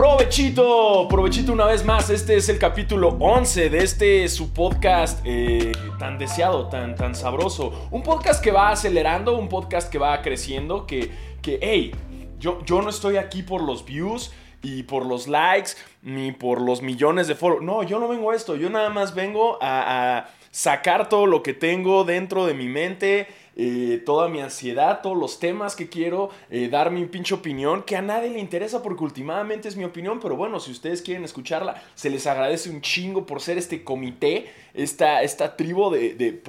Provechito, 0.00 1.06
provechito 1.10 1.52
una 1.52 1.66
vez 1.66 1.84
más. 1.84 2.08
Este 2.08 2.34
es 2.34 2.48
el 2.48 2.58
capítulo 2.58 3.18
11 3.20 3.68
de 3.68 3.84
este 3.84 4.28
su 4.28 4.54
podcast 4.54 5.20
eh, 5.26 5.72
tan 5.98 6.16
deseado, 6.16 6.68
tan, 6.68 6.94
tan 6.94 7.14
sabroso. 7.14 7.86
Un 7.90 8.02
podcast 8.02 8.42
que 8.42 8.50
va 8.50 8.70
acelerando, 8.70 9.36
un 9.36 9.50
podcast 9.50 9.92
que 9.92 9.98
va 9.98 10.22
creciendo, 10.22 10.86
que, 10.86 11.10
que 11.42 11.58
hey, 11.60 11.94
yo, 12.38 12.64
yo 12.64 12.80
no 12.80 12.88
estoy 12.88 13.18
aquí 13.18 13.42
por 13.42 13.60
los 13.60 13.84
views 13.84 14.32
y 14.62 14.84
por 14.84 15.04
los 15.04 15.28
likes, 15.28 15.72
ni 16.00 16.32
por 16.32 16.62
los 16.62 16.80
millones 16.80 17.28
de 17.28 17.34
followers. 17.34 17.66
No, 17.66 17.82
yo 17.82 18.00
no 18.00 18.08
vengo 18.08 18.30
a 18.30 18.36
esto. 18.36 18.56
Yo 18.56 18.70
nada 18.70 18.88
más 18.88 19.14
vengo 19.14 19.58
a, 19.60 20.16
a 20.16 20.30
sacar 20.50 21.10
todo 21.10 21.26
lo 21.26 21.42
que 21.42 21.52
tengo 21.52 22.04
dentro 22.04 22.46
de 22.46 22.54
mi 22.54 22.68
mente 22.68 23.28
eh, 23.62 23.98
toda 23.98 24.30
mi 24.30 24.40
ansiedad, 24.40 25.02
todos 25.02 25.18
los 25.18 25.38
temas 25.38 25.76
que 25.76 25.90
quiero, 25.90 26.30
eh, 26.48 26.70
dar 26.70 26.90
mi 26.90 27.04
pinche 27.04 27.34
opinión, 27.34 27.82
que 27.82 27.94
a 27.94 28.00
nadie 28.00 28.30
le 28.30 28.38
interesa 28.38 28.82
porque 28.82 29.04
últimamente 29.04 29.68
es 29.68 29.76
mi 29.76 29.84
opinión, 29.84 30.18
pero 30.18 30.34
bueno, 30.34 30.60
si 30.60 30.70
ustedes 30.70 31.02
quieren 31.02 31.24
escucharla, 31.24 31.82
se 31.94 32.08
les 32.08 32.26
agradece 32.26 32.70
un 32.70 32.80
chingo 32.80 33.26
por 33.26 33.42
ser 33.42 33.58
este 33.58 33.84
comité, 33.84 34.50
esta, 34.72 35.22
esta 35.22 35.56
tribu 35.56 35.90
de, 35.90 36.14
de 36.14 36.40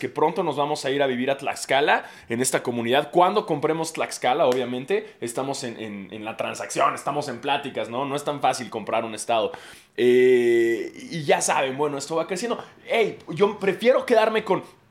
que 0.00 0.08
pronto 0.08 0.42
nos 0.42 0.56
vamos 0.56 0.84
a 0.84 0.90
ir 0.90 1.00
a 1.00 1.06
vivir 1.06 1.30
a 1.30 1.38
Tlaxcala, 1.38 2.06
en 2.28 2.40
esta 2.40 2.60
comunidad. 2.64 3.12
Cuando 3.12 3.46
compremos 3.46 3.92
Tlaxcala, 3.92 4.46
obviamente, 4.46 5.14
estamos 5.20 5.62
en, 5.62 5.78
en, 6.10 6.24
la 6.24 6.36
transacción, 6.36 6.94
estamos 6.94 7.28
en 7.28 7.40
pláticas, 7.40 7.88
¿no? 7.88 8.04
No 8.04 8.16
es 8.16 8.24
tan 8.24 8.40
fácil 8.40 8.68
comprar 8.68 9.04
un 9.04 9.14
estado. 9.14 9.52
Eh, 9.96 10.90
y 11.12 11.22
ya 11.22 11.40
saben, 11.40 11.76
bueno, 11.76 11.98
esto 11.98 12.16
va 12.16 12.26
creciendo. 12.26 12.58
Hey, 12.86 13.18
yo 13.28 13.60
prefiero 13.60 14.04
quedarme 14.04 14.42
con 14.42 14.81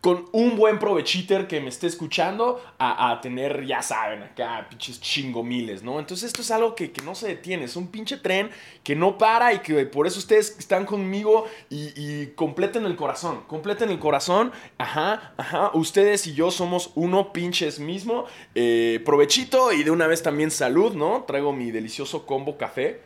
con 0.00 0.26
un 0.32 0.56
buen 0.56 0.78
provechiter 0.78 1.48
que 1.48 1.60
me 1.60 1.68
esté 1.68 1.88
escuchando 1.88 2.62
a, 2.78 3.18
tener, 3.20 3.66
ya 3.66 3.82
saben, 3.82 4.22
acá 4.22 4.66
pinches 4.70 5.00
chingomiles, 5.00 5.82
¿no? 5.82 5.98
Entonces 5.98 6.28
esto 6.28 6.42
es 6.42 6.50
algo 6.50 6.74
que, 6.74 6.92
no 7.04 7.14
se 7.14 7.28
detiene, 7.28 7.64
es 7.64 7.74
un 7.74 7.88
pinche 7.88 8.16
tren 8.16 8.50
que 8.84 8.94
no 8.94 9.18
para 9.18 9.52
y 9.52 9.58
que 9.58 9.86
por 9.86 10.06
eso 10.06 10.18
ustedes 10.18 10.56
están 10.58 10.84
conmigo 10.84 11.46
y, 11.68 12.26
completen 12.36 12.84
el 12.84 12.96
corazón, 12.96 13.42
completen 13.46 13.90
el 13.90 13.98
corazón, 13.98 14.52
ajá, 14.78 15.34
ajá, 15.36 15.70
ustedes 15.74 16.26
y 16.26 16.34
yo 16.34 16.50
somos 16.50 16.92
uno 16.94 17.32
pinches 17.32 17.80
mismo, 17.80 18.26
eh, 18.54 19.02
provechito 19.04 19.72
y 19.72 19.82
de 19.82 19.90
una 19.90 20.06
vez 20.06 20.22
también 20.22 20.50
salud, 20.50 20.94
¿no? 20.94 21.24
Traigo 21.26 21.52
mi 21.52 21.70
delicioso 21.70 22.26
combo 22.26 22.56
café 22.56 23.00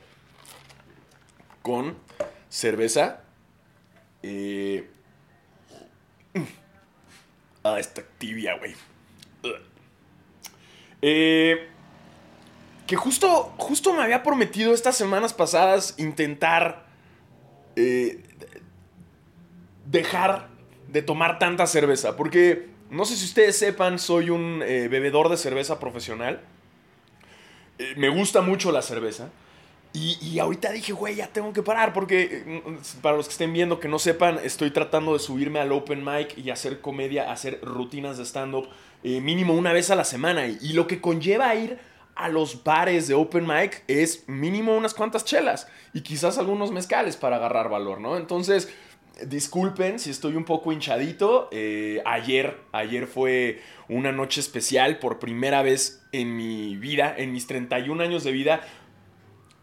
con 1.63 1.97
cerveza. 2.49 3.23
Eh, 4.23 4.89
Ah, 7.65 7.79
está 7.79 8.03
tibia, 8.19 8.57
güey. 8.59 8.75
Eh, 11.01 11.69
que 12.87 12.97
justo, 12.97 13.55
justo 13.57 13.93
me 13.93 14.03
había 14.03 14.23
prometido 14.23 14.75
estas 14.75 14.97
semanas 14.97 15.33
pasadas 15.33 15.95
intentar 15.99 16.87
eh, 17.77 18.23
dejar 19.87 20.49
de 20.89 21.03
tomar 21.03 21.39
tanta 21.39 21.67
cerveza. 21.67 22.17
Porque 22.17 22.69
no 22.91 23.05
sé 23.05 23.17
si 23.17 23.25
ustedes 23.25 23.57
sepan, 23.59 23.99
soy 23.99 24.31
un 24.31 24.63
eh, 24.65 24.89
bebedor 24.89 25.29
de 25.29 25.37
cerveza 25.37 25.79
profesional. 25.79 26.41
me 27.97 28.09
gusta 28.09 28.43
mucho 28.43 28.73
la 28.73 28.83
cerveza. 28.83 29.31
Y, 29.95 30.39
ahorita 30.39 30.73
dije, 30.73 30.95
güey, 30.95 31.17
ya 31.17 31.27
tengo 31.27 31.53
que 31.53 31.63
parar 31.63 31.93
porque 31.93 32.63
mm, 32.65 33.01
para 33.03 33.15
los 33.17 33.27
que 33.27 33.33
estén 33.33 33.53
viendo 33.53 33.79
que 33.79 33.89
no 33.89 33.99
sepan, 33.99 34.39
estoy 34.43 34.71
tratando 34.71 35.13
de 35.13 35.19
subirme 35.19 35.61
al 35.61 35.71
open 35.71 36.03
mic 36.03 36.37
y 36.39 36.49
hacer 36.49 36.81
comedia, 36.81 37.31
hacer 37.31 37.61
rutinas 37.63 38.17
de 38.17 38.25
stand-up 38.25 38.69
eh, 39.03 39.21
mínimo 39.21 39.53
una 39.53 39.75
vez 39.75 39.91
a 39.91 39.95
la 39.95 40.05
semana. 40.05 40.47
Y, 40.47 40.73
lo 40.73 40.87
que 40.87 41.03
conlleva 41.03 41.55
ir 41.55 41.79
a 42.15 42.31
los 42.31 42.65
bares 42.65 43.07
de 43.07 43.15
open 43.15 43.47
mic 43.47 43.85
es 43.87 44.27
mínimo 44.29 44.75
unas 44.75 44.95
cuantas 44.95 45.27
chelas 45.27 45.69
y 45.93 46.01
quizás 46.01 46.39
algunos 46.39 46.73
mezcales 46.73 47.17
para 47.17 47.37
agarrar 47.37 47.69
valor, 47.69 48.01
¿no? 48.01 48.17
Entonces, 48.17 48.73
disculpen 49.27 49.99
si 49.99 50.09
estoy 50.09 50.37
un 50.37 50.45
poco 50.45 50.73
hinchadito. 50.73 51.51
Eh, 51.53 52.01
ayer, 52.07 52.57
ayer 52.73 53.07
fue 53.07 53.61
una 53.91 54.11
noche 54.11 54.41
especial 54.41 54.99
por 54.99 55.19
primera 55.19 55.61
vez 55.61 56.03
en 56.13 56.35
mi 56.35 56.77
vida, 56.77 57.15
en 57.17 57.33
mis 57.33 57.47
31 57.47 58.03
años 58.03 58.25
de 58.25 58.33
vida 58.33 58.63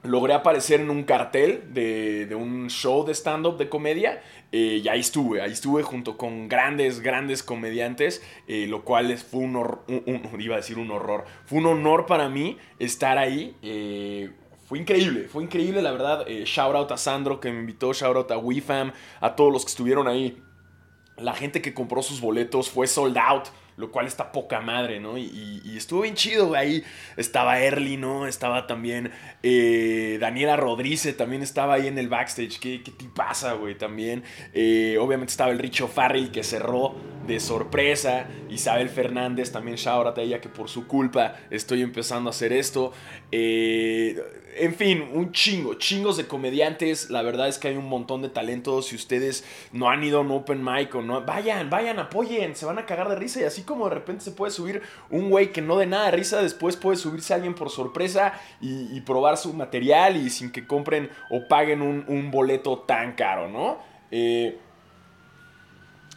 logré 0.03 0.33
aparecer 0.33 0.79
en 0.79 0.89
un 0.89 1.03
cartel 1.03 1.73
de, 1.73 2.33
un 2.35 2.69
show 2.69 3.05
de 3.05 3.13
stand-up 3.13 3.57
de 3.57 3.69
comedia 3.69 4.21
eh, 4.51 4.81
y 4.83 4.87
ahí 4.87 5.01
estuve, 5.01 5.41
ahí 5.41 5.51
estuve 5.51 5.83
junto 5.83 6.17
con 6.17 6.47
grandes, 6.47 7.01
grandes 7.01 7.43
comediantes, 7.43 8.23
eh, 8.47 8.65
lo 8.67 8.83
cual 8.83 9.15
fue 9.17 9.41
un, 9.41 9.55
horror, 9.57 9.83
iba 10.39 10.55
a 10.55 10.57
decir 10.57 10.77
un 10.77 10.91
horror, 10.91 11.25
fue 11.45 11.59
un 11.59 11.65
honor 11.65 12.05
para 12.05 12.29
mí 12.29 12.57
estar 12.79 13.17
ahí. 13.17 13.55
Eh, 13.61 14.31
fue 14.65 14.79
increíble, 14.79 15.27
fue 15.27 15.43
increíble, 15.43 15.81
la 15.81 15.91
verdad. 15.91 16.27
shout 16.45 16.75
out 16.75 16.91
a 16.91 16.97
Sandro 16.97 17.39
que 17.39 17.51
me 17.51 17.59
invitó, 17.59 17.91
shout 17.91 18.15
out 18.15 18.31
a 18.31 18.37
WeFam, 18.37 18.93
a 19.19 19.35
todos 19.35 19.51
los 19.51 19.65
que 19.65 19.69
estuvieron 19.69 20.07
ahí. 20.07 20.41
La 21.17 21.33
gente 21.33 21.61
que 21.61 21.73
compró 21.73 22.03
sus 22.03 22.21
boletos 22.21 22.69
fue 22.69 22.85
sold 22.87 23.17
out 23.17 23.47
lo 23.79 23.91
cual 23.91 24.07
está 24.07 24.33
poca 24.33 24.59
madre, 24.59 24.99
¿no? 24.99 25.17
Y, 25.17 25.73
estuvo 25.75 26.01
bien 26.01 26.15
chido, 26.15 26.53
Ahí 26.53 26.83
estaba 27.15 27.61
Early, 27.61 27.95
¿no? 27.95 28.27
Estaba 28.27 28.67
también 28.67 29.11
eh, 29.41 30.17
Daniela 30.19 30.57
Rodríguez, 30.57 31.15
también 31.15 31.41
estaba 31.41 31.75
ahí 31.75 31.87
en 31.87 31.97
el 31.97 32.09
backstage. 32.09 32.59
¿Qué, 32.59 32.79
te 32.79 33.05
pasa, 33.05 33.53
güey? 33.53 33.77
También. 33.77 34.23
Eh, 34.53 34.97
obviamente 34.99 35.31
estaba 35.31 35.51
el 35.51 35.59
Richo 35.59 35.87
Farrell 35.87 36.29
que 36.29 36.43
cerró 36.43 36.93
de 37.25 37.39
sorpresa. 37.39 38.27
Isabel 38.49 38.89
Fernández, 38.89 39.51
también 39.53 39.77
shout 39.77 40.17
a 40.17 40.21
ella 40.21 40.41
que 40.41 40.49
por 40.49 40.67
su 40.67 40.85
culpa 40.85 41.37
estoy 41.49 41.81
empezando 41.81 42.29
a 42.29 42.31
hacer 42.31 42.51
esto. 42.51 42.91
Eh, 43.31 44.21
en 44.59 44.75
fin, 44.75 45.09
un 45.13 45.31
chingo, 45.31 45.75
chingos 45.75 46.17
de 46.17 46.27
comediantes. 46.27 47.09
La 47.09 47.21
verdad 47.21 47.47
es 47.47 47.57
que 47.57 47.69
hay 47.69 47.77
un 47.77 47.87
montón 47.87 48.21
de 48.21 48.29
talentos. 48.29 48.87
Si 48.87 48.95
ustedes 48.95 49.45
no 49.71 49.89
han 49.89 50.03
ido 50.03 50.19
a 50.19 50.21
un 50.21 50.31
open 50.31 50.63
mic 50.63 50.93
o 50.95 51.01
no, 51.01 51.21
vayan, 51.25 51.69
vayan, 51.69 51.97
apoyen. 51.99 52.55
Se 52.55 52.65
van 52.65 52.77
a 52.77 52.85
cagar 52.85 53.09
de 53.09 53.15
risa. 53.15 53.39
Y 53.41 53.45
así 53.45 53.63
como 53.63 53.87
de 53.87 53.95
repente 53.95 54.23
se 54.23 54.31
puede 54.31 54.51
subir 54.51 54.81
un 55.09 55.29
güey 55.29 55.51
que 55.51 55.61
no 55.61 55.77
de 55.77 55.85
nada 55.85 56.05
de 56.05 56.11
risa, 56.11 56.41
después 56.41 56.75
puede 56.75 56.97
subirse 56.97 57.33
alguien 57.33 57.55
por 57.55 57.69
sorpresa 57.69 58.33
y, 58.61 58.99
probar 59.01 59.37
su 59.37 59.53
material 59.53 60.17
y 60.17 60.29
sin 60.29 60.51
que 60.51 60.67
compren 60.67 61.09
o 61.31 61.47
paguen 61.47 61.81
un, 61.81 62.31
boleto 62.31 62.79
tan 62.79 63.13
caro, 63.13 63.47
¿no? 63.47 63.79
Eh, 64.11 64.59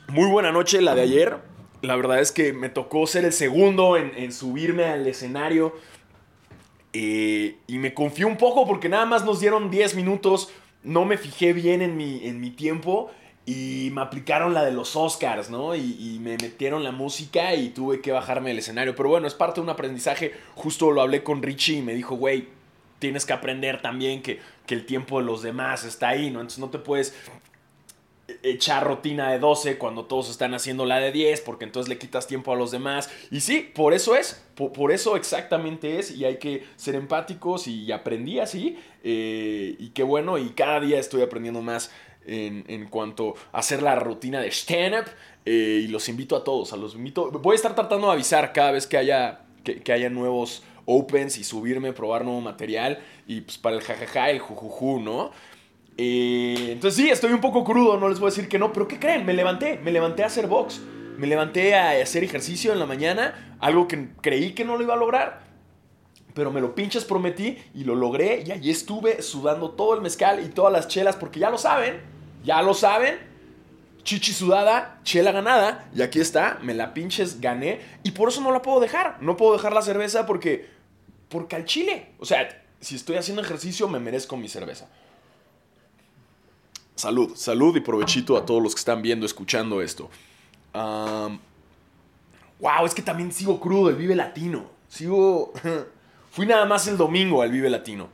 muy 0.09 0.29
buena 0.29 0.53
noche 0.53 0.83
la 0.83 0.95
de 0.95 1.03
ayer. 1.03 1.39
La 1.81 1.97
verdad 1.97 2.21
es 2.21 2.33
que 2.33 2.53
me 2.53 2.69
tocó 2.69 3.07
ser 3.07 3.25
el 3.25 3.33
segundo 3.33 3.97
en 3.97 4.33
subirme 4.33 4.85
al 4.85 5.07
escenario 5.07 5.75
eh, 6.93 7.57
y 7.67 7.79
me 7.79 7.95
confié 7.95 8.25
un 8.25 8.37
poco 8.37 8.67
porque 8.67 8.89
nada 8.89 9.07
más 9.07 9.25
nos 9.25 9.41
dieron 9.41 9.71
10 9.71 9.95
minutos. 9.95 10.51
No 10.83 11.05
me 11.05 11.17
fijé 11.17 11.53
bien 11.53 11.83
en 11.83 11.97
mi, 11.97 12.27
en 12.27 12.41
mi 12.41 12.51
tiempo. 12.51 13.11
Y 13.45 13.91
me 13.93 14.03
aplicaron 14.03 14.55
la 14.55 14.65
de 14.65 14.71
los 14.71 14.95
Oscars, 14.95 15.51
¿no? 15.51 15.75
Y, 15.75 16.19
me 16.21 16.37
metieron 16.37 16.85
la 16.85 16.93
música 16.93 17.55
y 17.57 17.71
tuve 17.71 18.01
que 18.01 18.13
bajarme 18.13 18.51
del 18.51 18.61
escenario. 18.61 18.95
Pero 18.95 19.09
bueno, 19.09 19.27
es 19.27 19.35
parte 19.35 19.61
de 19.61 19.65
un 19.65 19.71
aprendizaje. 19.71 20.33
Justo 20.55 20.93
lo 20.93 21.03
hablé 21.03 21.25
con 21.25 21.43
Richie 21.43 21.79
y 21.79 21.83
me 21.83 21.95
dijo, 21.95 22.15
güey, 22.15 22.47
tienes 23.01 23.27
que 23.27 23.33
aprender 23.33 23.83
también 23.83 24.23
que, 24.23 24.39
que, 24.65 24.75
el 24.75 24.87
tiempo 24.87 25.19
de 25.19 25.27
los 25.27 25.43
demás 25.43 25.83
está 25.85 26.11
ahí, 26.11 26.31
¿no? 26.31 26.39
Entonces 26.39 26.61
no 26.61 26.71
te 26.71 26.79
puedes 26.79 27.17
echar 28.43 28.87
rutina 28.87 29.31
de 29.31 29.39
12 29.39 29.79
cuando 29.79 30.05
todos 30.05 30.31
están 30.31 30.55
haciendo 30.55 30.87
la 30.87 30.99
de 30.99 31.13
10, 31.13 31.41
porque 31.43 31.65
entonces 31.65 31.89
le 31.89 31.99
quitas 31.99 32.27
tiempo 32.27 32.53
a 32.53 32.57
los 32.57 32.71
demás. 32.71 33.11
Y 33.31 33.41
sí, 33.41 33.71
por 33.75 33.95
eso 33.95 34.17
es, 34.17 34.43
por, 34.55 34.93
eso 34.93 35.17
exactamente 35.17 35.99
es, 35.99 36.11
y 36.11 36.25
hay 36.25 36.39
que 36.39 36.65
ser 36.77 36.95
empáticos 36.95 37.67
y 37.67 37.91
aprendí 37.93 38.39
así, 38.39 38.79
eh, 39.03 39.77
y 39.79 39.91
qué 39.91 40.03
bueno, 40.03 40.39
y 40.39 40.51
cada 40.51 40.81
día 40.81 40.99
estoy 40.99 41.23
aprendiendo 41.23 41.63
más 41.63 41.91
en, 42.25 42.87
cuanto 42.87 43.35
a 43.53 43.59
hacer 43.59 43.83
la 43.83 43.97
rutina 43.97 44.41
de 44.41 44.51
stand-up, 44.51 45.07
eh, 45.45 45.83
y 45.85 45.89
los 45.89 46.09
invito 46.09 46.37
a 46.37 46.45
todos, 46.45 46.73
a 46.73 46.77
los 46.77 46.95
invito, 46.95 47.31
voy 47.31 47.55
a 47.55 47.57
estar 47.57 47.75
tratando 47.75 48.07
de 48.07 48.13
avisar 48.13 48.53
cada 48.53 48.71
vez 48.71 48.87
que 48.87 48.97
haya, 48.97 49.41
que, 49.65 49.93
haya 49.93 50.09
nuevos 50.09 50.63
opens 50.85 51.39
y 51.39 51.45
subirme, 51.45 51.93
probar 51.93 52.25
nuevo 52.25 52.41
material, 52.41 53.01
y 53.27 53.41
pues 53.41 53.59
para 53.59 53.77
el 53.77 53.83
jajaja, 53.83 54.31
el 54.31 54.39
jujuju, 54.39 55.01
¿no? 55.01 55.33
Eh, 55.99 56.71
entonces 56.73 57.03
sí, 57.03 57.11
estoy 57.11 57.33
un 57.33 57.41
poco 57.41 57.65
crudo, 57.65 57.99
no 57.99 58.09
les 58.09 58.19
voy 58.19 58.29
a 58.29 58.31
decir 58.31 58.49
que 58.49 58.59
no, 58.59 58.73
pero 58.73 58.89
¿qué 58.89 58.99
creen? 58.99 59.27
Me 59.27 59.35
levanté, 59.35 59.79
me 59.79 59.93
levanté 59.93 60.23
a 60.23 60.27
hacer 60.27 60.47
box, 60.47 60.81
me 61.19 61.27
levanté 61.27 61.75
a 61.75 62.03
hacer 62.03 62.25
ejercicio 62.25 62.73
en 62.73 62.79
la 62.79 62.87
mañana, 62.87 63.57
algo 63.61 63.89
que 63.89 64.09
creí 64.21 64.53
que 64.53 64.65
no 64.65 64.77
lo 64.77 64.83
iba 64.83 64.95
a 64.95 64.97
lograr, 64.97 65.43
pero 66.35 66.51
me 66.51 66.61
lo 66.61 66.75
pinches 66.75 67.05
prometí 67.05 67.59
y 67.75 67.85
lo 67.85 67.95
logré 67.95 68.43
y 68.47 68.53
allí 68.53 68.71
estuve 68.71 69.23
sudando 69.23 69.73
todo 69.73 69.95
el 69.95 70.01
mezcal 70.01 70.43
y 70.45 70.49
todas 70.49 70.73
las 70.73 70.89
chelas, 70.89 71.17
porque 71.17 71.41
ya 71.41 71.51
lo 71.51 71.59
saben, 71.59 72.01
ya 72.43 72.63
lo 72.63 72.73
saben, 72.73 73.19
chichi 74.03 74.33
sudada, 74.33 74.99
chela 75.05 75.31
ganada, 75.31 75.89
y 75.95 76.01
aquí 76.01 76.21
está, 76.21 76.59
me 76.63 76.75
la 76.75 76.95
pinches 76.95 77.41
gané 77.41 77.81
y 78.03 78.13
por 78.13 78.31
eso 78.31 78.41
no 78.41 78.51
la 78.51 78.63
puedo 78.63 78.81
dejar, 78.81 79.19
no 79.21 79.37
puedo 79.37 79.53
dejar 79.53 79.75
la 79.75 79.83
cerveza 79.83 80.25
porque, 80.25 80.71
porque 81.29 81.57
al 81.57 81.67
chile, 81.67 82.13
o 82.19 82.25
sea, 82.25 82.49
si 82.81 82.97
estoy 82.97 83.17
haciendo 83.17 83.43
ejercicio 83.43 83.87
me 83.89 84.01
merezco 84.01 84.37
mi 84.39 84.49
cerveza. 84.49 84.89
Salud, 86.95 87.35
salud 87.35 87.77
y 87.77 87.81
provechito 87.81 88.37
a 88.37 88.45
todos 88.45 88.63
los 88.63 88.75
que 88.75 88.79
están 88.81 89.03
viendo, 89.03 89.27
escuchando 89.27 89.83
esto. 89.83 90.11
wow, 90.73 91.39
es 92.85 92.95
que 92.95 93.03
también 93.03 93.33
sigo 93.33 93.59
crudo 93.59 93.91
el 93.91 93.97
Vive 93.97 94.15
Latino. 94.15 94.67
Sigo 94.89 95.53
Fui 96.33 96.47
nada 96.47 96.65
más 96.65 96.87
el 96.87 96.97
domingo 96.97 97.43
al 97.43 97.51
Vive 97.51 97.69
Latino. 97.69 98.09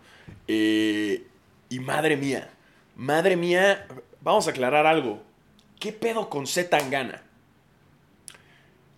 Eh, 0.48 1.25
y 1.69 1.78
madre 1.78 2.16
mía, 2.16 2.50
madre 2.96 3.36
mía, 3.36 3.86
vamos 4.20 4.48
a 4.48 4.50
aclarar 4.50 4.86
algo. 4.86 5.22
¿Qué 5.78 5.92
pedo 5.92 6.28
con 6.28 6.44
Z 6.48 6.69
Tangana? 6.69 7.22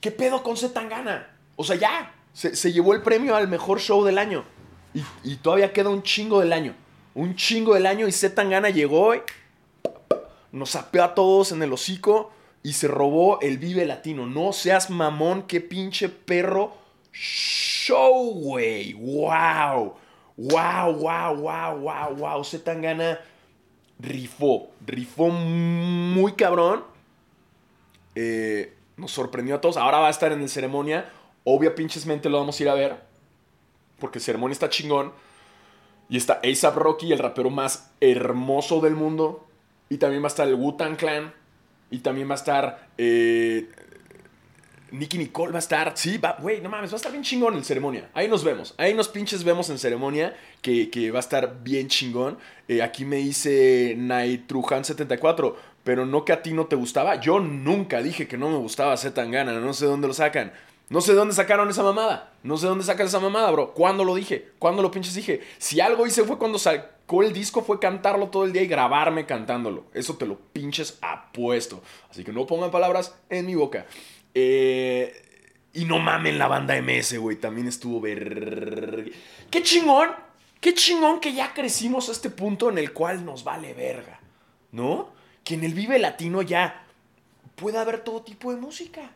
¿Qué 0.00 0.10
pedo 0.10 0.42
con 0.42 0.56
Z 0.56 0.72
Tangana? 0.72 1.28
O 1.56 1.64
sea, 1.64 1.76
ya, 1.76 2.14
se, 2.32 2.72
llevó 2.72 2.94
el 2.94 3.02
premio 3.02 3.36
al 3.36 3.46
mejor 3.46 3.78
show 3.78 4.02
del 4.02 4.16
año. 4.16 4.42
Y, 5.22 5.36
todavía 5.36 5.74
queda 5.74 5.90
un 5.90 6.02
chingo 6.02 6.40
del 6.40 6.54
año. 6.54 6.74
Un 7.14 7.36
chingo 7.36 7.74
del 7.74 7.84
año 7.84 8.08
y 8.08 8.12
Z 8.12 8.34
Tangana 8.34 8.70
llegó 8.70 9.14
y 9.14 9.20
nos 10.52 10.70
sapeó 10.70 11.04
a 11.04 11.14
todos 11.14 11.52
en 11.52 11.62
el 11.62 11.72
hocico 11.72 12.32
y 12.62 12.74
se 12.74 12.88
robó 12.88 13.40
el 13.40 13.58
Vive 13.58 13.86
Latino. 13.86 14.26
No 14.26 14.52
seas 14.52 14.90
mamón, 14.90 15.44
qué 15.44 15.60
pinche 15.60 16.08
perro 16.08 16.74
show, 17.12 18.32
güey. 18.34 18.92
Wow. 18.94 19.94
Wow, 20.36 20.94
wow, 20.94 21.36
wow, 21.36 21.78
wow, 21.78 22.16
wow. 22.16 22.44
Z 22.44 22.64
Tangana 22.64 23.20
rifó. 23.98 24.70
Rifó 24.86 25.28
muy 25.28 26.32
cabrón. 26.32 26.84
Eh, 28.14 28.74
nos 28.96 29.12
sorprendió 29.12 29.56
a 29.56 29.60
todos. 29.60 29.76
Ahora 29.76 29.98
va 29.98 30.08
a 30.08 30.10
estar 30.10 30.32
en 30.32 30.40
el 30.40 30.48
ceremonia. 30.48 31.10
Obvia 31.44 31.74
pinchesmente 31.74 32.28
lo 32.28 32.38
vamos 32.38 32.58
a 32.58 32.62
ir 32.62 32.68
a 32.68 32.74
ver. 32.74 32.96
Porque 33.98 34.20
ceremonia 34.20 34.52
está 34.52 34.68
chingón. 34.68 35.12
Y 36.08 36.16
está 36.16 36.40
ASAP 36.42 36.76
Rocky, 36.76 37.12
el 37.12 37.18
rapero 37.18 37.50
más 37.50 37.90
hermoso 38.00 38.80
del 38.80 38.96
mundo. 38.96 39.46
Y 39.90 39.98
también 39.98 40.22
va 40.22 40.26
a 40.26 40.28
estar 40.28 40.46
el 40.46 40.54
Wu-Tang 40.54 40.96
Clan. 40.96 41.32
Y 41.90 41.98
también 41.98 42.28
va 42.28 42.34
a 42.34 42.36
estar. 42.36 42.88
Eh, 42.96 43.68
Nicky 44.92 45.18
Nicole 45.18 45.50
va 45.50 45.58
a 45.58 45.58
esestar. 45.58 45.92
Sí, 45.96 46.16
va, 46.16 46.36
güey, 46.40 46.60
no 46.60 46.68
mames, 46.68 46.90
va 46.90 46.94
a 46.94 46.96
estar 46.96 47.10
bien 47.10 47.24
chingón 47.24 47.56
en 47.56 47.64
ceremonia. 47.64 48.08
Ahí 48.14 48.28
nos 48.28 48.44
vemos. 48.44 48.72
Ahí 48.78 48.94
nos 48.94 49.08
pinches 49.08 49.42
vemos 49.42 49.68
en 49.68 49.78
ceremonia. 49.78 50.36
Que, 50.62 51.10
va 51.10 51.18
a 51.18 51.20
estar 51.20 51.62
bien 51.62 51.88
chingón. 51.88 52.38
Eh, 52.68 52.82
aquí 52.82 53.04
me 53.04 53.16
dice 53.16 53.96
Naitrujan74. 53.98 55.54
Pero 55.82 56.06
no 56.06 56.24
que 56.24 56.32
a 56.32 56.42
ti 56.42 56.52
no 56.52 56.66
te 56.66 56.76
gustaba. 56.76 57.16
Yo 57.16 57.40
nunca 57.40 58.00
dije 58.00 58.28
que 58.28 58.38
no 58.38 58.48
me 58.48 58.58
gustaba 58.58 58.96
Z 58.96 59.12
Tangana. 59.12 59.58
No 59.58 59.74
sé 59.74 59.86
dónde 59.86 60.06
lo 60.06 60.14
sacan. 60.14 60.52
No 60.88 61.00
sé 61.00 61.12
de 61.12 61.18
dónde 61.18 61.34
sacaron 61.34 61.68
esa 61.68 61.82
mamada. 61.82 62.32
No 62.44 62.56
sé 62.56 62.66
dónde 62.66 62.84
sacan 62.84 63.06
esa 63.06 63.18
mamada, 63.18 63.50
bro. 63.50 63.74
¿Cuándo 63.74 64.04
lo 64.04 64.14
dije? 64.14 64.50
¿Cuándo 64.58 64.82
lo 64.82 64.90
pinches 64.90 65.14
dije? 65.14 65.40
Si 65.58 65.80
algo 65.80 66.06
hice 66.06 66.24
fue 66.24 66.36
cuando 66.36 66.58
sal 66.58 66.90
el 67.18 67.32
disco 67.32 67.62
fue 67.62 67.80
cantarlo 67.80 68.28
todo 68.28 68.44
el 68.44 68.52
día 68.52 68.62
y 68.62 68.68
grabarme 68.68 69.26
cantándolo. 69.26 69.84
Eso 69.94 70.16
te 70.16 70.26
lo 70.26 70.38
pinches 70.38 70.98
apuesto. 71.02 71.82
Así 72.08 72.22
que 72.22 72.32
no 72.32 72.46
pongan 72.46 72.70
palabras 72.70 73.16
en 73.28 73.46
mi 73.46 73.56
boca. 73.56 73.86
Eh, 74.32 75.30
y 75.72 75.84
no 75.84 75.98
mamen 75.98 76.38
la 76.38 76.46
banda 76.46 76.80
MS, 76.80 77.18
güey. 77.18 77.36
También 77.36 77.66
estuvo 77.66 78.00
ver... 78.00 79.12
¡Qué 79.50 79.62
chingón! 79.62 80.10
¡Qué 80.60 80.74
chingón 80.74 81.20
que 81.20 81.32
ya 81.32 81.52
crecimos 81.52 82.08
a 82.08 82.12
este 82.12 82.30
punto 82.30 82.70
en 82.70 82.78
el 82.78 82.92
cual 82.92 83.24
nos 83.24 83.44
vale 83.44 83.74
verga! 83.74 84.20
¿No? 84.72 85.10
Que 85.42 85.54
en 85.54 85.64
el 85.64 85.74
Vive 85.74 85.98
Latino 85.98 86.42
ya 86.42 86.86
puede 87.56 87.78
haber 87.78 88.04
todo 88.04 88.22
tipo 88.22 88.52
de 88.52 88.60
música. 88.60 89.10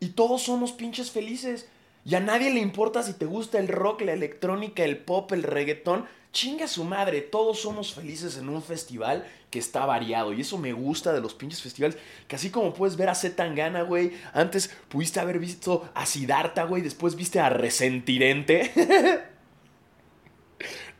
Y 0.00 0.10
todos 0.10 0.42
somos 0.42 0.72
pinches 0.72 1.10
felices. 1.10 1.68
Y 2.04 2.14
a 2.14 2.20
nadie 2.20 2.52
le 2.52 2.60
importa 2.60 3.02
si 3.02 3.12
te 3.14 3.26
gusta 3.26 3.58
el 3.58 3.68
rock, 3.68 4.02
la 4.02 4.12
electrónica, 4.12 4.84
el 4.84 4.98
pop, 4.98 5.32
el 5.32 5.42
reggaetón. 5.42 6.06
Chinga 6.36 6.68
su 6.68 6.84
madre, 6.84 7.22
todos 7.22 7.62
somos 7.62 7.94
felices 7.94 8.36
en 8.36 8.50
un 8.50 8.62
festival 8.62 9.26
que 9.50 9.58
está 9.58 9.86
variado. 9.86 10.34
Y 10.34 10.42
eso 10.42 10.58
me 10.58 10.74
gusta 10.74 11.14
de 11.14 11.22
los 11.22 11.32
pinches 11.32 11.62
festivales. 11.62 11.96
Que 12.28 12.36
así 12.36 12.50
como 12.50 12.74
puedes 12.74 12.98
ver 12.98 13.08
a 13.08 13.14
Zetangana, 13.14 13.80
güey. 13.80 14.12
Antes 14.34 14.68
pudiste 14.90 15.18
haber 15.18 15.38
visto 15.38 15.88
a 15.94 16.04
Siddhartha, 16.04 16.64
güey. 16.64 16.82
Después 16.82 17.16
viste 17.16 17.40
a 17.40 17.48
Resentirente. 17.48 18.70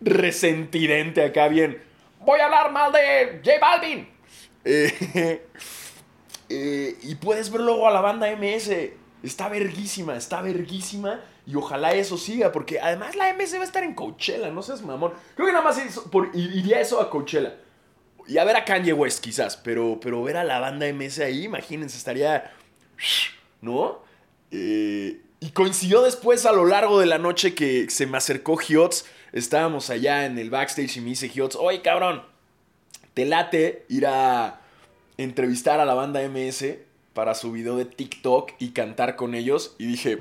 Resentirente 0.01 1.23
acá 1.23 1.49
bien. 1.49 1.83
Voy 2.21 2.41
a 2.41 2.47
hablar 2.47 2.73
mal 2.73 2.91
de 2.91 3.43
J 3.45 3.59
Balvin. 3.61 4.09
Eh, 4.65 5.47
eh, 6.49 6.99
y 7.03 7.15
puedes 7.17 7.51
ver 7.51 7.61
luego 7.61 7.87
a 7.87 7.91
la 7.91 8.01
banda 8.01 8.35
MS. 8.35 8.71
Está 9.23 9.51
verguísima, 9.51 10.17
está 10.17 10.41
verguísima. 10.41 11.21
Y 11.47 11.55
ojalá 11.55 11.93
eso 11.93 12.19
siga, 12.19 12.51
porque 12.51 12.81
además 12.81 13.15
la 13.15 13.33
MS 13.33 13.55
va 13.55 13.61
a 13.61 13.65
estar 13.65 13.85
en 13.85 13.95
Coachella, 13.95 14.51
no 14.51 14.63
seas 14.63 14.83
mamón. 14.83 15.13
Creo 15.37 15.47
que 15.47 15.53
nada 15.53 15.65
más 15.65 15.81
iría 16.35 16.81
eso 16.81 17.01
a 17.01 17.09
Coachella. 17.09 17.57
Y 18.27 18.39
a 18.39 18.45
ver 18.45 18.57
a 18.57 18.65
Kanye 18.65 18.93
West 18.93 19.23
quizás, 19.23 19.57
pero, 19.57 20.01
pero 20.01 20.23
ver 20.25 20.37
a 20.37 20.45
la 20.45 20.59
banda 20.59 20.93
MS 20.93 21.21
ahí, 21.21 21.45
imagínense, 21.45 21.97
estaría... 21.97 22.53
¿No? 23.61 24.01
Eh, 24.51 25.21
y 25.39 25.51
coincidió 25.51 26.03
después 26.03 26.47
a 26.47 26.53
lo 26.53 26.67
largo 26.67 26.99
de 26.99 27.07
la 27.07 27.19
noche 27.19 27.55
que 27.55 27.89
se 27.91 28.07
me 28.07 28.19
acercó 28.19 28.59
Hiots. 28.61 29.07
Estábamos 29.33 29.91
allá 29.91 30.27
en 30.27 30.39
el 30.39 30.51
backstage 30.51 30.97
y 30.97 31.01
me 31.01 31.11
dice 31.11 31.31
Hiots, 31.33 31.57
oye 31.57 31.83
cabrón, 31.83 32.23
te 33.15 33.25
late 33.25 33.85
ir 33.89 34.07
a 34.07 34.61
entrevistar 35.17 35.79
a 35.79 35.85
la 35.85 35.95
banda 35.95 36.21
MS 36.29 36.77
para 37.13 37.35
su 37.35 37.53
video 37.53 37.77
de 37.77 37.85
TikTok 37.85 38.53
y 38.59 38.71
cantar 38.71 39.17
con 39.17 39.35
ellos. 39.35 39.75
Y 39.79 39.87
dije, 39.87 40.19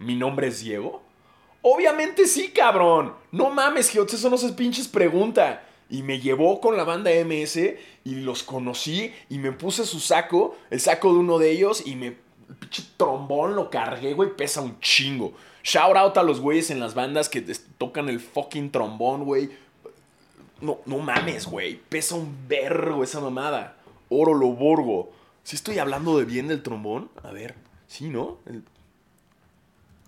¿Mi 0.00 0.16
nombre 0.16 0.48
es 0.48 0.60
Diego? 0.60 1.02
Obviamente 1.60 2.26
sí, 2.26 2.52
cabrón. 2.52 3.12
No 3.32 3.50
mames, 3.50 3.90
Geots, 3.90 4.14
eso 4.14 4.30
no 4.30 4.38
se 4.38 4.54
pinches 4.54 4.88
pregunta. 4.88 5.62
Y 5.90 6.02
me 6.02 6.20
llevó 6.20 6.58
con 6.58 6.78
la 6.78 6.84
banda 6.84 7.10
MS 7.10 7.56
y 8.04 8.14
los 8.14 8.42
conocí 8.42 9.12
y 9.28 9.38
me 9.38 9.52
puse 9.52 9.84
su 9.84 10.00
saco, 10.00 10.56
el 10.70 10.80
saco 10.80 11.12
de 11.12 11.18
uno 11.18 11.38
de 11.38 11.50
ellos 11.50 11.86
y 11.86 11.96
me... 11.96 12.16
El 12.48 12.56
pinche 12.58 12.82
trombón 12.96 13.54
lo 13.54 13.70
cargué, 13.70 14.14
güey, 14.14 14.34
pesa 14.34 14.62
un 14.62 14.80
chingo. 14.80 15.34
Shout 15.62 15.96
out 15.96 16.16
a 16.16 16.22
los 16.22 16.40
güeyes 16.40 16.70
en 16.70 16.80
las 16.80 16.94
bandas 16.94 17.28
que 17.28 17.42
tocan 17.76 18.08
el 18.08 18.20
fucking 18.20 18.72
trombón, 18.72 19.24
güey. 19.24 19.50
No, 20.62 20.78
no 20.86 20.98
mames, 20.98 21.46
güey. 21.46 21.78
Pesa 21.90 22.14
un 22.14 22.48
vergo 22.48 23.04
esa 23.04 23.20
mamada. 23.20 23.76
Oro 24.08 24.32
lo 24.34 24.48
borgo. 24.48 25.12
¿Sí 25.44 25.56
estoy 25.56 25.78
hablando 25.78 26.18
de 26.18 26.24
bien 26.24 26.48
del 26.48 26.62
trombón? 26.62 27.10
A 27.22 27.30
ver, 27.30 27.54
sí, 27.86 28.08
¿no? 28.08 28.38
El 28.46 28.64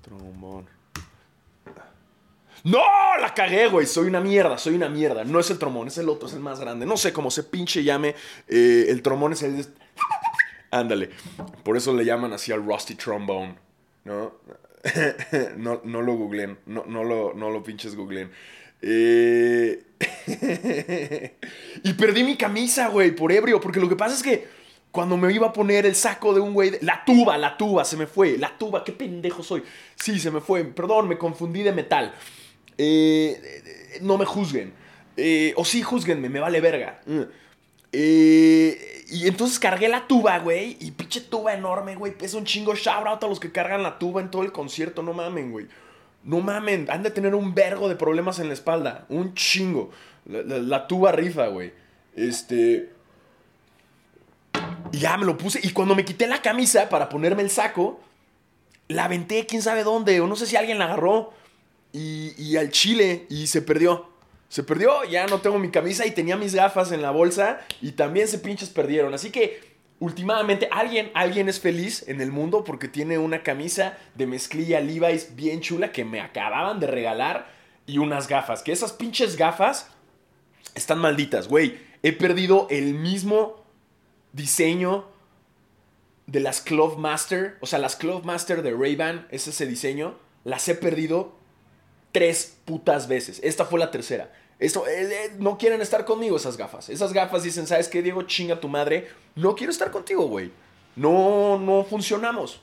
Trombón. 0.02 0.66
¡No! 2.64 2.82
La 3.20 3.32
cagué, 3.34 3.68
güey. 3.68 3.86
Soy 3.86 4.06
una 4.06 4.20
mierda, 4.20 4.58
soy 4.58 4.74
una 4.74 4.88
mierda. 4.88 5.24
No 5.24 5.40
es 5.40 5.50
el 5.50 5.58
trombón, 5.58 5.88
es 5.88 5.98
el 5.98 6.08
otro, 6.08 6.28
es 6.28 6.34
el 6.34 6.40
más 6.40 6.60
grande. 6.60 6.86
No 6.86 6.96
sé 6.96 7.12
cómo 7.12 7.30
se 7.30 7.44
pinche 7.44 7.82
llame. 7.82 8.14
Eh, 8.48 8.86
el 8.88 9.02
trombón 9.02 9.32
es 9.32 9.42
el. 9.42 9.66
Ándale. 10.70 11.10
Por 11.64 11.76
eso 11.76 11.94
le 11.94 12.04
llaman 12.04 12.32
así 12.32 12.52
al 12.52 12.64
Rusty 12.64 12.94
Trombone. 12.94 13.56
¿No? 14.04 14.34
no, 15.56 15.80
no 15.84 16.02
lo 16.02 16.14
googleen. 16.14 16.58
No, 16.66 16.84
no, 16.86 17.04
lo, 17.04 17.34
no 17.34 17.50
lo 17.50 17.62
pinches 17.62 17.94
googleen. 17.94 18.30
Eh... 18.80 19.84
y 21.84 21.92
perdí 21.92 22.24
mi 22.24 22.36
camisa, 22.36 22.88
güey, 22.88 23.14
por 23.14 23.32
ebrio. 23.32 23.60
Porque 23.60 23.80
lo 23.80 23.88
que 23.88 23.96
pasa 23.96 24.14
es 24.14 24.22
que 24.22 24.48
cuando 24.92 25.16
me 25.16 25.32
iba 25.32 25.48
a 25.48 25.52
poner 25.52 25.86
el 25.86 25.94
saco 25.94 26.34
de 26.34 26.40
un 26.40 26.52
güey. 26.52 26.78
La 26.82 27.02
tuba, 27.04 27.38
la 27.38 27.56
tuba, 27.56 27.84
se 27.84 27.96
me 27.96 28.06
fue. 28.06 28.36
La 28.36 28.56
tuba, 28.56 28.84
qué 28.84 28.92
pendejo 28.92 29.42
soy. 29.42 29.64
Sí, 29.96 30.20
se 30.20 30.30
me 30.30 30.40
fue. 30.40 30.62
Perdón, 30.64 31.08
me 31.08 31.16
confundí 31.16 31.62
de 31.62 31.72
metal. 31.72 32.14
Eh, 32.76 33.98
no 34.02 34.18
me 34.18 34.26
juzguen. 34.26 34.74
Eh, 35.16 35.54
o 35.56 35.64
sí, 35.64 35.82
juzguenme, 35.82 36.28
me 36.28 36.40
vale 36.40 36.60
verga. 36.60 37.00
Mm. 37.06 37.22
Eh, 37.90 39.04
y 39.08 39.26
entonces 39.26 39.58
cargué 39.58 39.88
la 39.88 40.06
tuba, 40.06 40.38
güey. 40.40 40.76
Y 40.78 40.90
pinche 40.90 41.22
tuba 41.22 41.54
enorme, 41.54 41.96
güey. 41.96 42.12
Pesa 42.12 42.36
un 42.36 42.44
chingo. 42.44 42.74
Shout 42.74 43.06
out 43.06 43.24
a 43.24 43.28
los 43.28 43.40
que 43.40 43.50
cargan 43.50 43.82
la 43.82 43.98
tuba 43.98 44.20
en 44.20 44.30
todo 44.30 44.42
el 44.42 44.52
concierto. 44.52 45.02
No 45.02 45.14
mamen, 45.14 45.52
güey. 45.52 45.68
No 46.22 46.40
mamen. 46.40 46.86
Han 46.90 47.02
de 47.02 47.10
tener 47.10 47.34
un 47.34 47.54
vergo 47.54 47.88
de 47.88 47.96
problemas 47.96 48.38
en 48.40 48.48
la 48.48 48.54
espalda. 48.54 49.06
Un 49.08 49.32
chingo. 49.34 49.90
la 50.26 50.86
tuba 50.86 51.12
rifa, 51.12 51.46
güey. 51.46 51.72
Este. 52.14 52.90
Y 54.92 54.98
ya 54.98 55.16
me 55.16 55.24
lo 55.24 55.36
puse. 55.36 55.58
Y 55.62 55.70
cuando 55.70 55.94
me 55.94 56.04
quité 56.04 56.26
la 56.26 56.42
camisa 56.42 56.88
para 56.88 57.08
ponerme 57.08 57.42
el 57.42 57.50
saco, 57.50 58.00
la 58.88 59.06
aventé 59.06 59.46
quién 59.46 59.62
sabe 59.62 59.82
dónde. 59.82 60.20
O 60.20 60.26
no 60.26 60.36
sé 60.36 60.46
si 60.46 60.56
alguien 60.56 60.78
la 60.78 60.84
agarró. 60.84 61.32
Y, 61.92 62.56
al 62.56 62.70
chile. 62.70 63.26
Y 63.28 63.46
se 63.46 63.62
perdió. 63.62 64.10
Se 64.48 64.62
perdió. 64.62 65.04
Ya 65.04 65.26
no 65.26 65.40
tengo 65.40 65.58
mi 65.58 65.70
camisa. 65.70 66.06
Y 66.06 66.12
tenía 66.12 66.36
mis 66.36 66.54
gafas 66.54 66.92
en 66.92 67.02
la 67.02 67.10
bolsa. 67.10 67.60
Y 67.80 67.92
también 67.92 68.28
se 68.28 68.38
pinches 68.38 68.68
perdieron. 68.68 69.14
Así 69.14 69.30
que. 69.30 69.72
Últimamente, 69.98 70.66
alguien, 70.72 71.12
alguien 71.14 71.48
es 71.48 71.60
feliz 71.60 72.08
en 72.08 72.20
el 72.20 72.32
mundo 72.32 72.64
porque 72.64 72.88
tiene 72.88 73.18
una 73.18 73.44
camisa 73.44 73.96
de 74.16 74.26
mezclilla 74.26 74.80
Levi's 74.80 75.36
bien 75.36 75.60
chula 75.60 75.92
que 75.92 76.04
me 76.04 76.20
acababan 76.20 76.80
de 76.80 76.88
regalar 76.88 77.46
y 77.86 77.98
unas 77.98 78.26
gafas. 78.26 78.64
Que 78.64 78.72
esas 78.72 78.92
pinches 78.92 79.36
gafas 79.36 79.86
están 80.74 80.98
malditas, 80.98 81.46
güey. 81.46 81.78
He 82.02 82.12
perdido 82.12 82.66
el 82.68 82.94
mismo 82.94 83.61
diseño 84.32 85.06
de 86.26 86.40
las 86.40 86.60
Club 86.60 86.98
Master, 86.98 87.58
o 87.60 87.66
sea, 87.66 87.78
las 87.78 87.96
Club 87.96 88.24
Master 88.24 88.62
de 88.62 88.72
Ray-Ban, 88.72 89.26
es 89.30 89.48
ese 89.48 89.66
diseño, 89.66 90.16
las 90.44 90.68
he 90.68 90.74
perdido 90.74 91.32
tres 92.12 92.56
putas 92.64 93.08
veces. 93.08 93.40
Esta 93.42 93.64
fue 93.64 93.78
la 93.78 93.90
tercera. 93.90 94.32
Esto, 94.58 94.86
eh, 94.86 95.08
eh, 95.10 95.32
no 95.38 95.58
quieren 95.58 95.80
estar 95.80 96.04
conmigo 96.04 96.36
esas 96.36 96.56
gafas. 96.56 96.88
Esas 96.88 97.12
gafas 97.12 97.42
dicen, 97.42 97.66
¿sabes 97.66 97.88
qué, 97.88 98.02
Diego? 98.02 98.22
Chinga 98.22 98.60
tu 98.60 98.68
madre. 98.68 99.08
No 99.34 99.54
quiero 99.56 99.72
estar 99.72 99.90
contigo, 99.90 100.28
güey. 100.28 100.52
No, 100.94 101.58
no 101.58 101.84
funcionamos. 101.84 102.60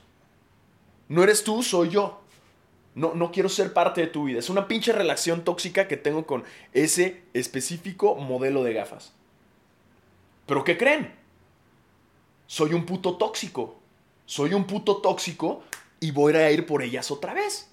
No 1.08 1.22
eres 1.22 1.44
tú, 1.44 1.62
soy 1.62 1.90
yo. 1.90 2.22
No, 2.94 3.14
no 3.14 3.30
quiero 3.32 3.48
ser 3.48 3.72
parte 3.72 4.00
de 4.00 4.06
tu 4.06 4.24
vida. 4.24 4.38
Es 4.38 4.48
una 4.48 4.66
pinche 4.66 4.92
relación 4.92 5.44
tóxica 5.44 5.88
que 5.88 5.96
tengo 5.96 6.26
con 6.26 6.44
ese 6.72 7.22
específico 7.34 8.14
modelo 8.14 8.64
de 8.64 8.72
gafas. 8.72 9.12
¿Pero 10.46 10.64
qué 10.64 10.78
creen? 10.78 11.19
Soy 12.50 12.74
un 12.74 12.84
puto 12.84 13.16
tóxico. 13.16 13.76
Soy 14.26 14.54
un 14.54 14.64
puto 14.64 14.96
tóxico 14.96 15.62
y 16.00 16.10
voy 16.10 16.34
a 16.34 16.50
ir 16.50 16.66
por 16.66 16.82
ellas 16.82 17.12
otra 17.12 17.32
vez. 17.32 17.70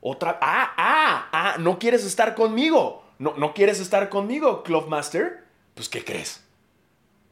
Otra. 0.00 0.40
Ah, 0.42 0.74
ah, 0.76 1.28
ah, 1.30 1.56
no 1.60 1.78
quieres 1.78 2.04
estar 2.04 2.34
conmigo. 2.34 3.04
No, 3.20 3.34
no 3.36 3.54
quieres 3.54 3.78
estar 3.78 4.08
conmigo, 4.08 4.64
Clubmaster. 4.64 5.44
Pues, 5.76 5.88
¿qué 5.88 6.04
crees? 6.04 6.42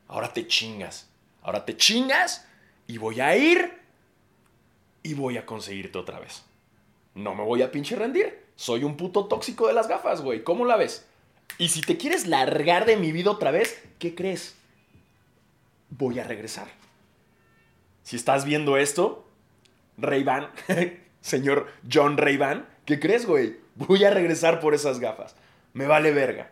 Ahora 0.06 0.32
te 0.32 0.46
chingas. 0.46 1.08
Ahora 1.42 1.64
te 1.64 1.76
chingas 1.76 2.46
y 2.86 2.98
voy 2.98 3.20
a 3.20 3.36
ir 3.36 3.80
y 5.02 5.14
voy 5.14 5.38
a 5.38 5.46
conseguirte 5.46 5.98
otra 5.98 6.20
vez. 6.20 6.44
No 7.16 7.34
me 7.34 7.42
voy 7.42 7.62
a 7.62 7.72
pinche 7.72 7.96
rendir. 7.96 8.46
Soy 8.54 8.84
un 8.84 8.96
puto 8.96 9.26
tóxico 9.26 9.66
de 9.66 9.72
las 9.72 9.88
gafas, 9.88 10.20
güey. 10.20 10.44
¿Cómo 10.44 10.64
la 10.64 10.76
ves? 10.76 11.04
Y 11.58 11.70
si 11.70 11.80
te 11.80 11.96
quieres 11.96 12.28
largar 12.28 12.86
de 12.86 12.96
mi 12.96 13.10
vida 13.10 13.32
otra 13.32 13.50
vez, 13.50 13.82
¿qué 13.98 14.14
crees? 14.14 14.54
Voy 15.90 16.18
a 16.18 16.24
regresar. 16.24 16.68
Si 18.02 18.16
estás 18.16 18.44
viendo 18.44 18.76
esto, 18.76 19.26
ray 19.98 20.24
señor 21.20 21.68
John 21.90 22.16
ray 22.16 22.38
¿qué 22.86 22.98
crees, 22.98 23.26
güey? 23.26 23.56
Voy 23.74 24.04
a 24.04 24.10
regresar 24.10 24.60
por 24.60 24.74
esas 24.74 24.98
gafas. 24.98 25.36
Me 25.72 25.86
vale 25.86 26.12
verga. 26.12 26.50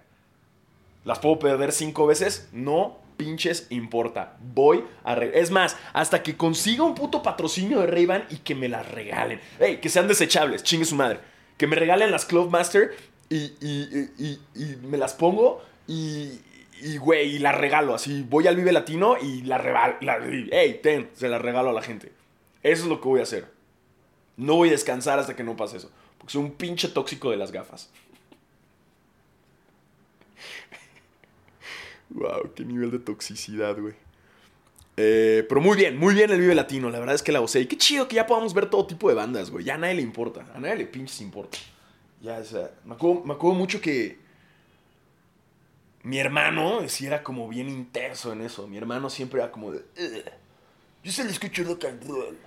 ¿Las 1.04 1.18
puedo 1.18 1.38
perder 1.38 1.72
cinco 1.72 2.06
veces? 2.06 2.48
No 2.52 2.98
pinches 3.16 3.66
importa. 3.70 4.36
Voy 4.54 4.84
a... 5.04 5.14
Es 5.14 5.50
más, 5.50 5.76
hasta 5.92 6.22
que 6.22 6.36
consiga 6.36 6.84
un 6.84 6.94
puto 6.94 7.22
patrocinio 7.22 7.80
de 7.80 7.86
ray 7.86 8.08
y 8.30 8.36
que 8.36 8.54
me 8.54 8.68
las 8.68 8.88
regalen. 8.90 9.40
Ey, 9.58 9.78
que 9.78 9.88
sean 9.88 10.08
desechables, 10.08 10.62
chingue 10.62 10.86
su 10.86 10.94
madre. 10.94 11.20
Que 11.58 11.66
me 11.66 11.76
regalen 11.76 12.10
las 12.10 12.24
Clubmaster 12.24 12.96
y, 13.28 13.52
y, 13.60 14.38
y, 14.54 14.76
me 14.82 14.96
las 14.96 15.12
pongo 15.14 15.62
y, 15.86 16.40
y, 16.82 16.96
güey, 16.98 17.36
y 17.36 17.38
las 17.38 17.56
regalo. 17.56 17.94
Así, 17.94 18.24
voy 18.28 18.46
al 18.46 18.56
Vive 18.56 18.72
Latino 18.72 19.16
y 19.20 19.42
la 19.42 19.58
regalo. 19.58 20.24
Ey, 20.50 20.80
ten, 20.82 21.10
se 21.14 21.28
las 21.28 21.40
regalo 21.40 21.70
a 21.70 21.72
la 21.72 21.82
gente. 21.82 22.12
Eso 22.62 22.82
es 22.84 22.88
lo 22.88 23.00
que 23.00 23.08
voy 23.08 23.20
a 23.20 23.24
hacer. 23.24 23.46
No 24.36 24.56
voy 24.56 24.68
a 24.68 24.72
descansar 24.72 25.18
hasta 25.18 25.34
que 25.34 25.44
no 25.44 25.56
pase 25.56 25.78
eso. 25.78 25.90
Porque 26.18 26.32
soy 26.32 26.42
un 26.42 26.52
pinche 26.52 26.88
tóxico 26.88 27.30
de 27.30 27.36
las 27.36 27.52
gafas. 27.52 27.90
Wow, 32.10 32.54
qué 32.54 32.64
nivel 32.64 32.90
de 32.90 33.00
toxicidad, 33.00 33.78
güey. 33.78 33.92
Eh, 34.96 35.44
pero 35.48 35.60
muy 35.60 35.76
bien, 35.76 35.96
muy 35.96 36.14
bien 36.14 36.30
el 36.30 36.40
Vive 36.40 36.54
Latino. 36.54 36.88
La 36.90 36.98
verdad 36.98 37.14
es 37.14 37.22
que 37.22 37.32
la 37.32 37.38
gocé. 37.38 37.60
Y 37.60 37.66
qué 37.66 37.76
chido 37.76 38.08
que 38.08 38.16
ya 38.16 38.26
podamos 38.26 38.54
ver 38.54 38.70
todo 38.70 38.86
tipo 38.86 39.10
de 39.10 39.14
bandas, 39.14 39.50
güey. 39.50 39.64
Ya 39.64 39.74
a 39.74 39.78
nadie 39.78 39.94
le 39.94 40.02
importa. 40.02 40.46
A 40.54 40.58
nadie 40.58 40.76
le 40.76 40.86
pinches 40.86 41.20
importa. 41.20 41.58
Ya, 42.20 42.38
o 42.38 42.44
sea, 42.44 42.72
me 42.84 42.94
acuerdo, 42.94 43.54
mucho 43.54 43.80
que 43.80 44.18
mi 46.08 46.18
hermano 46.18 46.88
sí 46.88 47.06
era 47.06 47.22
como 47.22 47.48
bien 47.48 47.68
intenso 47.68 48.32
en 48.32 48.42
eso. 48.42 48.66
Mi 48.66 48.78
hermano 48.78 49.10
siempre 49.10 49.40
era 49.40 49.52
como 49.52 49.72
de. 49.72 49.84
Yo 51.04 51.12
solo 51.12 51.30
escucho 51.30 51.64
rock 51.64 51.84
and 51.84 52.08
roll. 52.08 52.38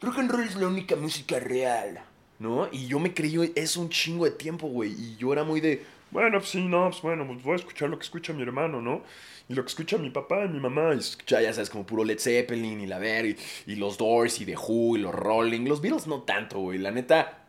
Rock 0.00 0.18
and 0.18 0.30
roll 0.30 0.44
es 0.44 0.56
la 0.56 0.68
única 0.68 0.96
música 0.96 1.38
real. 1.40 2.00
¿No? 2.38 2.68
Y 2.70 2.86
yo 2.86 3.00
me 3.00 3.12
creí 3.12 3.52
eso 3.56 3.80
un 3.80 3.90
chingo 3.90 4.24
de 4.24 4.30
tiempo, 4.30 4.68
güey. 4.68 4.92
Y 4.92 5.16
yo 5.16 5.32
era 5.32 5.42
muy 5.42 5.60
de 5.60 5.84
bueno, 6.10 6.38
pues 6.38 6.50
sí, 6.50 6.64
no, 6.64 6.88
pues 6.90 7.02
bueno, 7.02 7.26
pues 7.26 7.42
voy 7.42 7.52
a 7.52 7.56
escuchar 7.56 7.90
lo 7.90 7.98
que 7.98 8.04
escucha 8.04 8.32
mi 8.32 8.42
hermano, 8.42 8.80
¿no? 8.80 9.02
Y 9.48 9.54
lo 9.54 9.62
que 9.62 9.68
escucha 9.68 9.98
mi 9.98 10.10
papá 10.10 10.44
y 10.44 10.48
mi 10.48 10.60
mamá. 10.60 10.94
Y 10.94 10.98
escucha, 10.98 11.40
ya 11.42 11.52
sabes, 11.52 11.68
como 11.68 11.84
puro 11.84 12.04
Led 12.04 12.18
Zeppelin 12.18 12.80
y 12.80 12.86
la 12.86 12.98
ver, 12.98 13.36
y, 13.66 13.74
los 13.76 13.98
Doors 13.98 14.40
y 14.40 14.46
The 14.46 14.56
Who 14.56 14.96
y 14.96 15.00
los 15.00 15.14
Rolling. 15.14 15.66
Los 15.66 15.80
Beatles 15.80 16.06
no 16.06 16.22
tanto, 16.22 16.60
güey. 16.60 16.78
La 16.78 16.90
neta, 16.90 17.44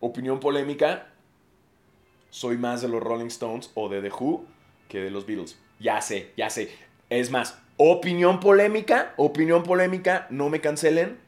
opinión 0.00 0.40
polémica, 0.40 1.12
soy 2.30 2.56
más 2.56 2.82
de 2.82 2.88
los 2.88 3.02
Rolling 3.02 3.26
Stones 3.26 3.70
o 3.74 3.88
de 3.88 4.00
The 4.00 4.10
Who 4.10 4.44
que 4.88 5.00
de 5.00 5.10
los 5.10 5.26
Beatles. 5.26 5.56
Ya 5.78 6.00
sé, 6.00 6.32
ya 6.36 6.50
sé. 6.50 6.70
Es 7.08 7.30
más, 7.30 7.58
opinión 7.76 8.40
polémica, 8.40 9.14
opinión 9.16 9.62
polémica, 9.62 10.26
no 10.30 10.50
me 10.50 10.60
cancelen. 10.60 11.18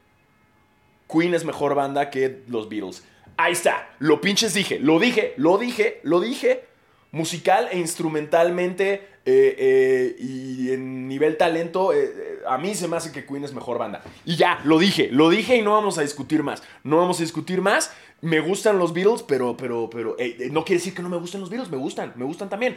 Queen 1.09 1.35
es 1.35 1.45
mejor 1.45 1.75
banda 1.75 2.11
que 2.11 2.43
los 2.49 2.69
Beatles. 2.69 3.05
Ahí 3.37 3.53
está, 3.53 3.91
lo 3.99 4.21
pinches 4.21 4.55
dije, 4.55 4.79
lo 4.79 4.99
dije, 4.99 5.35
lo 5.37 5.59
dije, 5.59 6.01
lo 6.03 6.21
dije. 6.21 6.65
Musical 7.13 7.69
e 7.71 7.79
instrumentalmente 7.79 9.07
eh, 9.25 9.55
eh, 9.59 10.17
y 10.19 10.73
en 10.73 11.07
nivel 11.09 11.37
talento, 11.37 11.93
eh, 11.93 12.41
a 12.49 12.59
mí 12.59 12.75
se 12.75 12.89
me 12.89 12.97
hace 12.97 13.13
que 13.13 13.25
Queen 13.25 13.45
es 13.45 13.53
mejor 13.53 13.79
banda. 13.79 14.03
Y 14.25 14.37
ya, 14.37 14.61
lo 14.65 14.79
dije, 14.79 15.09
lo 15.13 15.29
dije 15.29 15.57
y 15.57 15.63
no 15.63 15.73
vamos 15.73 15.99
a 15.99 16.03
discutir 16.03 16.43
más. 16.43 16.63
No 16.83 16.97
vamos 16.97 17.19
a 17.19 17.23
discutir 17.23 17.61
más. 17.61 17.93
Me 18.23 18.41
gustan 18.41 18.79
los 18.79 18.93
Beatles, 18.93 19.23
pero, 19.23 19.57
pero, 19.57 19.91
pero, 19.91 20.17
no 20.51 20.65
quiere 20.65 20.79
decir 20.79 20.95
que 20.95 21.03
no 21.03 21.09
me 21.09 21.17
gusten 21.17 21.41
los 21.41 21.51
Beatles, 21.51 21.71
me 21.71 21.77
gustan, 21.77 22.13
me 22.17 22.25
gustan 22.25 22.49
también. 22.49 22.77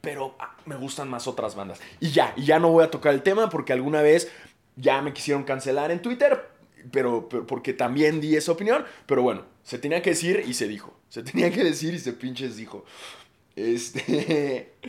Pero 0.00 0.36
ah, 0.38 0.56
me 0.66 0.76
gustan 0.76 1.08
más 1.08 1.26
otras 1.26 1.54
bandas. 1.54 1.80
Y 2.00 2.10
ya, 2.10 2.32
y 2.36 2.44
ya 2.44 2.58
no 2.58 2.70
voy 2.70 2.84
a 2.84 2.90
tocar 2.90 3.14
el 3.14 3.22
tema 3.22 3.48
porque 3.48 3.72
alguna 3.72 4.02
vez 4.02 4.30
ya 4.76 5.00
me 5.02 5.12
quisieron 5.12 5.44
cancelar 5.44 5.90
en 5.90 6.02
Twitter, 6.02 6.48
pero, 6.90 7.28
porque 7.28 7.72
también 7.72 8.20
di 8.20 8.36
esa 8.36 8.52
opinión. 8.52 8.84
Pero 9.06 9.22
bueno, 9.22 9.44
se 9.62 9.78
tenía 9.78 10.02
que 10.02 10.10
decir 10.10 10.44
y 10.46 10.54
se 10.54 10.68
dijo. 10.68 10.94
Se 11.08 11.22
tenía 11.22 11.50
que 11.50 11.64
decir 11.64 11.94
y 11.94 11.98
se 11.98 12.12
pinches 12.12 12.56
dijo. 12.56 12.84
Este. 13.54 14.72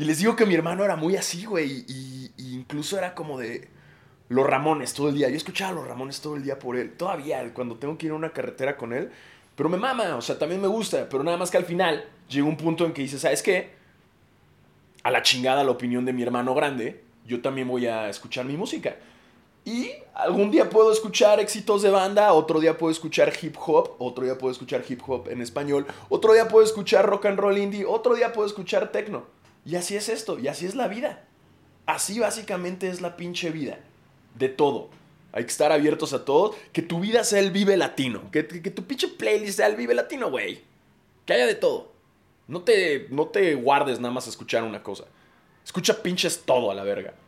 Y 0.00 0.04
les 0.04 0.16
digo 0.16 0.34
que 0.34 0.46
mi 0.46 0.54
hermano 0.54 0.82
era 0.82 0.96
muy 0.96 1.16
así, 1.16 1.44
güey. 1.44 1.84
Y, 1.86 2.30
incluso 2.38 2.96
era 2.96 3.14
como 3.14 3.38
de. 3.38 3.68
Los 4.30 4.46
Ramones 4.46 4.94
todo 4.94 5.08
el 5.08 5.16
día. 5.16 5.28
Yo 5.28 5.36
escuchaba 5.36 5.72
a 5.72 5.74
los 5.74 5.88
Ramones 5.88 6.20
todo 6.20 6.36
el 6.36 6.44
día 6.44 6.56
por 6.56 6.76
él. 6.76 6.92
Todavía, 6.92 7.52
cuando 7.52 7.76
tengo 7.78 7.98
que 7.98 8.06
ir 8.06 8.12
a 8.12 8.14
una 8.14 8.30
carretera 8.30 8.76
con 8.76 8.92
él. 8.92 9.10
Pero 9.56 9.68
me 9.68 9.76
mama, 9.76 10.14
o 10.14 10.22
sea, 10.22 10.38
también 10.38 10.60
me 10.60 10.68
gusta. 10.68 11.08
Pero 11.08 11.24
nada 11.24 11.36
más 11.36 11.50
que 11.50 11.56
al 11.56 11.64
final 11.64 12.04
llega 12.28 12.46
un 12.46 12.56
punto 12.56 12.86
en 12.86 12.92
que 12.92 13.02
dice, 13.02 13.18
¿sabes 13.18 13.42
qué? 13.42 13.72
A 15.02 15.10
la 15.10 15.22
chingada 15.22 15.64
la 15.64 15.72
opinión 15.72 16.04
de 16.04 16.12
mi 16.12 16.22
hermano 16.22 16.54
grande. 16.54 17.02
Yo 17.26 17.42
también 17.42 17.66
voy 17.66 17.88
a 17.88 18.08
escuchar 18.08 18.44
mi 18.44 18.56
música. 18.56 18.94
Y 19.64 19.90
algún 20.14 20.52
día 20.52 20.70
puedo 20.70 20.92
escuchar 20.92 21.40
éxitos 21.40 21.82
de 21.82 21.90
banda, 21.90 22.32
otro 22.32 22.60
día 22.60 22.78
puedo 22.78 22.92
escuchar 22.92 23.32
hip 23.42 23.56
hop, 23.58 23.96
otro 23.98 24.22
día 24.22 24.38
puedo 24.38 24.52
escuchar 24.52 24.84
hip 24.88 25.02
hop 25.08 25.28
en 25.28 25.42
español, 25.42 25.86
otro 26.08 26.32
día 26.32 26.46
puedo 26.46 26.64
escuchar 26.64 27.04
rock 27.04 27.26
and 27.26 27.38
roll 27.38 27.58
indie, 27.58 27.84
otro 27.84 28.14
día 28.14 28.32
puedo 28.32 28.46
escuchar 28.46 28.92
techno. 28.92 29.24
Y 29.66 29.74
así 29.74 29.96
es 29.96 30.08
esto, 30.08 30.38
y 30.38 30.46
así 30.46 30.66
es 30.66 30.76
la 30.76 30.86
vida. 30.86 31.24
Así 31.84 32.20
básicamente 32.20 32.88
es 32.88 33.00
la 33.00 33.16
pinche 33.16 33.50
vida. 33.50 33.80
De 34.34 34.48
todo. 34.48 34.90
Hay 35.32 35.44
que 35.44 35.50
estar 35.50 35.72
abiertos 35.72 36.12
a 36.12 36.24
todo. 36.24 36.54
Que 36.72 36.82
tu 36.82 37.00
vida 37.00 37.24
sea 37.24 37.40
el 37.40 37.50
vive 37.50 37.76
latino. 37.76 38.30
Que, 38.30 38.42
tu 38.42 38.84
pinche 38.84 39.08
playlist 39.08 39.58
sea 39.58 39.66
el 39.66 39.76
vive 39.76 39.94
latino, 39.94 40.30
güey. 40.30 40.62
Que 41.26 41.34
haya 41.34 41.46
de 41.46 41.54
todo. 41.54 41.92
No 42.48 42.62
te, 42.62 43.06
no 43.10 43.26
te 43.26 43.54
guardes 43.54 44.00
nada 44.00 44.12
más 44.12 44.26
a 44.26 44.30
escuchar 44.30 44.64
una 44.64 44.82
cosa. 44.82 45.04
Escucha 45.64 46.02
pinches 46.02 46.42
todo 46.44 46.70
a 46.70 46.74
la 46.74 46.84
verga. 46.84 47.14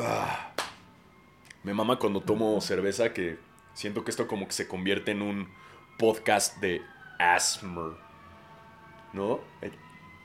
Ah. 0.00 0.52
me 1.64 1.74
mama 1.74 1.98
cuando 1.98 2.20
tomo 2.20 2.60
cerveza 2.60 3.12
que 3.12 3.36
siento 3.74 4.04
que 4.04 4.12
esto 4.12 4.28
como 4.28 4.46
que 4.46 4.52
se 4.52 4.68
convierte 4.68 5.10
en 5.10 5.22
un 5.22 5.48
podcast 5.98 6.56
de 6.58 6.82
Asmer. 7.18 7.96
¿No? 9.12 9.40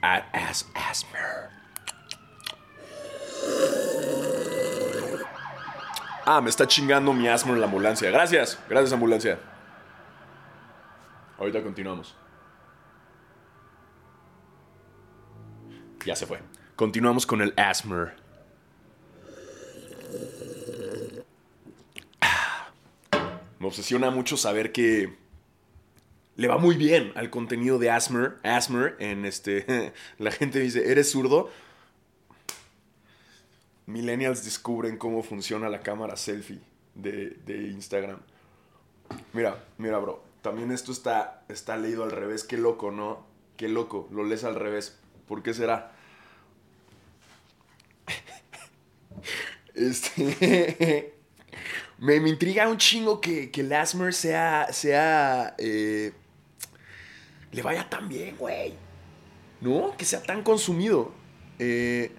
As 0.03 0.69
Asmer. 0.75 1.62
Ah, 6.25 6.39
me 6.41 6.49
está 6.49 6.65
chingando 6.67 7.11
mi 7.13 7.27
asthma 7.27 7.53
en 7.53 7.59
la 7.59 7.65
ambulancia. 7.65 8.09
Gracias, 8.09 8.57
gracias 8.69 8.93
ambulancia. 8.93 9.39
Ahorita 11.37 11.61
continuamos. 11.61 12.15
Ya 16.05 16.15
se 16.15 16.25
fue. 16.25 16.39
Continuamos 16.75 17.25
con 17.25 17.41
el 17.41 17.53
asthma. 17.57 18.13
Me 23.59 23.67
obsesiona 23.67 24.09
mucho 24.09 24.35
saber 24.35 24.73
que 24.73 25.15
le 26.35 26.47
va 26.49 26.57
muy 26.57 26.75
bien 26.75 27.13
al 27.15 27.29
contenido 27.29 27.79
de 27.79 27.91
Asmer. 27.91 28.37
Asmer, 28.43 28.97
en 28.99 29.23
este. 29.23 29.93
La 30.17 30.31
gente 30.31 30.59
dice, 30.59 30.91
¿eres 30.91 31.11
zurdo? 31.11 31.49
Millennials 33.85 34.45
descubren 34.45 34.97
cómo 34.97 35.23
funciona 35.23 35.69
la 35.69 35.81
cámara 35.81 36.15
selfie 36.15 36.61
de, 36.95 37.69
Instagram. 37.71 38.19
Mira, 39.33 39.63
mira, 39.77 39.97
bro. 39.97 40.23
También 40.41 40.71
esto 40.71 40.91
está, 40.91 41.43
está 41.49 41.77
leído 41.77 42.03
al 42.03 42.11
revés. 42.11 42.43
Qué 42.43 42.57
loco, 42.57 42.91
¿no? 42.91 43.25
Qué 43.57 43.67
loco. 43.67 44.07
Lo 44.11 44.23
lees 44.23 44.43
al 44.43 44.55
revés. 44.55 44.97
¿Por 45.27 45.43
qué 45.43 45.53
será? 45.53 45.91
Este. 49.73 51.15
Me, 51.97 52.15
intriga 52.17 52.67
un 52.67 52.77
chingo 52.77 53.21
que, 53.21 53.49
que 53.49 53.63
Lasmer 53.63 54.13
sea. 54.13 54.67
sea. 54.71 55.55
Eh, 55.57 56.13
le 57.51 57.61
vaya 57.61 57.89
tan 57.89 58.09
bien, 58.09 58.35
güey. 58.37 58.73
¿No? 59.61 59.95
Que 59.97 60.05
sea 60.05 60.21
tan 60.21 60.43
consumido. 60.43 61.13
Eh, 61.59 62.11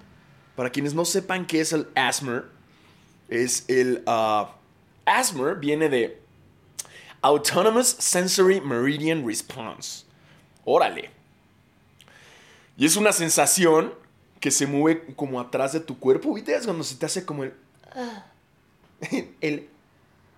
para 0.56 0.70
quienes 0.70 0.94
no 0.94 1.04
sepan 1.04 1.46
qué 1.46 1.60
es 1.60 1.72
el 1.72 1.88
Asmer, 1.94 2.44
es 3.28 3.64
el. 3.68 4.02
Uh, 4.06 4.46
ASMR 5.06 5.58
viene 5.58 5.88
de 5.88 6.18
Autonomous 7.20 7.88
Sensory 7.98 8.60
Meridian 8.60 9.26
Response. 9.26 10.04
Órale. 10.64 11.10
Y 12.76 12.86
es 12.86 12.96
una 12.96 13.12
sensación 13.12 13.92
que 14.40 14.50
se 14.50 14.66
mueve 14.66 15.14
como 15.14 15.40
atrás 15.40 15.72
de 15.72 15.80
tu 15.80 15.98
cuerpo. 15.98 16.34
¿Viste? 16.34 16.54
Es 16.54 16.64
cuando 16.64 16.84
se 16.84 16.96
te 16.96 17.06
hace 17.06 17.24
como 17.24 17.44
el. 17.44 17.54
Ah, 17.92 18.26
el 19.40 19.68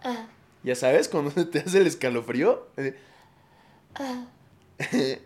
ah, 0.03 0.27
ya 0.63 0.75
sabes, 0.75 1.09
cuando 1.09 1.31
se 1.31 1.45
te 1.45 1.61
hace 1.61 1.79
el 1.79 1.87
escalofrío. 1.87 2.67
ah. 3.95 4.25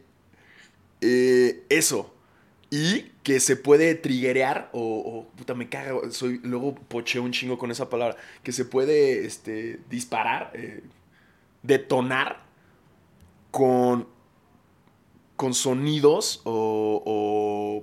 eh, 1.01 1.65
eso. 1.69 2.15
Y 2.71 3.11
que 3.25 3.41
se 3.41 3.57
puede 3.57 3.95
triguerear 3.97 4.71
o, 4.73 5.27
puta 5.37 5.55
me 5.55 5.69
caga, 5.69 6.11
soy 6.11 6.41
luego 6.45 6.75
pocheo 6.75 7.23
un 7.23 7.33
chingo 7.33 7.59
con 7.59 7.71
esa 7.71 7.91
palabra, 7.91 8.17
que 8.45 8.53
se 8.53 8.65
puede 8.65 9.27
este 9.27 9.81
disparar, 9.91 10.53
eh, 10.55 10.83
detonar 11.63 12.45
con 13.51 14.07
con 15.37 15.55
sonidos 15.55 16.43
o, 16.45 17.83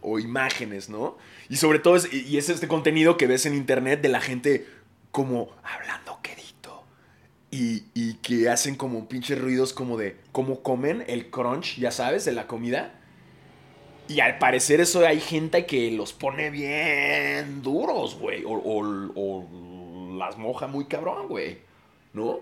o 0.00 0.18
imágenes, 0.18 0.88
¿no? 0.88 1.16
Y 1.48 1.56
sobre 1.56 1.78
todo 1.78 1.96
es, 1.96 2.12
y 2.12 2.38
es 2.38 2.48
este 2.48 2.68
contenido 2.68 3.16
que 3.16 3.26
ves 3.26 3.46
en 3.46 3.54
internet 3.54 4.00
de 4.00 4.08
la 4.08 4.20
gente 4.20 4.66
como 5.10 5.50
hablando 5.62 6.20
quedito. 6.22 6.84
Y, 7.50 7.84
y 7.94 8.14
que 8.14 8.48
hacen 8.48 8.76
como 8.76 9.08
pinches 9.08 9.40
ruidos 9.40 9.72
como 9.72 9.96
de 9.96 10.16
cómo 10.32 10.62
comen 10.62 11.04
el 11.08 11.30
crunch, 11.30 11.78
ya 11.78 11.90
sabes, 11.90 12.24
de 12.24 12.32
la 12.32 12.46
comida. 12.46 12.97
Y 14.08 14.20
al 14.20 14.38
parecer 14.38 14.80
eso 14.80 15.06
hay 15.06 15.20
gente 15.20 15.66
que 15.66 15.90
los 15.90 16.12
pone 16.14 16.50
bien 16.50 17.62
duros, 17.62 18.18
güey. 18.18 18.42
O, 18.44 18.52
o- 18.54 20.14
las 20.18 20.36
moja 20.38 20.66
muy 20.66 20.86
cabrón, 20.86 21.28
güey. 21.28 21.58
¿No? 22.14 22.40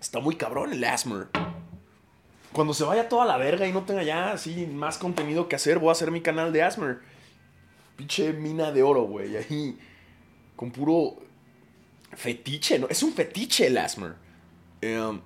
Está 0.00 0.20
muy 0.20 0.36
cabrón 0.36 0.72
el 0.72 0.84
ASMR. 0.84 1.28
Cuando 2.52 2.74
se 2.74 2.84
vaya 2.84 3.08
toda 3.08 3.24
la 3.24 3.36
verga 3.36 3.66
y 3.66 3.72
no 3.72 3.82
tenga 3.84 4.02
ya 4.02 4.32
así 4.32 4.66
más 4.66 4.98
contenido 4.98 5.48
que 5.48 5.56
hacer, 5.56 5.78
voy 5.78 5.88
a 5.88 5.92
hacer 5.92 6.10
mi 6.10 6.20
canal 6.20 6.52
de 6.52 6.62
ASMR. 6.62 7.00
Pinche 7.96 8.32
mina 8.32 8.70
de 8.70 8.82
oro, 8.82 9.02
güey. 9.04 9.36
Ahí 9.36 9.78
con 10.54 10.70
puro 10.70 11.16
fetiche, 12.12 12.78
¿no? 12.78 12.88
Es 12.88 13.02
un 13.02 13.12
fetiche 13.12 13.66
el 13.66 13.78
ASMR. 13.78 14.14
Em, 14.82 15.20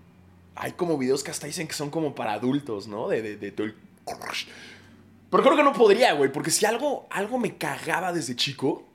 hay 0.55 0.73
como 0.73 0.97
videos 0.97 1.23
que 1.23 1.31
hasta 1.33 1.47
dicen 1.47 1.67
que 1.67 1.75
son 1.75 1.91
como 1.91 2.15
para 2.15 2.33
adultos, 2.35 2.87
¿no? 2.87 3.09
De, 3.09 3.21
de, 3.21 3.37
de. 3.37 3.75
Pero 5.31 5.43
creo 5.43 5.57
que 5.57 5.63
no 5.63 5.73
podría, 5.73 6.15
güey, 6.15 6.33
porque 6.33 6.51
si 6.51 6.65
algo, 6.67 7.07
algo 7.11 7.39
me 7.39 7.57
cagaba 7.57 8.13
desde 8.13 8.35
chico... 8.37 8.87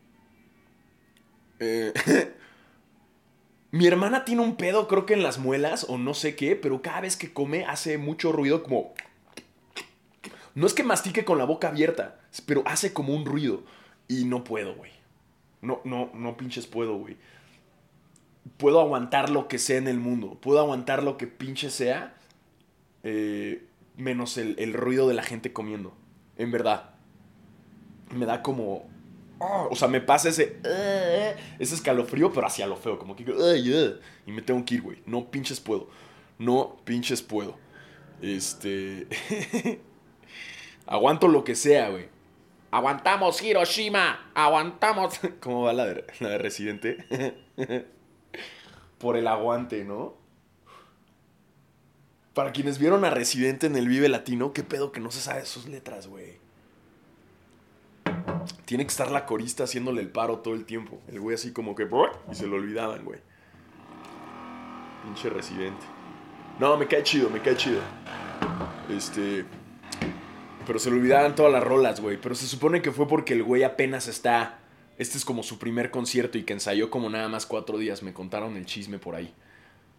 eh, 1.60 1.94
mi 3.72 3.88
hermana 3.88 4.26
tiene 4.26 4.42
un 4.42 4.56
pedo, 4.56 4.88
creo 4.88 5.06
que 5.06 5.14
en 5.14 5.24
las 5.24 5.38
muelas, 5.40 5.86
o 5.90 5.98
no 5.98 6.14
sé 6.14 6.36
qué, 6.36 6.56
pero 6.56 6.82
cada 6.82 7.02
vez 7.02 7.18
que 7.18 7.34
come 7.34 7.66
hace 7.66 7.98
mucho 7.98 8.32
ruido 8.32 8.64
como... 8.64 8.94
No 10.56 10.68
es 10.68 10.74
que 10.74 10.84
mastique 10.84 11.26
con 11.26 11.38
la 11.40 11.46
boca 11.46 11.70
abierta, 11.70 12.20
pero 12.46 12.62
hace 12.66 12.94
como 12.94 13.16
un 13.16 13.26
ruido. 13.26 13.64
Y 14.08 14.26
no 14.26 14.44
puedo, 14.44 14.76
güey. 14.76 14.92
No, 15.62 15.82
no, 15.84 16.12
no 16.14 16.38
pinches 16.38 16.68
puedo, 16.68 16.98
güey. 16.98 17.18
Puedo 18.58 18.80
aguantar 18.80 19.30
lo 19.30 19.48
que 19.48 19.58
sea 19.58 19.78
en 19.78 19.88
el 19.88 19.98
mundo. 20.00 20.38
Puedo 20.42 20.60
aguantar 20.60 21.02
lo 21.02 21.18
que 21.18 21.26
pinche 21.26 21.70
sea. 21.72 22.14
eh, 23.04 23.66
menos 23.98 24.38
el, 24.38 24.56
el 24.60 24.74
ruido 24.74 25.08
de 25.08 25.14
la 25.14 25.24
gente 25.24 25.54
comiendo. 25.54 25.96
En 26.38 26.52
verdad. 26.52 26.92
Me 28.12 28.26
da 28.26 28.42
como... 28.42 28.90
ah, 29.40 29.68
o 29.70 29.76
sea, 29.76 29.88
me 29.88 30.02
pasa 30.02 30.30
ese... 30.30 30.60
eh, 30.64 31.36
ese 31.60 31.76
escalofrío, 31.76 32.32
pero 32.34 32.48
hacia 32.48 32.68
lo 32.68 32.76
feo. 32.76 33.00
Como 33.00 33.16
que... 33.16 33.24
"Ay, 33.24 33.72
eh", 33.74 33.96
y 34.26 34.32
me 34.32 34.42
tengo 34.42 34.64
que 34.66 34.76
ir, 34.76 34.82
güey. 34.82 34.98
No 35.06 35.30
pinches 35.32 35.60
puedo. 35.60 35.90
No 36.38 36.78
pinches 36.86 37.22
puedo. 37.22 37.58
Este... 38.22 39.08
Aguanto 40.86 41.28
lo 41.28 41.44
que 41.44 41.56
sea, 41.56 41.90
güey. 41.90 42.10
Aguantamos 42.72 43.42
Hiroshima, 43.42 44.32
aguantamos. 44.34 45.20
¿Cómo 45.40 45.64
va 45.64 45.74
la 45.74 45.86
de, 45.86 46.06
la 46.20 46.30
de 46.30 46.38
Residente? 46.40 47.06
Por 48.98 49.16
el 49.18 49.28
aguante, 49.28 49.84
¿no? 49.84 50.16
Para 52.34 52.52
quienes 52.52 52.80
vieron 52.80 53.06
a 53.06 53.12
Residente 53.12 53.68
en 53.68 53.76
el 53.76 53.88
Vive 53.88 54.10
Latino, 54.10 54.54
qué 54.54 54.64
pedo 54.64 54.92
que 54.92 55.00
no 55.00 55.12
se 55.12 55.22
sabe 55.22 55.46
sus 55.46 55.68
letras, 55.68 56.08
güey. 56.08 56.38
Tiene 58.66 58.86
que 58.86 58.90
estar 58.90 59.12
la 59.12 59.26
corista 59.26 59.66
haciéndole 59.66 60.02
el 60.02 60.10
paro 60.10 60.40
todo 60.40 60.56
el 60.56 60.66
tiempo. 60.66 61.00
El 61.08 61.20
güey 61.20 61.36
así 61.36 61.52
como 61.52 61.76
que... 61.76 61.88
Y 62.32 62.36
se 62.36 62.48
lo 62.48 62.56
olvidaban, 62.56 63.06
güey. 63.06 63.20
Pinche 65.04 65.30
Residente. 65.30 65.86
No, 66.60 66.76
me 66.76 66.88
cae 66.88 67.04
chido, 67.04 67.30
me 67.30 67.40
cae 67.40 67.56
chido. 67.56 67.82
Este... 68.90 69.46
Pero 70.66 70.80
se 70.80 70.90
le 70.90 70.98
olvidaban 70.98 71.36
todas 71.36 71.52
las 71.52 71.64
rolas, 71.64 72.02
güey. 72.02 72.18
Pero 72.20 72.34
se 72.34 72.48
supone 72.48 72.82
que 72.82 72.92
fue 72.92 73.08
porque 73.08 73.34
el 73.34 73.44
güey 73.44 73.64
apenas 73.64 74.08
está. 74.08 74.60
Este 74.98 75.18
es 75.18 75.26
como 75.26 75.44
su 75.44 75.60
primer 75.60 75.92
concierto 75.92 76.38
y 76.38 76.44
que 76.44 76.54
ensayó 76.54 76.90
como 76.90 77.10
nada 77.10 77.28
más 77.28 77.46
cuatro 77.46 77.78
días. 77.78 78.02
Me 78.02 78.14
contaron 78.14 78.58
el 78.58 78.66
chisme 78.66 78.98
por 78.98 79.16
ahí. 79.16 79.34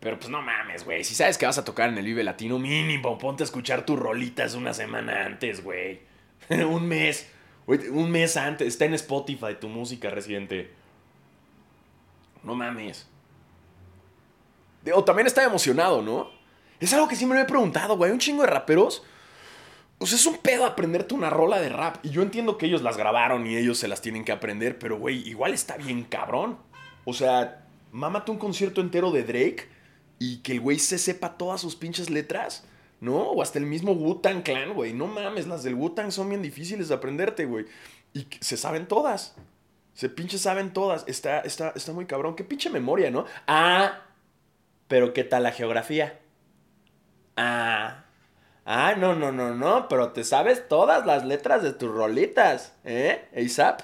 Pero 0.05 0.19
pues 0.19 0.29
no 0.29 0.43
mames, 0.43 0.85
güey. 0.85 1.03
Si 1.03 1.15
sabes 1.15 1.39
que 1.39 1.47
vas 1.47 1.57
a 1.57 1.65
tocar 1.65 1.89
en 1.89 1.97
el 1.97 2.05
Vive 2.05 2.23
Latino, 2.23 2.59
mínimo, 2.59 3.17
ponte 3.17 3.43
a 3.43 3.47
escuchar 3.47 3.87
tus 3.87 3.99
rolitas 3.99 4.55
una 4.55 4.75
semana 4.75 5.25
antes, 5.25 5.65
güey. 5.65 6.03
un 6.51 6.87
mes. 6.87 7.27
Un 7.67 8.11
mes 8.11 8.37
antes. 8.37 8.69
Está 8.69 8.85
en 8.85 8.93
Spotify 8.93 9.57
tu 9.59 9.67
música 9.69 10.11
residente. 10.11 10.71
No 12.43 12.55
mames. 12.55 13.09
O 14.95 15.03
también 15.05 15.27
está 15.27 15.43
emocionado, 15.43 16.03
¿no? 16.03 16.29
Es 16.81 16.93
algo 16.93 17.09
que 17.09 17.17
siempre 17.17 17.39
me 17.39 17.45
he 17.45 17.49
preguntado, 17.49 17.97
güey. 17.97 18.13
Un 18.13 18.19
chingo 18.19 18.43
de 18.43 18.49
raperos. 18.49 19.07
O 19.97 20.05
sea, 20.05 20.17
es 20.17 20.27
un 20.27 20.37
pedo 20.37 20.67
aprenderte 20.67 21.15
una 21.15 21.31
rola 21.31 21.63
de 21.63 21.71
rap. 21.71 22.05
Y 22.05 22.11
yo 22.11 22.21
entiendo 22.21 22.59
que 22.59 22.67
ellos 22.67 22.83
las 22.83 22.99
grabaron 22.99 23.47
y 23.47 23.57
ellos 23.57 23.79
se 23.79 23.89
las 23.89 24.03
tienen 24.03 24.27
que 24.27 24.33
aprender, 24.33 24.79
pero 24.79 24.99
güey, 24.99 25.27
igual 25.27 25.55
está 25.55 25.79
bien 25.79 26.05
cabrón. 26.05 26.59
O 27.07 27.15
sea, 27.15 27.65
mámate 27.91 28.31
un 28.31 28.37
concierto 28.37 28.83
entero 28.83 29.11
de 29.11 29.23
Drake 29.23 29.74
y 30.19 30.39
que 30.39 30.53
el 30.53 30.61
güey 30.61 30.79
se 30.79 30.99
sepa 30.99 31.37
todas 31.37 31.61
sus 31.61 31.77
pinches 31.77 32.11
letras, 32.11 32.65
¿no? 33.01 33.17
O 33.17 33.43
hasta 33.43 33.59
el 33.59 33.67
mismo 33.67 33.93
Wu-Tang 33.93 34.43
Clan, 34.43 34.75
güey. 34.75 34.93
No 34.93 35.07
mames, 35.07 35.47
las 35.47 35.63
del 35.63 35.75
Wu-Tang 35.75 36.11
son 36.11 36.29
bien 36.29 36.43
difíciles 36.43 36.89
de 36.89 36.95
aprenderte, 36.95 37.45
güey. 37.45 37.67
Y 38.13 38.27
se 38.41 38.57
saben 38.57 38.87
todas. 38.87 39.35
Se 39.93 40.09
pinche 40.09 40.39
saben 40.39 40.73
todas. 40.73 41.05
Está, 41.07 41.41
está, 41.41 41.73
está 41.75 41.93
muy 41.93 42.07
cabrón. 42.07 42.37
Qué 42.37 42.45
pinche 42.45 42.71
memoria, 42.71 43.11
¿no? 43.11 43.27
Ah, 43.47 44.03
pero 44.89 45.13
¿qué 45.13 45.25
tal 45.25 45.43
la 45.43 45.53
geografía? 45.53 46.21
Ah. 47.37 48.05
Ah, 48.67 48.95
no, 48.97 49.15
no, 49.15 49.31
no, 49.31 49.55
no, 49.55 49.89
pero 49.89 50.13
te 50.13 50.25
sabes 50.25 50.69
todas 50.69 51.05
las 51.05 51.25
letras 51.25 51.63
de 51.63 51.73
tus 51.75 51.95
rolitas, 51.95 52.75
¿eh? 52.85 53.29
ASAP. 53.37 53.83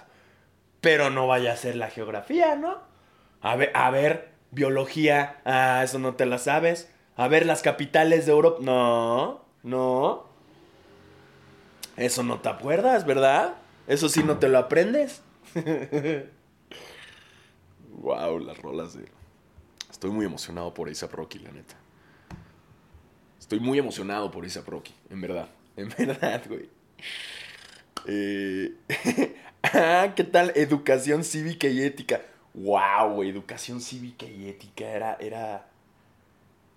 Pero 0.81 1.11
no 1.11 1.27
vaya 1.27 1.53
a 1.53 1.57
ser 1.57 1.77
la 1.77 1.91
geografía, 1.91 2.57
¿no? 2.57 2.79
A 3.43 3.57
ver, 3.57 3.71
a 3.75 3.91
ver, 3.91 4.30
biología, 4.51 5.41
ah, 5.45 5.83
eso 5.85 5.99
no 5.99 6.15
te 6.15 6.27
la 6.27 6.39
sabes. 6.39 6.91
A 7.17 7.29
ver, 7.29 7.47
las 7.47 7.63
capitales 7.63 8.27
de 8.27 8.33
Europa, 8.33 8.59
no, 8.61 9.45
no. 9.63 10.25
Eso 11.97 12.23
no 12.23 12.41
te 12.41 12.49
acuerdas, 12.49 13.05
¿verdad? 13.07 13.57
Eso 13.87 14.09
sí 14.09 14.23
no 14.23 14.39
te 14.39 14.49
lo 14.49 14.59
aprendes. 14.59 15.23
wow, 17.91 18.39
las 18.39 18.59
rolas 18.59 18.95
de... 18.95 19.05
Estoy 19.91 20.11
muy 20.11 20.25
emocionado 20.25 20.73
por 20.73 20.89
ASAP 20.89 21.13
Rocky, 21.13 21.41
la 21.41 21.53
neta. 21.53 21.77
Estoy 23.51 23.67
muy 23.67 23.81
emocionado 23.81 24.31
por 24.31 24.45
esa 24.45 24.61
Rocky, 24.61 24.95
en 25.11 25.21
verdad. 25.23 25.49
En 25.77 25.89
verdad, 25.99 26.41
güey. 26.49 26.69
Eh, 28.07 28.77
ah, 29.65 30.13
¿qué 30.15 30.23
tal? 30.23 30.53
Educación 30.55 31.25
cívica 31.25 31.67
y 31.67 31.83
ética. 31.83 32.21
Wow, 32.55 33.15
güey, 33.15 33.31
educación 33.31 33.81
cívica 33.81 34.27
y 34.27 34.49
ética 34.49 34.89
era, 34.89 35.15
era... 35.21 35.69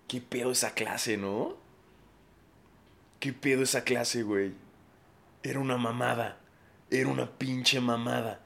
¿Qué 0.08 0.22
pedo 0.22 0.52
esa 0.52 0.74
clase, 0.74 1.18
no? 1.18 1.56
¿Qué 3.20 3.34
pedo 3.34 3.64
esa 3.64 3.84
clase, 3.84 4.24
güey? 4.24 4.54
Era 5.42 5.60
una 5.60 5.78
mamada. 5.78 6.38
Era 6.92 7.10
una 7.10 7.30
pinche 7.30 7.80
mamada. 7.80 8.42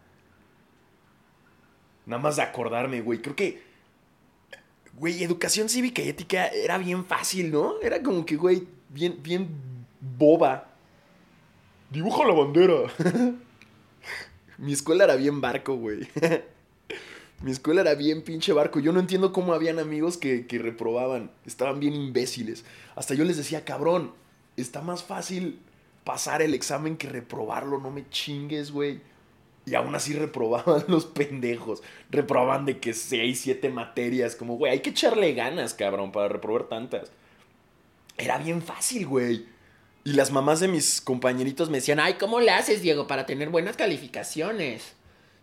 Nada 2.05 2.21
más 2.21 2.37
de 2.37 2.43
acordarme, 2.43 3.01
güey. 3.01 3.21
Creo 3.21 3.35
que 3.35 3.67
Güey, 4.97 5.23
educación 5.23 5.69
cívica 5.69 6.01
y 6.01 6.09
ética 6.09 6.47
era 6.47 6.79
bien 6.79 7.05
fácil, 7.05 7.51
¿no? 7.51 7.79
Era 7.83 8.01
como 8.01 8.25
que, 8.25 8.35
güey, 8.35 8.67
bien, 8.89 9.21
bien 9.21 9.47
boba. 10.01 10.69
Dibuja 11.91 12.25
la 12.25 12.33
bandera. 12.33 12.91
Mi 14.57 14.73
escuela 14.73 15.03
era 15.03 15.15
bien 15.15 15.39
barco, 15.39 15.75
güey. 15.75 16.07
Mi 17.41 17.51
escuela 17.51 17.81
era 17.81 17.93
bien 17.93 18.23
pinche 18.23 18.51
barco. 18.51 18.79
Yo 18.79 18.91
no 18.91 18.99
entiendo 18.99 19.31
cómo 19.31 19.53
habían 19.53 19.79
amigos 19.79 20.17
que, 20.17 20.47
que 20.47 20.57
reprobaban. 20.57 21.31
Estaban 21.45 21.79
bien 21.79 21.93
imbéciles. 21.93 22.65
Hasta 22.95 23.13
yo 23.13 23.23
les 23.23 23.37
decía, 23.37 23.63
cabrón, 23.63 24.13
está 24.55 24.81
más 24.81 25.03
fácil 25.03 25.59
pasar 26.03 26.41
el 26.41 26.53
examen 26.53 26.97
que 26.97 27.09
reprobarlo. 27.09 27.79
No 27.79 27.91
me 27.91 28.09
chingues, 28.09 28.71
güey. 28.71 29.01
Y 29.67 29.75
aún 29.75 29.93
así 29.93 30.13
reprobaban 30.17 30.85
los 30.87 31.05
pendejos. 31.05 31.83
Reprobaban 32.09 32.65
de 32.65 32.79
que 32.79 32.93
6, 32.93 33.39
7 33.39 33.69
materias. 33.69 34.35
Como, 34.35 34.57
güey, 34.57 34.71
hay 34.71 34.79
que 34.79 34.89
echarle 34.89 35.33
ganas, 35.33 35.73
cabrón, 35.73 36.11
para 36.11 36.29
reprobar 36.29 36.63
tantas. 36.63 37.11
Era 38.17 38.39
bien 38.39 38.63
fácil, 38.63 39.05
güey. 39.05 39.45
Y 40.03 40.13
las 40.13 40.31
mamás 40.31 40.61
de 40.61 40.69
mis 40.69 41.01
compañeritos 41.01 41.69
me 41.69 41.77
decían, 41.77 41.99
ay, 41.99 42.13
¿cómo 42.13 42.39
le 42.39 42.49
haces, 42.49 42.81
Diego, 42.81 43.05
para 43.07 43.25
tener 43.25 43.49
buenas 43.49 43.75
calificaciones? 43.75 44.93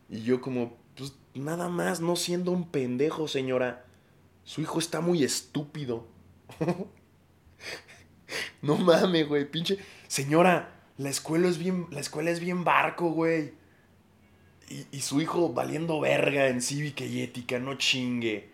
Y 0.08 0.22
yo 0.22 0.40
como, 0.40 0.74
nada 1.40 1.68
más, 1.68 2.00
no 2.00 2.16
siendo 2.16 2.52
un 2.52 2.68
pendejo, 2.68 3.28
señora. 3.28 3.84
Su 4.44 4.60
hijo 4.60 4.78
está 4.78 5.00
muy 5.00 5.24
estúpido. 5.24 6.06
no 8.62 8.76
mames, 8.76 9.26
güey, 9.26 9.50
pinche. 9.50 9.78
Señora, 10.06 10.82
la 10.98 11.10
escuela 11.10 11.48
es 11.48 11.58
bien, 11.58 11.86
la 11.90 12.00
escuela 12.00 12.30
es 12.30 12.40
bien 12.40 12.64
barco, 12.64 13.10
güey. 13.10 13.54
Y, 14.68 14.86
y 14.92 15.00
su 15.00 15.20
hijo 15.20 15.52
valiendo 15.52 16.00
verga 16.00 16.48
en 16.48 16.60
cívica 16.60 17.04
y 17.04 17.22
ética, 17.22 17.58
no 17.58 17.74
chingue, 17.74 18.50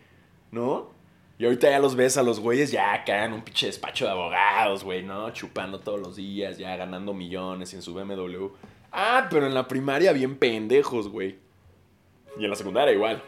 ¿no? 0.51 1.01
Y 1.41 1.47
ahorita 1.47 1.71
ya 1.71 1.79
los 1.79 1.97
ves 1.97 2.19
a 2.19 2.23
los 2.23 2.39
güeyes 2.39 2.71
ya 2.71 2.93
acá 2.93 3.25
en 3.25 3.33
un 3.33 3.41
pinche 3.41 3.65
despacho 3.65 4.05
de 4.05 4.11
abogados, 4.11 4.85
güey, 4.85 5.03
¿no? 5.03 5.31
Chupando 5.31 5.81
todos 5.81 5.99
los 5.99 6.17
días, 6.17 6.59
ya 6.59 6.77
ganando 6.77 7.15
millones 7.15 7.73
en 7.73 7.81
su 7.81 7.95
BMW. 7.95 8.49
Ah, 8.93 9.27
pero 9.31 9.47
en 9.47 9.55
la 9.55 9.67
primaria 9.67 10.13
bien 10.13 10.37
pendejos, 10.37 11.09
güey. 11.09 11.39
Y 12.39 12.45
en 12.45 12.51
la 12.51 12.57
secundaria 12.57 12.95
igual. 12.95 13.23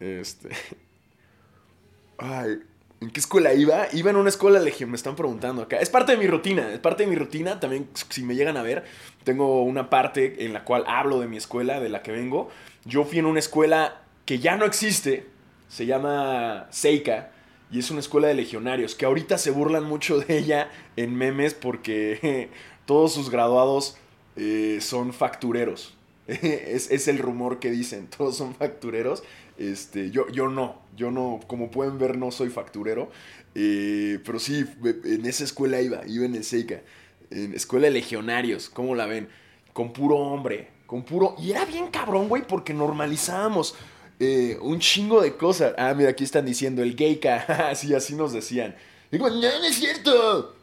Este. 0.00 0.48
Ay, 2.18 2.58
¿en 3.00 3.10
qué 3.10 3.20
escuela 3.20 3.54
iba? 3.54 3.86
Iba 3.92 4.10
en 4.10 4.16
una 4.16 4.28
escuela 4.28 4.58
legión, 4.58 4.90
me 4.90 4.96
están 4.96 5.16
preguntando 5.16 5.62
acá. 5.62 5.78
Es 5.78 5.90
parte 5.90 6.12
de 6.12 6.18
mi 6.18 6.26
rutina, 6.26 6.72
es 6.72 6.78
parte 6.80 7.04
de 7.04 7.08
mi 7.08 7.16
rutina. 7.16 7.60
También, 7.60 7.88
si 7.94 8.22
me 8.22 8.34
llegan 8.34 8.56
a 8.56 8.62
ver, 8.62 8.84
tengo 9.24 9.62
una 9.62 9.90
parte 9.90 10.44
en 10.44 10.52
la 10.52 10.64
cual 10.64 10.84
hablo 10.86 11.20
de 11.20 11.28
mi 11.28 11.36
escuela, 11.36 11.80
de 11.80 11.88
la 11.88 12.02
que 12.02 12.12
vengo. 12.12 12.48
Yo 12.84 13.04
fui 13.04 13.18
en 13.18 13.26
una 13.26 13.38
escuela 13.38 14.02
que 14.24 14.38
ya 14.38 14.56
no 14.56 14.64
existe, 14.64 15.26
se 15.68 15.86
llama 15.86 16.66
Seika 16.70 17.32
y 17.70 17.78
es 17.78 17.90
una 17.90 18.00
escuela 18.00 18.28
de 18.28 18.34
legionarios 18.34 18.94
que 18.94 19.04
ahorita 19.04 19.36
se 19.38 19.50
burlan 19.50 19.84
mucho 19.84 20.18
de 20.18 20.38
ella 20.38 20.70
en 20.96 21.14
memes 21.14 21.54
porque 21.54 22.50
todos 22.86 23.12
sus 23.12 23.30
graduados 23.30 23.98
eh, 24.36 24.78
son 24.80 25.12
factureros. 25.12 25.94
es, 26.42 26.90
es, 26.90 27.08
el 27.08 27.18
rumor 27.18 27.58
que 27.58 27.70
dicen, 27.70 28.06
todos 28.16 28.36
son 28.36 28.54
factureros. 28.54 29.22
Este, 29.56 30.10
yo, 30.10 30.28
yo 30.28 30.48
no, 30.48 30.80
yo 30.96 31.10
no, 31.10 31.40
como 31.46 31.70
pueden 31.70 31.98
ver, 31.98 32.16
no 32.16 32.30
soy 32.30 32.50
facturero. 32.50 33.10
Eh, 33.54 34.20
pero 34.24 34.38
sí, 34.38 34.64
en 35.04 35.26
esa 35.26 35.44
escuela 35.44 35.80
iba, 35.80 36.06
iba 36.06 36.26
en 36.26 36.34
el 36.34 36.44
Seika. 36.44 36.82
En 37.30 37.54
escuela 37.54 37.86
de 37.86 37.92
legionarios, 37.92 38.68
¿cómo 38.68 38.94
la 38.94 39.06
ven? 39.06 39.28
Con 39.72 39.92
puro 39.92 40.16
hombre, 40.16 40.68
con 40.86 41.02
puro... 41.02 41.34
Y 41.38 41.50
era 41.50 41.64
bien 41.64 41.88
cabrón, 41.88 42.28
güey, 42.28 42.46
porque 42.46 42.74
normalizábamos 42.74 43.74
eh, 44.20 44.58
un 44.60 44.80
chingo 44.80 45.22
de 45.22 45.34
cosas. 45.36 45.74
Ah, 45.78 45.94
mira, 45.94 46.10
aquí 46.10 46.24
están 46.24 46.44
diciendo 46.44 46.82
el 46.82 46.94
gayka. 46.94 47.74
sí, 47.74 47.94
así 47.94 48.14
nos 48.14 48.32
decían. 48.32 48.76
Digo, 49.10 49.30
no, 49.30 49.36
no 49.36 49.64
es 49.64 49.76
cierto. 49.76 50.54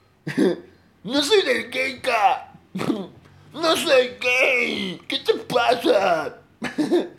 no 1.04 1.24
soy 1.24 1.42
del 1.44 1.72
gayka. 1.72 2.54
No 3.56 3.76
soy 3.78 4.12
gay. 4.20 5.02
¿Qué 5.08 5.20
te 5.20 5.34
pasa? 5.34 6.42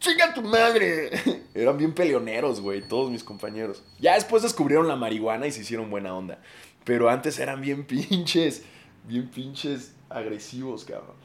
¡Chinga 0.00 0.32
tu 0.34 0.42
madre! 0.42 1.10
Eran 1.54 1.76
bien 1.76 1.92
peleoneros, 1.92 2.60
güey, 2.60 2.86
todos 2.86 3.10
mis 3.10 3.22
compañeros. 3.22 3.84
Ya 3.98 4.14
después 4.14 4.42
descubrieron 4.42 4.88
la 4.88 4.96
marihuana 4.96 5.46
y 5.46 5.52
se 5.52 5.60
hicieron 5.60 5.90
buena 5.90 6.14
onda. 6.14 6.38
Pero 6.84 7.10
antes 7.10 7.38
eran 7.38 7.60
bien 7.60 7.84
pinches, 7.84 8.64
bien 9.04 9.28
pinches 9.28 9.94
agresivos, 10.08 10.84
cabrón. 10.84 11.16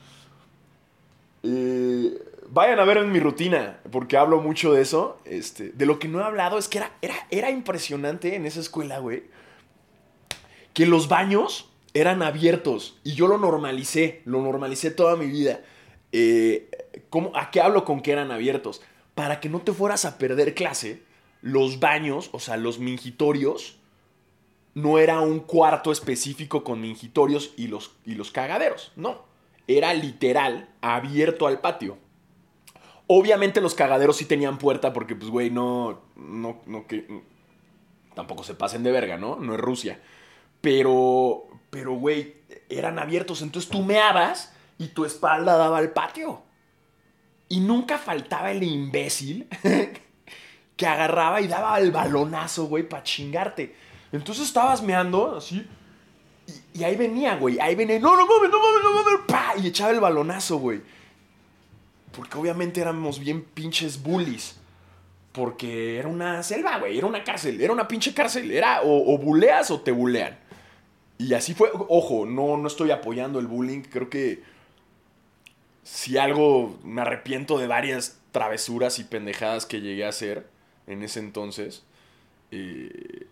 Eh, 1.44 2.18
vayan 2.50 2.80
a 2.80 2.86
ver 2.86 2.98
en 2.98 3.12
mi 3.12 3.20
rutina, 3.20 3.80
porque 3.92 4.18
hablo 4.18 4.42
mucho 4.42 4.74
de 4.74 4.82
eso. 4.82 5.20
Este, 5.24 5.70
de 5.70 5.86
lo 5.86 6.00
que 6.00 6.08
no 6.08 6.20
he 6.20 6.24
hablado 6.24 6.58
es 6.58 6.68
que 6.68 6.80
era, 6.80 6.92
era, 7.02 7.16
era 7.30 7.50
impresionante 7.52 8.36
en 8.36 8.46
esa 8.46 8.60
escuela, 8.60 9.00
güey. 9.00 9.24
Que 10.74 10.86
los 10.86 11.08
baños 11.08 11.73
eran 11.94 12.22
abiertos 12.22 13.00
y 13.04 13.14
yo 13.14 13.28
lo 13.28 13.38
normalicé, 13.38 14.22
lo 14.26 14.42
normalicé 14.42 14.92
toda 14.92 15.16
mi 15.16 15.28
vida. 15.28 15.62
Eh, 16.12 16.70
¿cómo, 17.10 17.32
¿A 17.36 17.52
qué 17.52 17.62
hablo 17.62 17.86
con 17.86 18.02
que 18.02 18.12
eran 18.12 18.32
abiertos? 18.32 18.82
Para 19.16 19.40
que 19.40 19.50
no 19.50 19.62
te 19.62 19.74
fueras 19.74 20.06
a 20.06 20.18
perder 20.18 20.56
clase, 20.56 21.04
los 21.42 21.80
baños, 21.80 22.30
o 22.32 22.40
sea, 22.40 22.58
los 22.58 22.80
mingitorios, 22.80 23.78
no 24.74 24.98
era 24.98 25.20
un 25.20 25.40
cuarto 25.40 25.92
específico 25.92 26.64
con 26.64 26.82
mingitorios 26.82 27.54
y 27.58 27.68
los, 27.68 27.92
y 28.06 28.16
los 28.16 28.32
cagaderos, 28.32 28.92
no 28.96 29.34
era 29.68 29.94
literal 29.94 30.70
abierto 30.82 31.48
al 31.48 31.60
patio. 31.62 31.98
Obviamente 33.08 33.62
los 33.62 33.76
cagaderos 33.76 34.18
sí 34.18 34.26
tenían 34.26 34.58
puerta 34.58 34.94
porque, 34.94 35.16
pues, 35.16 35.30
güey, 35.30 35.50
no, 35.50 36.02
no, 36.16 36.62
no, 36.66 36.88
que... 36.88 37.22
Tampoco 38.16 38.44
se 38.44 38.54
pasen 38.54 38.84
de 38.84 38.92
verga, 38.92 39.18
¿no? 39.18 39.38
No 39.38 39.56
es 39.56 39.60
Rusia. 39.60 40.00
Pero, 40.62 41.48
pero, 41.74 41.94
güey, 41.96 42.36
eran 42.70 43.00
abiertos. 43.00 43.42
Entonces 43.42 43.68
tú 43.68 43.82
meabas 43.82 44.54
y 44.78 44.90
tu 44.90 45.06
espalda 45.06 45.58
daba 45.58 45.80
al 45.80 45.90
patio. 45.90 46.44
Y 47.50 47.62
nunca 47.62 47.98
faltaba 47.98 48.52
el 48.52 48.62
imbécil 48.62 49.48
que 50.78 50.86
agarraba 50.86 51.42
y 51.42 51.48
daba 51.48 51.80
el 51.80 51.92
balonazo, 51.92 52.66
güey, 52.66 52.88
para 52.88 53.02
chingarte. 53.02 53.76
Entonces 54.12 54.46
estabas 54.46 54.84
meando 54.84 55.38
así 55.38 55.68
y, 56.76 56.84
ahí 56.84 56.96
venía, 56.96 57.38
güey. 57.38 57.60
Ahí 57.60 57.74
venía. 57.74 58.00
No, 58.00 58.16
no 58.16 58.28
mames, 58.28 58.52
no 58.52 58.60
mames, 58.60 58.84
no 58.84 58.94
mames. 58.94 59.20
¡Pah! 59.28 59.54
Y 59.58 59.66
echaba 59.66 59.90
el 59.90 60.00
balonazo, 60.00 60.58
güey. 60.58 60.80
Porque 62.16 62.38
obviamente 62.38 62.82
éramos 62.82 63.18
bien 63.18 63.42
pinches 63.46 64.00
bullies. 64.00 64.58
Porque 65.32 65.98
era 65.98 66.08
una 66.08 66.44
selva, 66.44 66.78
güey. 66.78 67.00
Era 67.00 67.08
una 67.08 67.24
cárcel. 67.24 67.60
Era 67.60 67.74
una 67.74 67.88
pinche 67.88 68.14
cárcel. 68.14 68.52
Era 68.52 68.84
o, 68.84 69.16
o 69.16 69.18
buleas 69.18 69.72
o 69.72 69.82
te 69.82 69.92
bulean. 69.92 70.38
Y 71.24 71.34
así 71.34 71.54
fue. 71.54 71.70
Ojo, 71.74 72.26
no, 72.26 72.58
no 72.58 72.68
estoy 72.68 72.92
apoyando 72.92 73.40
el 73.40 73.48
bullying. 73.48 73.82
Creo 73.82 74.10
que 74.10 74.44
si 75.84 76.18
algo 76.18 76.78
me 76.84 77.02
arrepiento 77.02 77.58
de 77.58 77.68
varias 77.68 78.20
travesuras 78.32 79.00
y 79.00 79.06
pendejadas 79.06 79.66
que 79.66 79.80
llegué 79.80 80.06
a 80.06 80.10
hacer 80.10 80.48
en 80.86 81.02
ese 81.02 81.20
entonces. 81.20 81.84
Eh, 82.52 83.28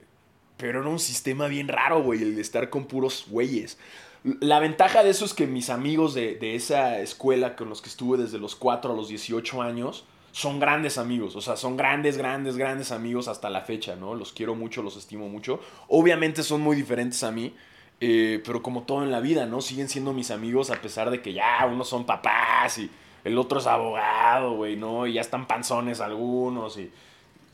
pero 0.55 0.79
era 0.79 0.89
un 0.89 0.99
sistema 0.99 1.47
bien 1.47 1.67
raro, 1.67 2.01
güey, 2.01 2.21
el 2.21 2.35
de 2.35 2.41
estar 2.41 2.69
con 2.69 2.85
puros 2.85 3.25
güeyes. 3.29 3.77
La 4.23 4.59
ventaja 4.59 5.03
de 5.03 5.09
eso 5.09 5.25
es 5.25 5.33
que 5.33 5.47
mis 5.47 5.69
amigos 5.69 6.13
de, 6.13 6.37
esa 6.55 6.99
escuela 6.99 7.55
con 7.55 7.67
los 7.67 7.81
que 7.81 7.89
estuve 7.89 8.17
desde 8.17 8.37
los 8.37 8.55
4 8.55 8.93
a 8.93 8.95
los 8.95 9.09
18 9.09 9.61
años 9.61 10.05
son 10.31 10.59
grandes 10.59 10.97
amigos. 10.97 11.35
O 11.35 11.41
sea, 11.41 11.57
son 11.57 11.75
grandes, 11.75 12.17
grandes, 12.17 12.55
grandes 12.55 12.91
amigos 12.91 13.27
hasta 13.27 13.49
la 13.49 13.61
fecha, 13.61 13.95
¿no? 13.97 14.15
Los 14.15 14.31
quiero 14.31 14.55
mucho, 14.55 14.81
los 14.81 14.95
estimo 14.95 15.27
mucho. 15.27 15.59
Obviamente 15.89 16.43
son 16.43 16.61
muy 16.61 16.77
diferentes 16.77 17.21
a 17.23 17.31
mí. 17.31 17.53
Eh, 18.01 18.41
pero 18.43 18.61
como 18.61 18.83
todo 18.83 19.03
en 19.03 19.11
la 19.11 19.19
vida, 19.19 19.45
¿no? 19.45 19.61
Siguen 19.61 19.87
siendo 19.87 20.11
mis 20.11 20.31
amigos 20.31 20.71
a 20.71 20.81
pesar 20.81 21.11
de 21.11 21.21
que 21.21 21.33
ya 21.33 21.65
unos 21.71 21.87
son 21.87 22.05
papás 22.05 22.79
y 22.79 22.89
el 23.23 23.37
otro 23.37 23.59
es 23.59 23.67
abogado, 23.67 24.55
güey, 24.55 24.75
¿no? 24.75 25.07
Y 25.07 25.13
ya 25.13 25.21
están 25.21 25.47
panzones 25.47 26.01
algunos 26.01 26.77
y 26.77 26.91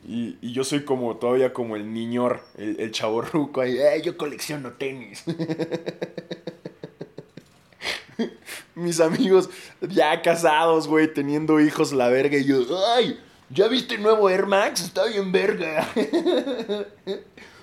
y, 0.05 0.37
yo 0.53 0.63
soy 0.63 0.83
como 0.85 1.17
todavía 1.17 1.51
como 1.53 1.75
el 1.75 1.91
niñor, 1.93 2.41
el, 2.57 2.79
el 2.79 2.91
chavo 2.91 3.21
ruco 3.21 3.61
ahí, 3.61 3.77
yo 4.03 4.17
colecciono 4.17 4.71
tenis. 4.71 5.23
Mis 8.75 8.99
amigos 8.99 9.49
ya 9.81 10.21
casados, 10.21 10.87
güey, 10.87 11.13
teniendo 11.13 11.59
hijos, 11.59 11.91
la 11.91 12.07
verga, 12.09 12.37
y 12.37 12.45
yo, 12.45 12.63
ay, 12.95 13.19
¿ya 13.49 13.67
viste 13.67 13.95
el 13.95 14.03
nuevo 14.03 14.29
Air 14.29 14.45
Max? 14.45 14.81
Está 14.81 15.05
bien 15.05 15.31
verga. 15.31 15.87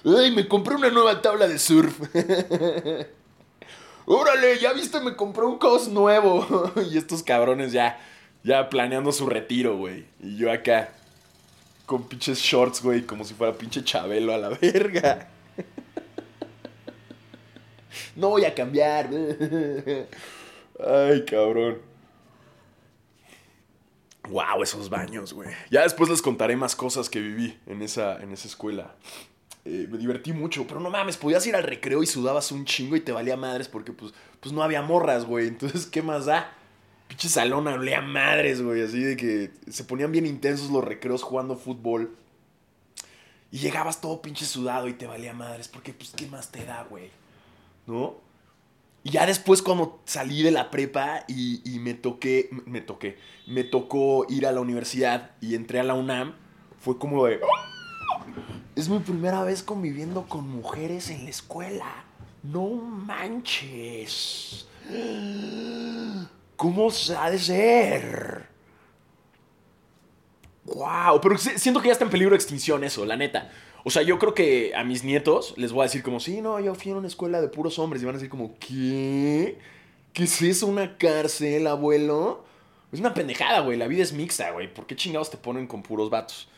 ay, 0.05 0.31
me 0.33 0.47
compré 0.47 0.75
una 0.75 0.91
nueva 0.91 1.21
tabla 1.23 1.49
de 1.49 1.59
surf. 1.59 1.99
Órale, 4.07 4.59
ya 4.59 4.73
viste, 4.73 5.01
me 5.01 5.17
compré 5.17 5.45
un 5.45 5.59
cos 5.59 5.89
nuevo. 5.89 6.73
y 6.91 6.99
estos 6.99 7.23
cabrones 7.23 7.73
ya, 7.73 7.99
ya 8.43 8.69
planeando 8.69 9.13
su 9.13 9.27
retiro, 9.27 9.77
güey. 9.77 10.07
Y 10.21 10.37
yo 10.37 10.53
acá, 10.53 10.91
con 11.87 12.07
pinches 12.07 12.39
shorts, 12.39 12.83
güey, 12.83 13.03
como 13.03 13.25
si 13.25 13.35
fuera 13.35 13.55
pinche 13.55 13.83
Chabelo 13.83 14.35
a 14.35 14.39
la 14.39 14.49
verga. 14.51 15.29
No 18.17 18.29
voy 18.29 18.45
a 18.45 18.55
cambiar. 18.55 19.09
Ay, 20.79 21.25
cabrón. 21.25 21.81
Wow, 24.29 24.63
esos 24.63 24.89
baños, 24.89 25.33
güey. 25.33 25.51
Ya 25.71 25.83
después 25.83 26.09
les 26.09 26.23
contaré 26.23 26.57
más 26.57 26.77
cosas 26.77 27.11
que 27.11 27.21
viví 27.21 27.59
en 27.67 27.83
esa, 27.83 28.21
en 28.23 28.33
esa 28.33 28.47
escuela. 28.47 28.95
Eh, 29.65 29.89
me 29.91 29.99
divertí 29.99 30.33
mucho, 30.33 30.67
pero 30.67 30.81
no 30.81 30.91
mames, 30.91 31.17
podías 31.17 31.47
ir 31.47 31.57
al 31.57 31.63
recreo 31.63 32.03
y 32.03 32.07
sudabas 32.07 32.53
un 32.53 32.65
chingo 32.67 32.97
y 32.97 33.01
te 33.01 33.13
valía 33.13 33.37
madres 33.37 33.69
porque 33.69 33.93
pues, 33.93 34.13
pues 34.41 34.53
no 34.53 34.63
había 34.63 34.83
morras, 34.83 35.25
güey. 35.25 35.49
Entonces, 35.49 35.87
¿qué 35.87 36.03
más 36.03 36.27
da? 36.27 36.53
pinche 37.09 37.29
salón 37.29 37.69
hablé 37.69 37.95
a 37.95 38.01
madres, 38.01 38.63
güey, 38.63 38.83
así 38.83 39.01
de 39.01 39.17
que 39.17 39.51
se 39.71 39.85
ponían 39.85 40.13
bien 40.13 40.27
intensos 40.27 40.71
los 40.71 40.83
recreos 40.83 41.23
jugando 41.23 41.57
fútbol. 41.57 42.17
Y 43.51 43.59
llegabas 43.59 44.01
todo 44.01 44.21
pinche 44.21 44.45
sudado 44.45 44.89
y 44.89 44.95
te 44.95 45.07
valía 45.07 45.33
madres, 45.33 45.69
porque 45.69 45.93
pues 45.93 46.13
qué 46.17 46.27
más 46.27 46.51
te 46.51 46.65
da, 46.65 46.85
güey. 46.91 47.11
¿No? 47.87 48.17
Y 49.05 49.11
ya 49.11 49.27
después 49.27 49.63
cuando 49.63 50.01
salí 50.07 50.43
de 50.43 50.51
la 50.51 50.71
prepa 50.71 51.25
y, 51.29 51.61
y 51.71 51.79
me 51.79 51.95
toqué, 51.95 52.49
me 52.67 52.81
toqué, 52.81 53.19
me 53.47 53.63
tocó 53.63 54.27
ir 54.29 54.47
a 54.47 54.53
la 54.53 54.61
universidad 54.61 55.33
y 55.41 55.55
entré 55.55 55.79
a 55.79 55.85
la 55.85 55.95
UNAM, 55.95 56.35
fue 56.81 56.99
como 56.99 57.27
de... 57.27 57.39
Es 58.77 58.89
mi 58.89 58.99
primera 58.99 59.43
vez 59.45 59.63
conviviendo 59.63 60.27
con 60.29 60.49
mujeres 60.49 61.11
en 61.11 61.25
la 61.25 61.31
escuela. 61.31 62.05
No 62.43 62.69
manches. 62.71 64.67
¿Cómo 66.57 66.91
se 66.91 67.15
ha 67.17 67.31
de 67.31 67.39
ser? 67.39 68.49
Wow, 70.65 71.21
pero 71.21 71.37
si- 71.39 71.59
siento 71.59 71.81
que 71.81 71.89
ya 71.89 71.93
está 71.93 72.05
en 72.05 72.11
peligro 72.11 72.31
de 72.31 72.37
extinción 72.37 72.85
eso, 72.85 73.05
la 73.05 73.17
neta. 73.17 73.51
O 73.85 73.91
sea, 73.91 74.03
yo 74.03 74.19
creo 74.19 74.35
que 74.35 74.75
a 74.75 74.83
mis 74.83 75.05
nietos 75.05 75.55
les 75.59 75.73
voy 75.73 75.83
a 75.83 75.85
decir 75.85 76.03
como, 76.03 76.21
sí, 76.21 76.41
no, 76.41 76.59
yo 76.59 76.75
fui 76.75 76.91
a 76.93 76.97
una 76.97 77.07
escuela 77.07 77.41
de 77.41 77.49
puros 77.49 77.79
hombres. 77.79 78.03
Y 78.03 78.07
van 78.07 78.15
a 78.15 78.19
decir 78.19 78.31
como, 78.31 78.55
¿qué? 78.59 79.59
¿Qué 80.15 80.25
es 80.25 80.41
eso? 80.43 80.67
¿Una 80.67 80.97
cárcel, 80.97 81.67
abuelo? 81.67 82.45
Es 82.93 83.01
una 83.01 83.13
pendejada, 83.13 83.61
güey. 83.61 83.77
La 83.77 83.87
vida 83.87 84.03
es 84.03 84.13
mixta, 84.13 84.51
güey. 84.53 84.73
¿Por 84.73 84.87
qué 84.87 84.97
chingados 84.97 85.31
te 85.31 85.37
ponen 85.37 85.67
con 85.67 85.83
puros 85.83 86.09
vatos? 86.09 86.49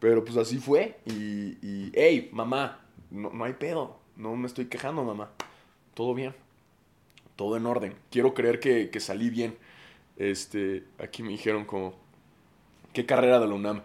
Pero 0.00 0.24
pues 0.24 0.36
así 0.36 0.58
fue. 0.58 0.96
Y, 1.04 1.92
hey, 1.94 2.30
mamá, 2.32 2.80
no, 3.10 3.30
no 3.30 3.44
hay 3.44 3.52
pedo. 3.52 3.98
No 4.16 4.34
me 4.34 4.46
estoy 4.46 4.66
quejando, 4.66 5.04
mamá. 5.04 5.30
Todo 5.94 6.14
bien. 6.14 6.34
Todo 7.36 7.56
en 7.56 7.66
orden. 7.66 7.94
Quiero 8.10 8.34
creer 8.34 8.58
que, 8.58 8.90
que 8.90 8.98
salí 8.98 9.30
bien. 9.30 9.56
Este, 10.16 10.84
aquí 10.98 11.22
me 11.22 11.30
dijeron 11.30 11.64
como, 11.64 11.94
¿qué 12.92 13.06
carrera 13.06 13.38
de 13.38 13.46
la 13.46 13.54
UNAM? 13.54 13.82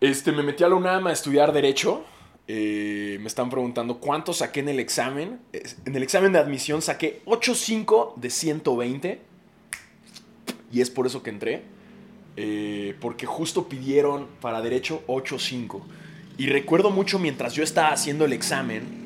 Este, 0.00 0.30
me 0.30 0.42
metí 0.42 0.62
a 0.62 0.68
la 0.68 0.74
UNAM 0.74 1.06
a 1.06 1.12
estudiar 1.12 1.52
Derecho. 1.52 2.04
Eh, 2.48 3.18
me 3.20 3.26
están 3.26 3.50
preguntando 3.50 3.98
cuánto 3.98 4.32
saqué 4.32 4.60
en 4.60 4.68
el 4.68 4.78
examen. 4.78 5.40
En 5.52 5.96
el 5.96 6.02
examen 6.02 6.32
de 6.32 6.38
admisión 6.38 6.82
saqué 6.82 7.22
8.5 7.24 8.14
de 8.16 8.30
120. 8.30 9.20
Y 10.72 10.80
es 10.80 10.90
por 10.90 11.06
eso 11.06 11.22
que 11.22 11.30
entré. 11.30 11.75
Eh, 12.36 12.94
porque 13.00 13.26
justo 13.26 13.68
pidieron 13.68 14.26
para 14.40 14.60
Derecho 14.60 15.02
8.5. 15.06 15.80
Y 16.38 16.48
recuerdo 16.48 16.90
mucho 16.90 17.18
mientras 17.18 17.54
yo 17.54 17.62
estaba 17.62 17.88
haciendo 17.88 18.24
el 18.24 18.32
examen. 18.32 19.04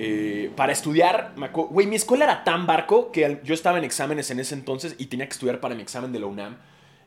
eh, 0.00 0.52
para 0.54 0.72
estudiar, 0.72 1.34
güey, 1.52 1.88
mi 1.88 1.96
escuela 1.96 2.24
era 2.24 2.44
tan 2.44 2.66
barco 2.66 3.10
que 3.10 3.40
yo 3.42 3.52
estaba 3.52 3.78
en 3.78 3.84
exámenes 3.84 4.30
en 4.30 4.38
ese 4.38 4.54
entonces 4.54 4.94
y 4.96 5.06
tenía 5.06 5.26
que 5.26 5.32
estudiar 5.32 5.58
para 5.58 5.74
mi 5.74 5.82
examen 5.82 6.12
de 6.12 6.20
la 6.20 6.26
UNAM. 6.26 6.56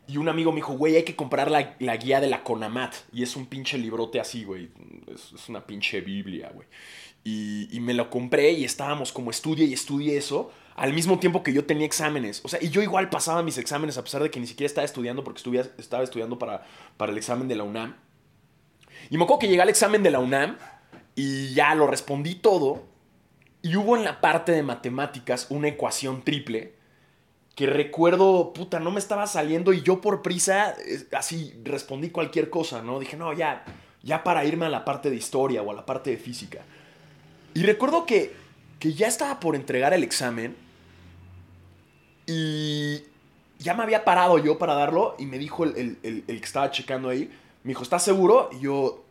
Y 0.08 0.18
un 0.18 0.28
amigo 0.28 0.52
me 0.52 0.58
dijo, 0.58 0.74
güey, 0.74 0.98
hay 0.98 1.04
que 1.04 1.16
comprar 1.16 1.50
la, 1.50 1.76
la 1.80 1.96
guía 1.96 2.20
de 2.20 2.28
la 2.28 2.44
CONAMAT. 2.44 2.96
Y 3.14 3.24
es 3.24 3.38
un 3.38 3.46
pinche 3.46 3.78
librote 3.78 4.20
así, 4.20 4.44
güey. 4.44 4.70
Es, 5.08 5.48
una 5.48 5.66
pinche 5.66 6.02
Biblia, 6.02 6.52
güey. 6.54 6.68
Y, 7.24 7.80
me 7.80 7.94
lo 7.94 8.10
compré 8.10 8.52
y 8.52 8.66
estábamos 8.66 9.14
como 9.14 9.32
estudie 9.32 9.66
y 9.66 9.74
estudie 9.74 10.18
eso. 10.18 10.52
Al 10.82 10.94
mismo 10.94 11.20
tiempo 11.20 11.44
que 11.44 11.54
yo 11.54 11.66
tenía 11.66 11.86
exámenes. 11.86 12.42
O 12.44 12.48
sea, 12.48 12.58
y 12.60 12.70
yo 12.70 12.82
igual 12.82 13.12
pasaba 13.12 13.44
mis 13.44 13.60
exámenes 13.60 14.00
a 14.00 14.04
pesar 14.04 14.24
de 14.24 14.32
que 14.32 14.40
ni 14.40 14.48
siquiera 14.48 14.66
estaba 14.66 14.84
estudiando 14.84 15.24
porque 15.24 15.40
estaba 15.78 16.04
estudiando 16.04 16.40
para, 16.40 16.66
para 16.98 17.12
el 17.12 17.20
examen 17.20 17.48
de 17.48 17.54
la 17.54 17.64
UNAM. 17.64 17.96
Y 19.12 19.18
me 19.18 19.26
acuerdo 19.26 19.42
que 19.42 19.48
llegué 19.48 19.62
al 19.62 19.70
examen 19.70 20.02
de 20.02 20.10
la 20.10 20.18
UNAM 20.18 20.58
y 21.14 21.54
ya 21.54 21.76
lo 21.76 21.86
respondí 21.86 22.34
todo. 22.34 22.82
Y 23.62 23.76
hubo 23.76 23.96
en 23.96 24.04
la 24.04 24.22
parte 24.22 24.54
de 24.54 24.64
matemáticas 24.64 25.46
una 25.52 25.68
ecuación 25.68 26.24
triple 26.24 26.74
que 27.54 27.68
recuerdo, 27.68 28.52
puta, 28.52 28.80
no 28.80 28.90
me 28.90 28.98
estaba 28.98 29.28
saliendo 29.28 29.74
y 29.74 29.84
yo 29.84 30.02
por 30.02 30.24
prisa, 30.24 30.74
así 31.12 31.54
respondí 31.64 32.10
cualquier 32.10 32.50
cosa, 32.50 32.82
¿no? 32.82 33.00
Dije, 33.00 33.18
no, 33.18 33.34
ya, 33.34 33.66
ya 34.02 34.24
para 34.24 34.46
irme 34.46 34.66
a 34.66 34.70
la 34.70 34.84
parte 34.84 35.12
de 35.12 35.16
historia 35.16 35.62
o 35.62 35.70
a 35.70 35.76
la 35.76 35.86
parte 35.86 36.10
de 36.10 36.18
física. 36.18 36.64
Y 37.54 37.62
recuerdo 37.62 38.08
que, 38.08 38.34
que 38.80 38.94
ya 38.94 39.06
estaba 39.06 39.40
por 39.40 39.56
entregar 39.56 39.94
el 39.94 40.02
examen 40.02 40.71
y 42.28 43.04
ya 43.60 43.74
me 43.74 43.84
había 43.84 44.04
parado 44.04 44.38
yo 44.38 44.58
para 44.58 44.74
darlo 44.74 45.16
y 45.20 45.26
me 45.26 45.38
dijo 45.38 45.64
el, 45.64 45.98
el- 46.04 46.24
el- 46.28 46.40
que 46.40 46.46
estaba 46.46 46.72
checando 46.72 47.10
ahí, 47.10 47.30
me 47.64 47.70
dijo, 47.70 47.84
¿estás 47.84 48.04
seguro? 48.04 48.50
Y 48.54 48.60
yo, 48.62 49.04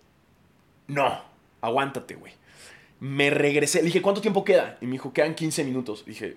no, 0.89 1.23
aguántate, 1.61 2.15
güey. 2.17 2.33
Me 2.99 3.31
regresé, 3.31 3.79
le 3.79 3.87
dije, 3.87 4.03
¿cuánto 4.03 4.21
tiempo 4.21 4.45
queda? 4.45 4.77
Y 4.81 4.87
me 4.87 4.93
dijo, 4.93 5.13
quedan 5.13 5.35
15 5.35 5.65
minutos. 5.65 6.05
Dije, 6.05 6.37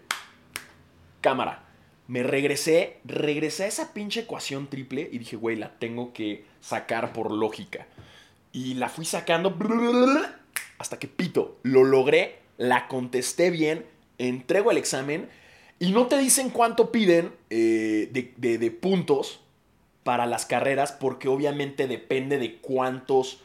cámara. 1.22 1.64
Me 2.08 2.22
regresé, 2.22 2.98
regresé 3.06 3.64
a 3.64 3.68
esa 3.68 3.94
pinche 3.94 4.22
ecuación 4.22 4.68
triple 4.68 5.10
y 5.12 5.18
dije, 5.20 5.36
güey, 5.38 5.56
la 5.56 5.78
tengo 5.80 6.14
que 6.14 6.46
sacar 6.62 7.14
por 7.14 7.32
lógica. 7.32 7.88
Y 8.52 8.76
la 8.76 8.90
fui 8.90 9.06
sacando 9.06 9.58
hasta 10.78 11.00
que 11.00 11.08
pito. 11.08 11.58
Lo 11.64 11.84
logré, 11.84 12.40
la 12.58 12.88
contesté 12.88 13.50
bien, 13.52 13.86
entrego 14.18 14.70
el 14.72 14.78
examen 14.78 15.30
y 15.80 15.92
no 15.92 16.08
te 16.08 16.18
dicen 16.18 16.50
cuánto 16.50 16.92
piden 16.92 17.34
eh, 17.50 18.10
de, 18.12 18.58
de- 18.58 18.72
puntos 18.72 19.42
para 20.04 20.26
las 20.26 20.46
carreras 20.46 20.92
porque 20.92 21.28
obviamente 21.28 21.88
depende 21.88 22.38
de 22.38 22.58
cuántos 22.58 23.40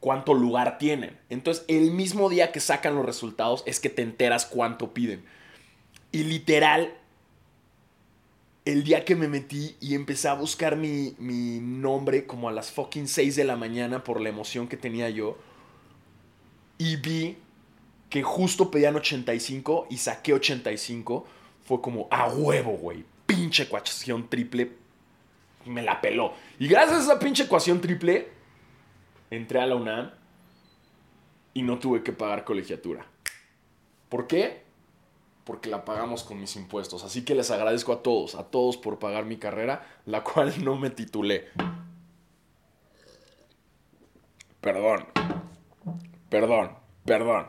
cuánto 0.00 0.34
lugar 0.34 0.78
tienen. 0.78 1.16
Entonces, 1.30 1.64
el 1.68 1.92
mismo 1.92 2.28
día 2.28 2.50
que 2.50 2.58
sacan 2.58 2.96
los 2.96 3.06
resultados 3.06 3.62
es 3.66 3.78
que 3.78 3.88
te 3.88 4.02
enteras 4.02 4.46
cuánto 4.46 4.92
piden. 4.92 5.24
Y 6.10 6.24
literal, 6.24 6.92
el 8.64 8.82
día 8.84 9.04
que 9.04 9.14
me 9.14 9.28
metí 9.28 9.76
y 9.80 9.94
empecé 9.94 10.28
a 10.28 10.34
buscar 10.34 10.76
mi, 10.76 11.14
mi 11.18 11.60
nombre 11.60 12.26
como 12.26 12.48
a 12.48 12.52
las 12.52 12.72
fucking 12.72 13.06
6 13.06 13.36
de 13.36 13.44
la 13.44 13.56
mañana 13.56 14.02
por 14.02 14.20
la 14.20 14.28
emoción 14.28 14.66
que 14.66 14.76
tenía 14.76 15.08
yo, 15.10 15.38
y 16.78 16.96
vi 16.96 17.36
que 18.10 18.22
justo 18.22 18.70
pedían 18.70 18.96
85 18.96 19.86
y 19.90 19.98
saqué 19.98 20.32
85, 20.32 21.26
fue 21.72 21.80
como 21.80 22.06
a 22.10 22.28
huevo, 22.28 22.72
güey. 22.72 23.02
Pinche 23.24 23.62
ecuación 23.62 24.28
triple. 24.28 24.72
Me 25.64 25.82
la 25.82 26.02
peló. 26.02 26.34
Y 26.58 26.68
gracias 26.68 27.00
a 27.00 27.02
esa 27.04 27.18
pinche 27.18 27.44
ecuación 27.44 27.80
triple, 27.80 28.28
entré 29.30 29.58
a 29.58 29.64
la 29.64 29.76
UNAM 29.76 30.10
y 31.54 31.62
no 31.62 31.78
tuve 31.78 32.02
que 32.02 32.12
pagar 32.12 32.44
colegiatura. 32.44 33.06
¿Por 34.10 34.26
qué? 34.26 34.64
Porque 35.44 35.70
la 35.70 35.86
pagamos 35.86 36.24
con 36.24 36.38
mis 36.38 36.56
impuestos. 36.56 37.04
Así 37.04 37.24
que 37.24 37.34
les 37.34 37.50
agradezco 37.50 37.94
a 37.94 38.02
todos, 38.02 38.34
a 38.34 38.50
todos 38.50 38.76
por 38.76 38.98
pagar 38.98 39.24
mi 39.24 39.38
carrera, 39.38 39.86
la 40.04 40.22
cual 40.22 40.52
no 40.62 40.76
me 40.76 40.90
titulé. 40.90 41.48
Perdón. 44.60 45.06
Perdón, 46.28 46.76
perdón. 47.06 47.46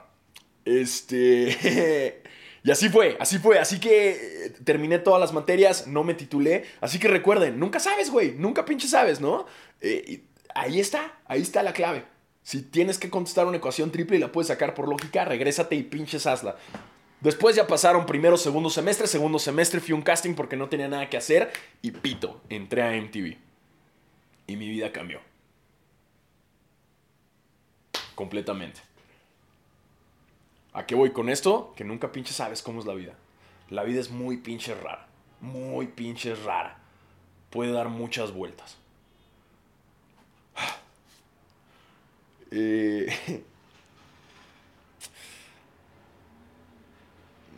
Este... 0.63 2.21
Y 2.63 2.71
así 2.71 2.89
fue, 2.89 3.17
así 3.19 3.39
fue. 3.39 3.60
Así 3.60 3.80
que 3.80 4.45
eh, 4.45 4.49
terminé 4.63 4.99
todas 4.99 5.19
las 5.19 5.34
materias, 5.34 5.88
no 5.88 6.04
me 6.04 6.13
titulé. 6.13 6.65
Así 6.80 6.97
que 6.97 7.08
recuerden, 7.08 7.60
nunca 7.60 7.80
sabes, 7.80 8.10
güey. 8.10 8.32
Nunca 8.32 8.65
pinche 8.65 8.88
sabes, 8.88 9.19
¿no? 9.19 9.45
Eh, 9.82 10.23
ahí 10.56 10.80
está, 10.80 11.19
ahí 11.26 11.41
está 11.41 11.62
la 11.62 11.73
clave. 11.73 12.06
Si 12.41 12.62
tienes 12.62 12.97
que 12.97 13.10
contestar 13.10 13.47
una 13.47 13.58
ecuación 13.58 13.91
triple 13.91 14.17
y 14.17 14.19
la 14.19 14.32
puedes 14.32 14.47
sacar 14.47 14.73
por 14.73 14.88
lógica, 14.88 15.26
regrésate 15.26 15.76
y 15.76 15.84
pinches 15.84 16.26
hazla. 16.26 16.58
Después 17.19 17.56
ya 17.56 17.67
pasaron 17.67 18.06
primero, 18.06 18.38
segundo 18.38 18.69
semestre. 18.69 19.08
Segundo 19.08 19.39
semestre 19.39 19.82
fui 19.82 19.93
un 19.93 20.02
casting 20.02 20.34
porque 20.34 20.56
no 20.56 20.69
tenía 20.69 20.88
nada 20.88 21.10
que 21.10 21.17
hacer. 21.17 21.52
Y 21.82 21.91
pito, 21.91 22.41
entré 22.49 22.82
a 22.82 22.91
MTV. 22.91 23.38
Y 24.47 24.56
mi 24.56 24.69
vida 24.69 24.91
cambió. 24.91 25.19
Completamente. 28.15 28.82
¿A 30.73 30.86
qué 30.86 30.95
voy 30.95 31.12
con 31.12 31.29
esto? 31.29 31.73
Que 31.75 31.83
nunca 31.83 32.12
pinche 32.12 32.33
sabes 32.33 32.62
cómo 32.63 32.79
es 32.79 32.86
la 32.86 32.93
vida. 32.95 33.13
La 33.69 33.83
vida 33.83 33.99
es 33.99 34.09
muy 34.09 34.38
pinche 34.38 34.73
rara. 34.73 35.07
Muy 35.39 35.88
pinche 35.88 36.33
rara. 36.36 36.77
Puede 37.49 37.71
dar 37.71 37.89
muchas 37.89 38.33
vueltas. 38.33 38.77
Eh, 42.55 43.07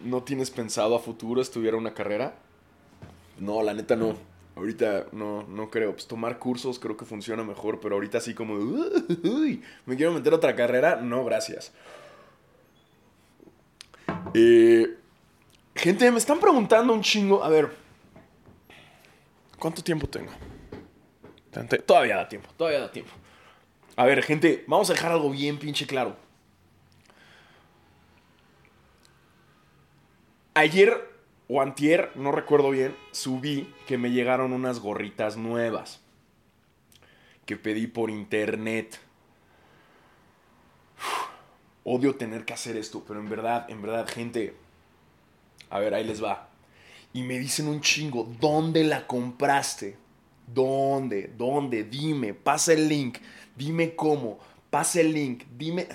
¿No 0.05 0.23
tienes 0.23 0.51
pensado 0.51 0.95
a 0.95 0.99
futuro 0.99 1.41
estudiar 1.41 1.75
una 1.75 1.93
carrera? 1.93 2.35
No, 3.39 3.61
la 3.61 3.73
neta 3.73 3.95
no. 3.97 4.15
Ahorita 4.55 5.07
no, 5.11 5.43
no 5.43 5.69
creo. 5.69 5.91
Pues 5.91 6.07
tomar 6.07 6.39
cursos 6.39 6.79
creo 6.79 6.95
que 6.95 7.03
funciona 7.03 7.43
mejor, 7.43 7.81
pero 7.81 7.95
ahorita 7.95 8.19
así 8.19 8.33
como, 8.33 8.53
"Uy, 8.53 9.61
me 9.85 9.97
quiero 9.97 10.13
meter 10.13 10.31
a 10.31 10.37
otra 10.37 10.55
carrera, 10.55 10.95
no, 10.97 11.25
gracias. 11.25 11.73
Eh, 14.37 14.97
gente, 15.73 16.11
me 16.11 16.17
están 16.17 16.41
preguntando 16.41 16.91
un 16.91 17.01
chingo. 17.01 17.41
A 17.41 17.47
ver, 17.47 17.71
¿cuánto 19.57 19.81
tiempo 19.81 20.07
tengo? 20.07 20.33
Todavía 21.85 22.17
da 22.17 22.27
tiempo, 22.27 22.49
todavía 22.57 22.81
da 22.81 22.91
tiempo. 22.91 23.13
A 23.95 24.03
ver, 24.03 24.21
gente, 24.23 24.65
vamos 24.67 24.89
a 24.89 24.93
dejar 24.93 25.13
algo 25.13 25.29
bien 25.29 25.57
pinche 25.57 25.87
claro. 25.87 26.17
Ayer 30.53 31.09
o 31.47 31.61
antier, 31.61 32.11
no 32.15 32.33
recuerdo 32.33 32.71
bien, 32.71 32.93
subí 33.11 33.73
que 33.87 33.97
me 33.97 34.11
llegaron 34.11 34.51
unas 34.51 34.81
gorritas 34.81 35.37
nuevas 35.37 36.01
que 37.45 37.55
pedí 37.55 37.87
por 37.87 38.09
internet. 38.09 38.99
Odio 41.87 42.15
tener 42.15 42.45
que 42.45 42.53
hacer 42.53 42.75
esto, 42.77 43.03
pero 43.07 43.19
en 43.19 43.29
verdad, 43.29 43.69
en 43.69 43.81
verdad, 43.81 44.07
gente, 44.07 44.55
A 45.69 45.79
ver, 45.79 45.93
ahí 45.93 46.03
les 46.03 46.23
va. 46.23 46.49
Y 47.13 47.21
me 47.23 47.37
dicen 47.39 47.67
un 47.67 47.79
chingo, 47.79 48.27
¿dónde 48.39 48.83
la 48.83 49.07
compraste? 49.07 49.95
¿Dónde? 50.47 51.31
¿Dónde? 51.37 51.83
Dime, 51.83 52.33
pasa 52.33 52.73
el 52.73 52.89
link. 52.89 53.19
Dime 53.55 53.95
cómo. 53.95 54.39
Pasa 54.69 54.99
el 54.99 55.13
link. 55.13 55.43
Dime. 55.57 55.87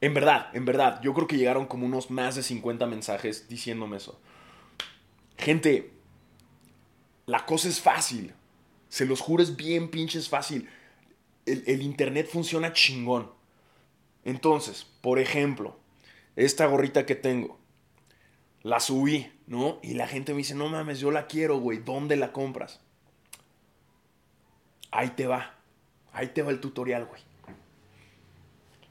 En 0.00 0.14
verdad, 0.14 0.48
en 0.54 0.64
verdad, 0.64 1.00
yo 1.02 1.12
creo 1.14 1.26
que 1.26 1.36
llegaron 1.36 1.66
como 1.66 1.86
unos 1.86 2.10
más 2.10 2.34
de 2.34 2.42
50 2.42 2.86
mensajes 2.86 3.48
diciéndome 3.48 3.98
eso. 3.98 4.18
Gente, 5.36 5.92
la 7.26 7.44
cosa 7.44 7.68
es 7.68 7.80
fácil. 7.80 8.32
Se 8.88 9.04
los 9.04 9.20
juro, 9.20 9.42
es 9.42 9.56
bien 9.56 9.90
pinches 9.90 10.28
fácil. 10.28 10.68
El 11.44 11.82
internet 11.82 12.28
funciona 12.30 12.72
chingón. 12.72 13.30
Entonces, 14.24 14.86
por 15.00 15.18
ejemplo, 15.18 15.76
esta 16.36 16.66
gorrita 16.66 17.06
que 17.06 17.14
tengo, 17.14 17.58
la 18.62 18.80
subí, 18.80 19.30
¿no? 19.46 19.78
Y 19.82 19.94
la 19.94 20.08
gente 20.08 20.32
me 20.32 20.38
dice, 20.38 20.54
no 20.54 20.68
mames, 20.68 20.98
yo 20.98 21.10
la 21.10 21.26
quiero, 21.26 21.58
güey, 21.58 21.78
¿dónde 21.78 22.16
la 22.16 22.32
compras? 22.32 22.80
Ahí 24.90 25.10
te 25.10 25.26
va, 25.26 25.54
ahí 26.12 26.28
te 26.28 26.42
va 26.42 26.50
el 26.50 26.60
tutorial, 26.60 27.04
güey. 27.04 27.20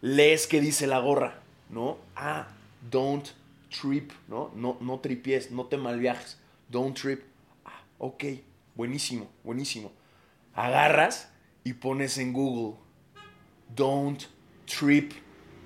Lees 0.01 0.47
qué 0.47 0.61
dice 0.61 0.85
la 0.85 0.99
gorra, 0.99 1.41
¿no? 1.69 1.97
Ah, 2.15 2.49
don't 2.91 3.27
trip, 3.69 4.11
¿no? 4.27 4.51
No, 4.53 4.77
no 4.79 4.99
tripies, 4.99 5.49
no 5.49 5.65
te 5.65 5.77
malviajes, 5.77 6.37
don't 6.69 6.95
trip. 6.95 7.23
Ah, 7.65 7.81
ok, 7.97 8.25
buenísimo, 8.75 9.29
buenísimo. 9.43 9.91
Agarras 10.53 11.31
y 11.63 11.73
pones 11.73 12.17
en 12.17 12.33
Google, 12.33 12.77
don't 13.75 14.21
trip, 14.65 15.13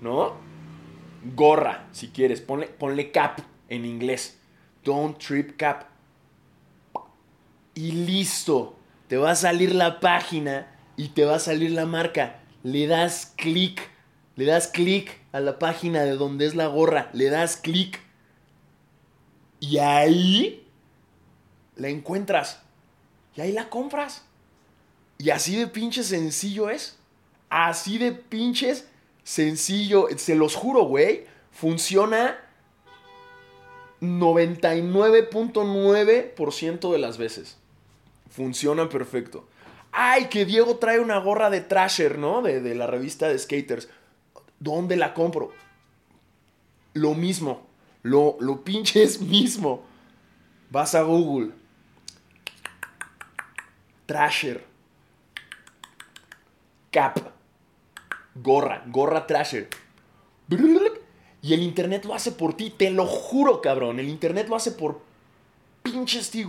¿no? 0.01 0.35
Gorra, 1.35 1.87
si 1.91 2.09
quieres, 2.09 2.41
ponle, 2.41 3.11
cap 3.11 3.39
en 3.69 3.85
inglés. 3.85 4.39
Don't 4.83 5.17
trip 5.17 5.57
cap. 5.57 5.85
Y 7.73 7.91
listo. 7.91 8.75
Te 9.07 9.17
va 9.17 9.31
a 9.31 9.35
salir 9.35 9.73
la 9.73 9.99
página 9.99 10.67
y 10.95 11.09
te 11.09 11.25
va 11.25 11.35
a 11.35 11.39
salir 11.39 11.71
la 11.71 11.85
marca. 11.85 12.39
Le 12.63 12.87
das 12.87 13.33
clic. 13.35 13.81
Le 14.35 14.45
das 14.45 14.67
clic 14.67 15.19
a 15.31 15.39
la 15.39 15.59
página 15.59 16.03
de 16.03 16.15
donde 16.15 16.45
es 16.45 16.55
la 16.55 16.67
gorra. 16.67 17.09
Le 17.13 17.29
das 17.29 17.57
clic. 17.57 17.99
Y 19.59 19.79
ahí 19.79 20.67
la 21.75 21.89
encuentras. 21.89 22.61
Y 23.35 23.41
ahí 23.41 23.51
la 23.51 23.69
compras. 23.69 24.23
Y 25.17 25.31
así 25.31 25.55
de 25.55 25.67
pinche 25.67 26.03
sencillo 26.03 26.69
es. 26.69 26.97
Así 27.49 27.97
de 27.97 28.11
pinches 28.11 28.87
sencillo. 29.27 30.07
Se 30.15 30.35
los 30.35 30.55
juro, 30.55 30.83
güey. 30.83 31.25
Funciona 31.51 32.39
99.9% 33.99 36.91
de 36.91 36.97
las 36.97 37.17
veces. 37.17 37.57
Funciona 38.29 38.87
perfecto. 38.87 39.45
Ay, 39.91 40.27
que 40.27 40.45
Diego 40.45 40.77
trae 40.77 41.01
una 41.01 41.19
gorra 41.19 41.49
de 41.49 41.59
Trasher, 41.59 42.17
¿no? 42.17 42.41
De, 42.41 42.61
de, 42.61 42.73
la 42.73 42.87
revista 42.87 43.27
de 43.27 43.37
skaters. 43.37 43.89
¿Dónde 44.59 44.95
la 44.95 45.13
compro? 45.13 45.51
Lo 46.93 47.13
mismo. 47.13 47.67
Lo, 48.03 48.37
lo 48.39 48.63
pinches 48.63 49.19
mismo. 49.19 49.83
Vas 50.69 50.95
a 50.95 51.01
Google. 51.01 51.51
Trasher. 54.05 54.63
Cap. 56.91 57.36
Gorra. 58.41 58.83
Gorra 58.87 59.27
Trasher. 59.27 59.69
Y 61.41 61.53
el 61.53 61.61
internet 61.61 62.05
lo 62.05 62.13
hace 62.13 62.31
por 62.31 62.55
ti, 62.55 62.71
te 62.71 62.89
lo 62.89 63.05
juro, 63.05 63.61
cabrón. 63.61 63.99
El 63.99 64.09
internet 64.09 64.47
lo 64.49 64.55
hace 64.55 64.71
por 64.71 65.01
pinches 65.83 66.29
ti. 66.29 66.45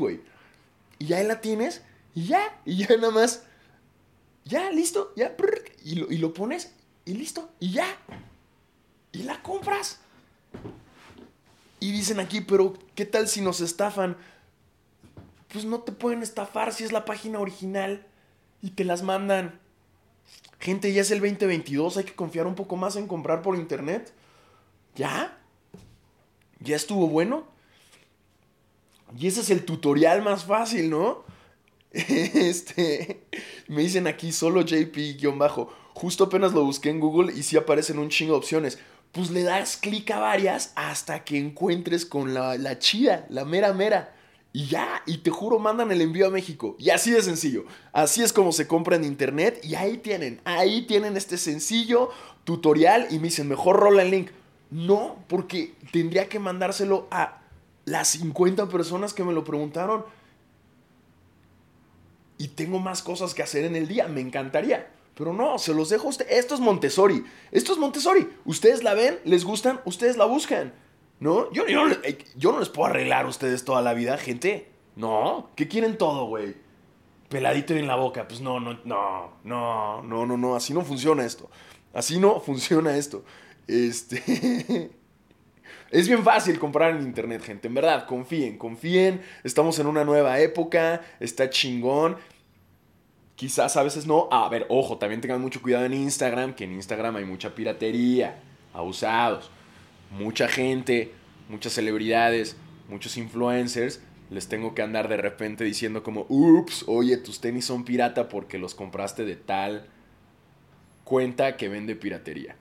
Y 0.99 1.07
ya 1.07 1.23
la 1.23 1.41
tienes, 1.41 1.83
y 2.15 2.27
ya, 2.27 2.61
y 2.65 2.79
ya 2.79 2.97
nada 2.97 3.11
más. 3.11 3.45
Ya, 4.45 4.71
listo, 4.71 5.13
ya. 5.15 5.37
Y 5.85 5.97
lo, 5.97 6.11
y 6.11 6.19
lo 6.19 6.33
pones, 6.33 6.73
y 7.05 7.15
listo, 7.15 7.51
y 7.61 7.73
ya. 7.73 7.87
Y 9.13 9.23
la 9.25 9.43
compras. 9.43 10.01
Y 11.81 11.93
dicen 11.93 12.19
aquí, 12.19 12.41
pero 12.41 12.75
¿qué 12.95 13.05
tal 13.05 13.29
si 13.29 13.41
nos 13.41 13.61
estafan? 13.61 14.17
Pues 15.53 15.65
no 15.65 15.81
te 15.81 15.93
pueden 15.93 16.23
estafar 16.23 16.73
si 16.73 16.85
es 16.85 16.93
la 16.93 17.05
página 17.05 17.39
original 17.39 18.07
y 18.63 18.71
te 18.71 18.85
las 18.85 19.03
mandan. 19.03 19.61
Gente, 20.61 20.93
ya 20.93 21.03
es 21.03 21.11
el 21.11 21.21
2022, 21.21 21.99
hay 21.99 22.05
que 22.05 22.15
confiar 22.15 22.47
un 22.47 22.55
poco 22.55 22.77
más 22.77 22.97
en 22.97 23.07
comprar 23.07 23.43
por 23.43 23.57
internet. 23.57 24.13
¿Ya? 24.97 25.39
¿Ya 26.61 26.77
estuvo 26.77 27.07
bueno? 27.07 27.47
Y 29.17 29.29
ese 29.29 29.41
es 29.41 29.51
el 29.51 29.65
tutorial 29.65 30.23
más 30.23 30.45
fácil, 30.45 30.91
¿no? 30.91 31.25
Este. 31.93 33.23
Me 33.69 33.83
dicen 33.83 34.07
aquí 34.07 34.33
solo 34.33 34.63
JP-bajo. 34.63 35.73
Justo 35.95 36.25
apenas 36.25 36.53
lo 36.53 36.65
busqué 36.65 36.91
en 36.91 37.01
Google 37.01 37.33
y 37.33 37.43
sí 37.43 37.57
aparecen 37.57 37.99
un 37.99 38.09
chingo 38.11 38.33
de 38.33 38.39
opciones. 38.39 38.79
Pues 39.13 39.31
le 39.31 39.43
das 39.43 39.77
clic 39.77 40.11
a 40.11 40.19
varias 40.19 40.73
hasta 40.75 41.25
que 41.25 41.39
encuentres 41.39 42.05
con 42.05 42.35
la, 42.35 42.59
la 42.59 42.79
chida, 42.79 43.27
la 43.31 43.45
mera 43.45 43.73
mera. 43.73 44.15
Y 44.59 44.67
ya, 44.67 45.05
y 45.07 45.19
te 45.19 45.31
juro, 45.31 45.61
mandan 45.61 45.93
el 45.93 46.01
envío 46.01 46.27
a 46.27 46.31
México. 46.31 46.75
Y 46.81 46.91
así 46.91 47.13
de 47.13 47.23
sencillo. 47.23 47.65
Así 47.93 48.25
es 48.25 48.33
como 48.33 48.51
se 48.51 48.67
compra 48.67 48.97
en 48.97 49.05
internet. 49.05 49.61
Y 49.63 49.77
ahí 49.77 49.99
tienen, 49.99 50.41
ahí 50.45 50.85
tienen 50.85 51.17
este 51.17 51.39
sencillo 51.39 52.11
tutorial. 52.43 53.07
Y 53.11 53.19
me 53.19 53.29
dicen, 53.29 53.47
mejor 53.47 53.77
rola 53.77 54.03
el 54.03 54.11
link. 54.11 54.31
No, 54.73 55.25
porque 55.29 55.77
tendría 55.93 56.29
que 56.29 56.41
mandárselo 56.41 57.07
a 57.13 57.39
las 57.85 58.09
50 58.09 58.69
personas 58.69 59.15
que 59.15 59.23
me 59.23 59.33
lo 59.33 59.45
preguntaron. 59.45 60.05
Y 62.37 62.49
tengo 62.49 62.81
más 62.81 63.01
cosas 63.01 63.35
que 63.35 63.45
hacer 63.45 63.65
en 63.65 63.77
el 63.77 63.87
día. 63.87 64.09
Me 64.09 64.21
encantaría. 64.21 64.91
Pero 65.15 65.33
no, 65.33 65.61
se 65.61 65.73
los 65.73 65.89
dejo 65.89 66.09
a 66.09 66.11
usted. 66.11 66.27
Esto 66.29 66.57
es 66.57 66.61
Montessori. 66.61 67.25
Esto 67.53 67.75
es 67.75 67.79
Montessori. 67.79 68.29
Ustedes 68.45 68.83
la 68.83 68.95
ven, 68.95 69.21
les 69.25 69.45
gustan, 69.45 69.81
ustedes 69.85 70.17
la 70.17 70.25
buscan. 70.25 70.73
¿No? 71.21 71.53
Yo, 71.53 71.67
yo, 71.67 71.87
yo 72.37 72.53
no 72.53 72.61
les 72.61 72.69
puedo 72.69 72.89
arreglar 72.89 73.27
a 73.27 73.29
ustedes 73.29 73.65
toda 73.65 73.83
la 73.83 73.95
vida, 73.95 74.17
gente. 74.19 74.69
No. 74.97 75.51
¿Qué 75.57 75.67
quieren 75.69 75.99
todo, 75.99 76.27
güey? 76.27 76.55
Peladito 77.29 77.75
en 77.75 77.87
la 77.87 77.97
boca. 77.97 78.27
Pues 78.29 78.41
no, 78.41 78.61
no, 78.61 78.79
no, 78.85 79.33
no, 79.45 80.03
no, 80.03 80.27
no, 80.27 80.37
no. 80.37 80.55
Así 80.55 80.73
no 80.73 80.83
funciona 80.83 81.25
esto. 81.25 81.51
Así 81.93 82.19
no 82.19 82.41
funciona 82.47 82.97
esto. 82.97 83.25
Este. 83.67 84.91
Es 85.91 86.07
bien 86.07 86.23
fácil 86.23 86.59
comprar 86.59 86.95
en 86.95 87.03
internet, 87.03 87.43
gente. 87.43 87.67
En 87.67 87.73
verdad, 87.73 88.07
confíen, 88.07 88.59
confíen. 88.59 89.23
Estamos 89.43 89.79
en 89.79 89.87
una 89.87 90.05
nueva 90.05 90.39
época. 90.39 91.01
Está 91.19 91.49
chingón. 91.49 92.19
Quizás 93.37 93.75
a 93.77 93.83
veces 93.83 94.07
no. 94.07 94.29
a 94.31 94.49
ver, 94.51 94.67
ojo, 94.69 94.99
también 94.99 95.23
tengan 95.23 95.41
mucho 95.41 95.63
cuidado 95.63 95.87
en 95.87 95.95
Instagram, 95.95 96.55
que 96.55 96.65
en 96.65 96.73
Instagram 96.73 97.17
hay 97.17 97.25
mucha 97.25 97.55
piratería, 97.55 98.39
abusados. 98.75 99.51
Mucha 100.11 100.49
gente, 100.49 101.13
muchas 101.49 101.73
celebridades, 101.75 102.57
muchos 102.89 103.17
influencers. 103.17 104.01
Les 104.31 104.49
tengo 104.49 104.75
que 104.75 104.83
andar 104.83 105.09
de 105.09 105.17
repente 105.17 105.65
diciendo 105.65 106.03
como, 106.03 106.27
ups, 106.29 106.85
oye, 106.87 107.17
tus 107.17 107.41
tenis 107.41 107.65
son 107.65 107.85
pirata 107.85 108.29
porque 108.29 108.59
los 108.59 108.75
compraste 108.75 109.25
de 109.25 109.37
tal 109.37 109.87
cuenta 111.05 111.57
que 111.57 111.71
vende 111.71 111.97
piratería. 111.97 112.57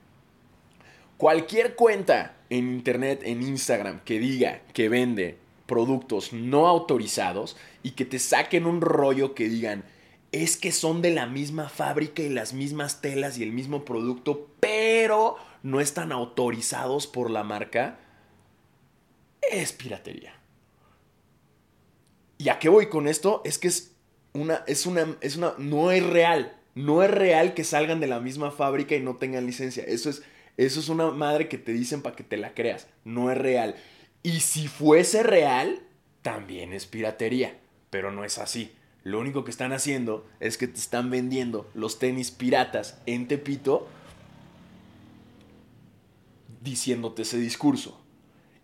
Cualquier 1.18 1.74
cuenta 1.74 2.36
en 2.48 2.68
internet, 2.68 3.20
en 3.24 3.42
Instagram, 3.42 4.00
que 4.04 4.18
diga 4.18 4.62
que 4.72 4.88
vende 4.88 5.36
productos 5.66 6.32
no 6.32 6.66
autorizados 6.66 7.58
y 7.82 7.90
que 7.90 8.06
te 8.06 8.18
saquen 8.18 8.64
un 8.64 8.80
rollo 8.80 9.34
que 9.34 9.50
digan, 9.50 9.84
es 10.32 10.56
que 10.56 10.72
son 10.72 11.02
de 11.02 11.10
la 11.10 11.26
misma 11.26 11.68
fábrica 11.68 12.22
y 12.22 12.30
las 12.30 12.54
mismas 12.54 13.02
telas 13.02 13.36
y 13.36 13.42
el 13.42 13.52
mismo 13.52 13.84
producto, 13.84 14.48
pero 14.60 15.36
no 15.62 15.80
están 15.80 16.12
autorizados 16.12 17.06
por 17.06 17.30
la 17.30 17.44
marca, 17.44 17.98
es 19.50 19.72
piratería. 19.72 20.34
¿Y 22.38 22.50
a 22.50 22.58
qué 22.58 22.68
voy 22.68 22.88
con 22.88 23.08
esto? 23.08 23.42
Es 23.44 23.58
que 23.58 23.68
es 23.68 23.94
una, 24.32 24.62
es 24.66 24.86
una, 24.86 25.16
es 25.20 25.36
una, 25.36 25.54
no 25.58 25.90
es 25.90 26.04
real. 26.04 26.54
No 26.74 27.02
es 27.02 27.10
real 27.10 27.54
que 27.54 27.64
salgan 27.64 27.98
de 27.98 28.06
la 28.06 28.20
misma 28.20 28.52
fábrica 28.52 28.94
y 28.94 29.00
no 29.00 29.16
tengan 29.16 29.46
licencia. 29.46 29.82
Eso 29.84 30.10
es 30.10 30.22
eso 30.58 30.80
es 30.80 30.88
una 30.88 31.12
madre 31.12 31.48
que 31.48 31.56
te 31.56 31.72
dicen 31.72 32.02
para 32.02 32.16
que 32.16 32.24
te 32.24 32.36
la 32.36 32.52
creas. 32.52 32.88
No 33.04 33.30
es 33.30 33.38
real. 33.38 33.76
Y 34.24 34.40
si 34.40 34.66
fuese 34.66 35.22
real, 35.22 35.80
también 36.22 36.72
es 36.72 36.84
piratería. 36.84 37.56
Pero 37.90 38.10
no 38.10 38.24
es 38.24 38.38
así. 38.38 38.72
Lo 39.04 39.20
único 39.20 39.44
que 39.44 39.52
están 39.52 39.72
haciendo 39.72 40.26
es 40.40 40.58
que 40.58 40.66
te 40.66 40.80
están 40.80 41.10
vendiendo 41.10 41.70
los 41.74 42.00
tenis 42.00 42.32
piratas 42.32 43.00
en 43.06 43.28
Tepito 43.28 43.88
diciéndote 46.60 47.22
ese 47.22 47.38
discurso. 47.38 48.00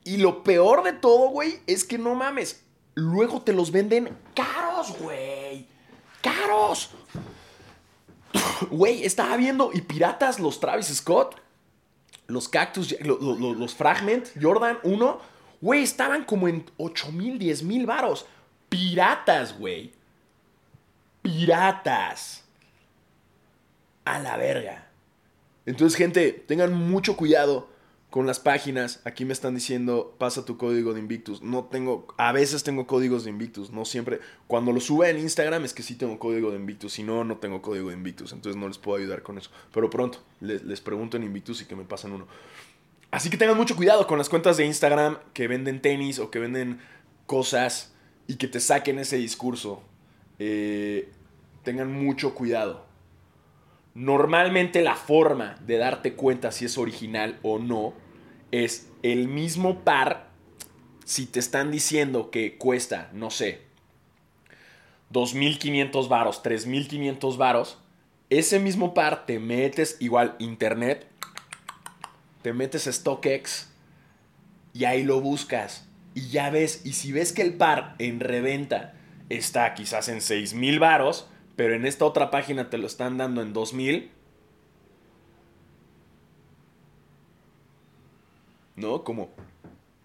Y 0.04 0.18
lo 0.18 0.42
peor 0.44 0.82
de 0.82 0.92
todo, 0.92 1.28
güey, 1.28 1.60
es 1.66 1.84
que 1.84 1.98
no 1.98 2.14
mames. 2.14 2.62
Luego 2.94 3.42
te 3.42 3.52
los 3.52 3.70
venden 3.70 4.16
caros, 4.34 4.96
güey. 4.98 5.66
Caros. 6.20 6.90
Güey, 8.70 9.04
estaba 9.04 9.36
viendo 9.36 9.70
y 9.72 9.80
piratas 9.80 10.38
los 10.40 10.60
Travis 10.60 10.86
Scott 10.86 11.40
los 12.26 12.48
Cactus, 12.48 12.96
los, 13.00 13.74
Fragment, 13.74 14.28
Jordan 14.40 14.78
1, 14.82 15.34
Güey, 15.60 15.82
estaban 15.82 16.24
como 16.24 16.46
en 16.46 16.66
8 16.76 17.10
mil, 17.12 17.38
10 17.38 17.62
mil 17.62 17.86
varos. 17.86 18.26
Piratas, 18.68 19.58
güey. 19.58 19.94
Piratas. 21.22 22.44
A 24.04 24.18
la 24.18 24.36
verga. 24.36 24.90
Entonces, 25.64 25.96
gente, 25.96 26.32
tengan 26.32 26.74
mucho 26.74 27.16
cuidado 27.16 27.70
con 28.14 28.28
las 28.28 28.38
páginas. 28.38 29.00
Aquí 29.04 29.24
me 29.24 29.32
están 29.32 29.56
diciendo, 29.56 30.14
pasa 30.18 30.44
tu 30.44 30.56
código 30.56 30.94
de 30.94 31.00
Invictus. 31.00 31.42
No 31.42 31.64
tengo, 31.64 32.06
a 32.16 32.30
veces 32.30 32.62
tengo 32.62 32.86
códigos 32.86 33.24
de 33.24 33.30
Invictus, 33.30 33.72
no 33.72 33.84
siempre. 33.84 34.20
Cuando 34.46 34.70
lo 34.70 34.78
sube 34.78 35.10
en 35.10 35.18
Instagram 35.18 35.64
es 35.64 35.74
que 35.74 35.82
sí 35.82 35.96
tengo 35.96 36.16
código 36.20 36.52
de 36.52 36.56
Invictus, 36.56 36.92
si 36.92 37.02
no, 37.02 37.24
no 37.24 37.38
tengo 37.38 37.60
código 37.60 37.88
de 37.88 37.96
Invictus. 37.96 38.32
Entonces 38.32 38.56
no 38.56 38.68
les 38.68 38.78
puedo 38.78 38.98
ayudar 38.98 39.24
con 39.24 39.36
eso. 39.36 39.50
Pero 39.72 39.90
pronto, 39.90 40.20
les, 40.40 40.62
les 40.62 40.80
pregunto 40.80 41.16
en 41.16 41.24
Invictus 41.24 41.62
y 41.62 41.64
que 41.64 41.74
me 41.74 41.82
pasan 41.82 42.12
uno. 42.12 42.28
Así 43.10 43.30
que 43.30 43.36
tengan 43.36 43.56
mucho 43.56 43.74
cuidado 43.74 44.06
con 44.06 44.16
las 44.16 44.28
cuentas 44.28 44.56
de 44.58 44.64
Instagram 44.64 45.18
que 45.32 45.48
venden 45.48 45.82
tenis 45.82 46.20
o 46.20 46.30
que 46.30 46.38
venden 46.38 46.78
cosas 47.26 47.96
y 48.28 48.36
que 48.36 48.46
te 48.46 48.60
saquen 48.60 49.00
ese 49.00 49.16
discurso. 49.16 49.82
Eh, 50.38 51.10
tengan 51.64 51.92
mucho 51.92 52.32
cuidado. 52.32 52.86
Normalmente 53.94 54.82
la 54.82 54.94
forma 54.94 55.56
de 55.66 55.78
darte 55.78 56.14
cuenta 56.14 56.52
si 56.52 56.64
es 56.64 56.78
original 56.78 57.40
o 57.42 57.58
no 57.58 58.03
es 58.62 58.88
el 59.02 59.26
mismo 59.26 59.80
par. 59.80 60.28
Si 61.04 61.26
te 61.26 61.40
están 61.40 61.70
diciendo 61.70 62.30
que 62.30 62.56
cuesta, 62.56 63.10
no 63.12 63.30
sé, 63.30 63.62
2.500 65.12 66.08
varos, 66.08 66.42
3.500 66.42 67.36
varos, 67.36 67.78
ese 68.30 68.58
mismo 68.60 68.94
par 68.94 69.26
te 69.26 69.38
metes 69.38 69.96
igual 70.00 70.36
internet, 70.38 71.06
te 72.42 72.52
metes 72.52 72.84
StockX 72.84 73.70
y 74.72 74.84
ahí 74.84 75.02
lo 75.02 75.20
buscas 75.20 75.86
y 76.14 76.28
ya 76.28 76.50
ves, 76.50 76.82
y 76.84 76.92
si 76.92 77.12
ves 77.12 77.32
que 77.32 77.42
el 77.42 77.54
par 77.54 77.96
en 77.98 78.20
reventa 78.20 78.94
está 79.28 79.74
quizás 79.74 80.08
en 80.08 80.18
6.000 80.18 80.78
varos, 80.78 81.28
pero 81.56 81.74
en 81.74 81.86
esta 81.86 82.04
otra 82.04 82.30
página 82.30 82.70
te 82.70 82.78
lo 82.78 82.86
están 82.86 83.18
dando 83.18 83.42
en 83.42 83.52
2.000, 83.52 84.10
¿no? 88.76 89.04
Como, 89.04 89.30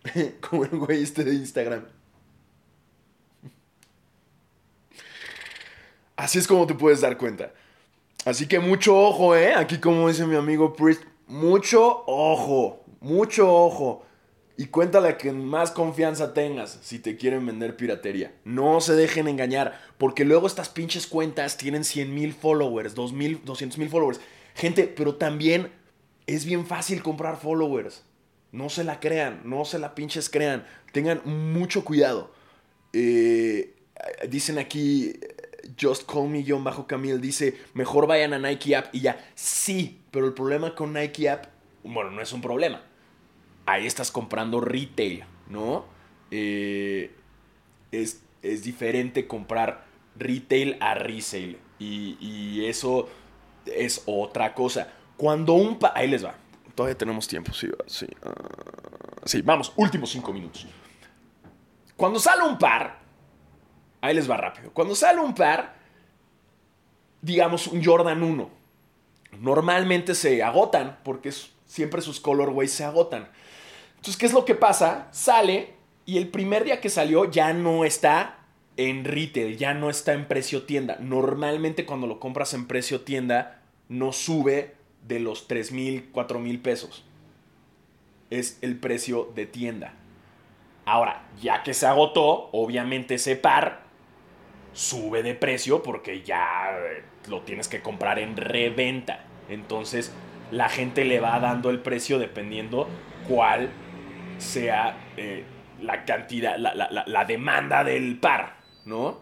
como 0.50 0.66
el 0.66 0.72
güey 0.72 1.04
este 1.04 1.24
de 1.24 1.34
Instagram. 1.36 1.86
Así 6.16 6.38
es 6.38 6.48
como 6.48 6.68
te 6.68 6.74
puedes 6.74 7.02
dar 7.02 7.18
cuenta. 7.18 7.54
Así 8.26 8.48
que 8.48 8.60
mucho 8.60 8.98
ojo, 8.98 9.36
¿eh? 9.36 9.54
Aquí 9.56 9.78
como 9.78 10.10
dice 10.10 10.26
mi 10.26 10.36
amigo 10.36 10.74
Priest, 10.74 11.04
mucho 11.28 12.04
ojo, 12.06 12.84
mucho 13.00 13.50
ojo. 13.50 14.06
Y 14.58 14.66
cuéntale 14.66 15.16
que 15.16 15.32
más 15.32 15.72
confianza 15.72 16.34
tengas 16.34 16.80
si 16.82 17.00
te 17.00 17.16
quieren 17.16 17.46
vender 17.46 17.78
piratería. 17.78 18.34
No 18.44 18.82
se 18.82 18.94
dejen 18.94 19.30
engañar, 19.30 19.80
porque 19.98 20.26
luego 20.26 20.48
estas 20.48 20.68
pinches 20.68 21.08
cuentas 21.08 21.56
tienen 21.56 21.86
100 21.86 22.14
mil 22.14 22.34
followers, 22.34 22.94
200 22.94 23.78
mil 23.78 23.90
followers. 23.90 24.20
Gente, 24.56 24.84
pero 24.84 25.16
también 25.16 25.72
es 26.28 26.44
bien 26.44 26.66
fácil 26.66 27.02
comprar 27.02 27.38
followers. 27.38 28.04
No 28.52 28.70
se 28.70 28.84
la 28.84 29.00
crean, 29.00 29.42
no 29.44 29.66
se 29.66 29.80
la 29.80 29.96
pinches 29.96 30.30
crean. 30.30 30.66
Tengan 30.92 31.22
mucho 31.26 31.86
cuidado. 31.86 32.32
Eh, 32.94 33.76
dicen 34.28 34.58
aquí, 34.58 35.14
Just 35.80 36.10
Call 36.10 36.30
Me, 36.30 36.44
John 36.48 36.64
Bajo 36.64 36.88
Camille, 36.88 37.20
dice, 37.20 37.58
mejor 37.74 38.08
vayan 38.08 38.34
a 38.34 38.40
Nike 38.40 38.76
App 38.76 38.94
y 38.94 39.02
ya. 39.02 39.24
Sí, 39.36 40.02
pero 40.12 40.26
el 40.26 40.34
problema 40.34 40.76
con 40.76 40.94
Nike 40.94 41.30
App, 41.30 41.46
bueno, 41.84 42.12
no 42.12 42.22
es 42.22 42.34
un 42.34 42.42
problema. 42.42 42.82
Ahí 43.66 43.86
estás 43.86 44.12
comprando 44.12 44.62
retail, 44.62 45.26
¿no? 45.48 45.86
Eh, 46.32 47.12
es, 47.92 48.22
es, 48.42 48.64
diferente 48.64 49.28
comprar 49.28 49.86
retail 50.18 50.78
a 50.80 50.96
resale. 50.96 51.58
Y, 51.78 52.18
y 52.20 52.66
eso 52.66 53.08
es 53.66 54.04
otra 54.06 54.54
cosa. 54.54 54.92
Cuando 55.18 55.54
un... 55.54 55.78
Pa 55.80 55.94
Ahí 55.96 56.08
les 56.08 56.26
va. 56.26 56.36
Todavía 56.80 56.98
tenemos 56.98 57.28
tiempo, 57.28 57.52
sí. 57.52 57.68
Uh, 57.68 58.08
sí, 59.26 59.42
vamos, 59.42 59.74
últimos 59.76 60.12
cinco 60.12 60.32
minutos. 60.32 60.66
Cuando 61.98 62.22
sale 62.22 62.44
un 62.44 62.58
par, 62.58 63.00
ahí 64.00 64.16
les 64.16 64.32
va 64.32 64.38
rápido. 64.38 64.72
Cuando 64.72 64.96
sale 64.96 65.20
un 65.20 65.36
par, 65.36 65.76
digamos 67.22 67.68
un 67.68 67.84
Jordan 67.84 68.24
1, 68.24 68.50
normalmente 69.42 70.16
se 70.16 70.42
agotan 70.42 71.00
porque 71.04 71.34
siempre 71.66 72.02
sus 72.02 72.22
colorways 72.22 72.72
se 72.72 72.86
agotan. 72.86 73.28
Entonces, 73.98 74.16
¿qué 74.16 74.28
es 74.28 74.32
lo 74.32 74.46
que 74.46 74.56
pasa? 74.56 75.10
Sale 75.12 75.74
y 76.06 76.18
el 76.18 76.30
primer 76.30 76.64
día 76.64 76.80
que 76.80 76.88
salió 76.88 77.30
ya 77.30 77.52
no 77.52 77.84
está 77.84 78.38
en 78.78 79.04
retail, 79.04 79.58
ya 79.58 79.74
no 79.74 79.90
está 79.90 80.14
en 80.14 80.30
precio 80.30 80.64
tienda. 80.64 80.96
Normalmente 81.02 81.86
cuando 81.86 82.08
lo 82.08 82.22
compras 82.22 82.54
en 82.54 82.68
precio 82.68 83.02
tienda, 83.02 83.64
no 83.90 84.14
sube 84.14 84.79
de 85.08 85.20
los 85.20 85.48
3 85.48 85.72
mil, 85.72 86.10
4 86.12 86.40
mil 86.40 86.60
pesos. 86.60 87.06
Es 88.30 88.60
el 88.62 88.78
precio 88.78 89.32
de 89.36 89.46
tienda. 89.46 89.94
Ahora, 90.86 91.24
ya 91.42 91.64
que 91.64 91.74
se 91.74 91.86
agotó, 91.86 92.50
obviamente 92.52 93.16
ese 93.16 93.36
par 93.36 93.84
sube 94.74 95.24
de 95.24 95.36
precio 95.36 95.84
porque 95.84 96.24
ya 96.24 96.78
lo 97.28 97.42
tienes 97.42 97.68
que 97.68 97.82
comprar 97.82 98.20
en 98.20 98.38
reventa. 98.38 99.26
Entonces, 99.50 100.14
la 100.52 100.70
gente 100.70 101.06
le 101.06 101.20
va 101.20 101.40
dando 101.40 101.70
el 101.70 101.80
precio 101.80 102.20
dependiendo 102.20 102.88
cuál 103.28 103.70
sea 104.38 104.98
eh, 105.18 105.44
la 105.82 106.06
cantidad, 106.06 106.58
la, 106.58 106.74
la, 106.74 107.04
la, 107.06 107.26
demanda 107.26 107.84
del 107.84 108.18
par, 108.20 108.58
¿no? 108.86 109.22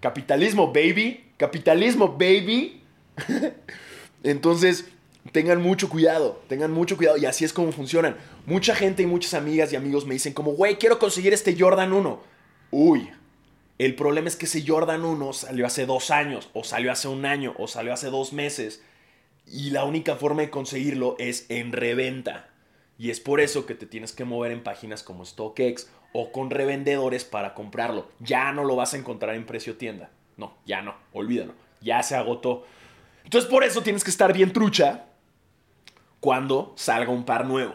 Capitalismo, 0.00 0.72
baby. 0.72 1.32
Capitalismo, 1.36 2.08
baby. 2.08 2.82
Entonces, 4.22 4.90
tengan 5.32 5.60
mucho 5.60 5.88
cuidado, 5.88 6.42
tengan 6.48 6.72
mucho 6.72 6.96
cuidado. 6.96 7.16
Y 7.16 7.26
así 7.26 7.44
es 7.44 7.52
como 7.52 7.72
funcionan. 7.72 8.16
Mucha 8.46 8.74
gente 8.74 9.02
y 9.02 9.06
muchas 9.06 9.34
amigas 9.34 9.72
y 9.72 9.76
amigos 9.76 10.06
me 10.06 10.14
dicen 10.14 10.32
como, 10.32 10.52
güey, 10.52 10.76
quiero 10.76 10.98
conseguir 10.98 11.32
este 11.32 11.56
Jordan 11.58 11.92
1. 11.92 12.22
Uy, 12.70 13.10
el 13.78 13.94
problema 13.94 14.28
es 14.28 14.36
que 14.36 14.46
ese 14.46 14.64
Jordan 14.66 15.04
1 15.04 15.32
salió 15.32 15.66
hace 15.66 15.86
dos 15.86 16.10
años, 16.10 16.50
o 16.52 16.64
salió 16.64 16.92
hace 16.92 17.08
un 17.08 17.24
año, 17.24 17.54
o 17.58 17.66
salió 17.66 17.92
hace 17.92 18.10
dos 18.10 18.32
meses. 18.32 18.82
Y 19.46 19.70
la 19.70 19.84
única 19.84 20.16
forma 20.16 20.42
de 20.42 20.50
conseguirlo 20.50 21.16
es 21.18 21.46
en 21.48 21.72
reventa. 21.72 22.50
Y 22.98 23.10
es 23.10 23.20
por 23.20 23.40
eso 23.40 23.64
que 23.64 23.74
te 23.74 23.86
tienes 23.86 24.12
que 24.12 24.24
mover 24.24 24.52
en 24.52 24.62
páginas 24.62 25.02
como 25.02 25.24
StockX 25.24 25.88
o 26.12 26.32
con 26.32 26.50
revendedores 26.50 27.24
para 27.24 27.54
comprarlo. 27.54 28.08
Ya 28.18 28.52
no 28.52 28.64
lo 28.64 28.76
vas 28.76 28.94
a 28.94 28.98
encontrar 28.98 29.34
en 29.34 29.46
precio 29.46 29.76
tienda. 29.76 30.10
No, 30.36 30.56
ya 30.66 30.82
no, 30.82 30.94
olvídalo. 31.12 31.54
Ya 31.80 32.02
se 32.02 32.14
agotó. 32.14 32.66
Entonces 33.24 33.50
por 33.50 33.64
eso 33.64 33.82
tienes 33.82 34.04
que 34.04 34.10
estar 34.10 34.32
bien 34.32 34.52
trucha 34.52 35.06
cuando 36.20 36.72
salga 36.76 37.10
un 37.10 37.24
par 37.24 37.46
nuevo. 37.46 37.74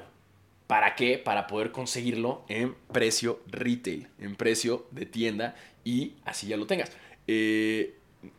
¿Para 0.68 0.96
qué? 0.96 1.18
Para 1.18 1.46
poder 1.48 1.72
conseguirlo 1.72 2.44
en 2.48 2.76
precio 2.92 3.40
retail, 3.48 4.08
en 4.20 4.36
precio 4.36 4.88
de 4.92 5.06
tienda 5.06 5.56
y 5.84 6.14
así 6.26 6.48
ya 6.48 6.58
lo 6.58 6.66
tengas. 6.66 6.92
Eh, 7.28 7.96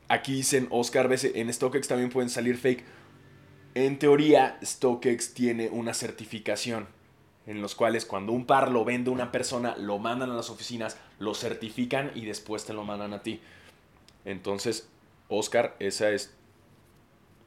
aquí 0.09 0.33
dicen 0.33 0.67
Oscar, 0.71 1.09
en 1.13 1.53
StockX 1.53 1.87
también 1.87 2.11
pueden 2.11 2.31
salir 2.31 2.57
fake. 2.57 2.85
En 3.75 3.99
teoría, 3.99 4.59
StockX 4.65 5.35
tiene 5.35 5.69
una 5.69 5.95
certificación 5.95 6.89
en 7.47 7.63
los 7.63 7.77
cuales 7.77 8.05
cuando 8.05 8.33
un 8.33 8.45
par 8.45 8.73
lo 8.73 8.85
vende 8.85 9.11
una 9.11 9.31
persona, 9.31 9.77
lo 9.77 9.99
mandan 9.99 10.31
a 10.31 10.35
las 10.35 10.51
oficinas, 10.51 10.99
lo 11.21 11.33
certifican 11.35 12.11
y 12.15 12.25
después 12.25 12.65
te 12.65 12.73
lo 12.73 12.83
mandan 12.83 13.13
a 13.13 13.23
ti. 13.23 13.41
Entonces, 14.25 14.89
Oscar, 15.29 15.77
esa 15.79 16.11
es 16.11 16.35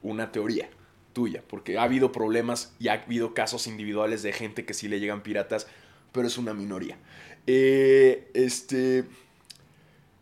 una 0.02 0.32
teoría 0.32 0.70
tuya, 1.12 1.42
porque 1.46 1.78
ha 1.78 1.82
habido 1.82 2.12
problemas 2.12 2.74
y 2.78 2.88
ha 2.88 2.94
habido 2.94 3.34
casos 3.34 3.66
individuales 3.66 4.22
de 4.22 4.32
gente 4.32 4.64
que 4.64 4.74
sí 4.74 4.88
le 4.88 5.00
llegan 5.00 5.22
piratas, 5.22 5.66
pero 6.12 6.26
es 6.26 6.38
una 6.38 6.54
minoría. 6.54 6.98
Eh, 7.46 8.30
este... 8.34 9.04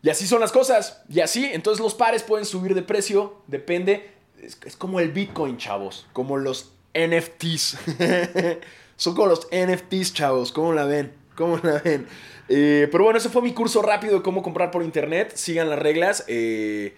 Y 0.01 0.09
así 0.09 0.27
son 0.27 0.39
las 0.39 0.51
cosas. 0.51 1.01
Y 1.09 1.19
así, 1.19 1.45
entonces 1.45 1.83
los 1.83 1.93
pares 1.93 2.23
pueden 2.23 2.45
subir 2.45 2.73
de 2.73 2.81
precio, 2.81 3.41
depende. 3.47 4.11
Es, 4.41 4.55
como 4.77 4.99
el 4.99 5.11
Bitcoin, 5.11 5.57
chavos, 5.57 6.07
como 6.13 6.37
los 6.37 6.71
NFTs. 6.93 7.77
son 8.95 9.15
como 9.15 9.27
los 9.27 9.47
NFTs, 9.51 10.13
chavos. 10.13 10.51
¿Cómo 10.53 10.73
la 10.73 10.85
ven? 10.85 11.11
¿Cómo 11.35 11.59
la 11.61 11.79
ven? 11.79 12.07
Eh, 12.47 12.87
pero 12.91 13.03
bueno, 13.03 13.19
ese 13.19 13.29
fue 13.29 13.41
mi 13.41 13.53
curso 13.53 13.81
rápido 13.81 14.15
de 14.15 14.21
cómo 14.21 14.41
comprar 14.41 14.71
por 14.71 14.83
internet. 14.83 15.33
Sigan 15.35 15.69
las 15.69 15.79
reglas. 15.79 16.23
Eh, 16.27 16.95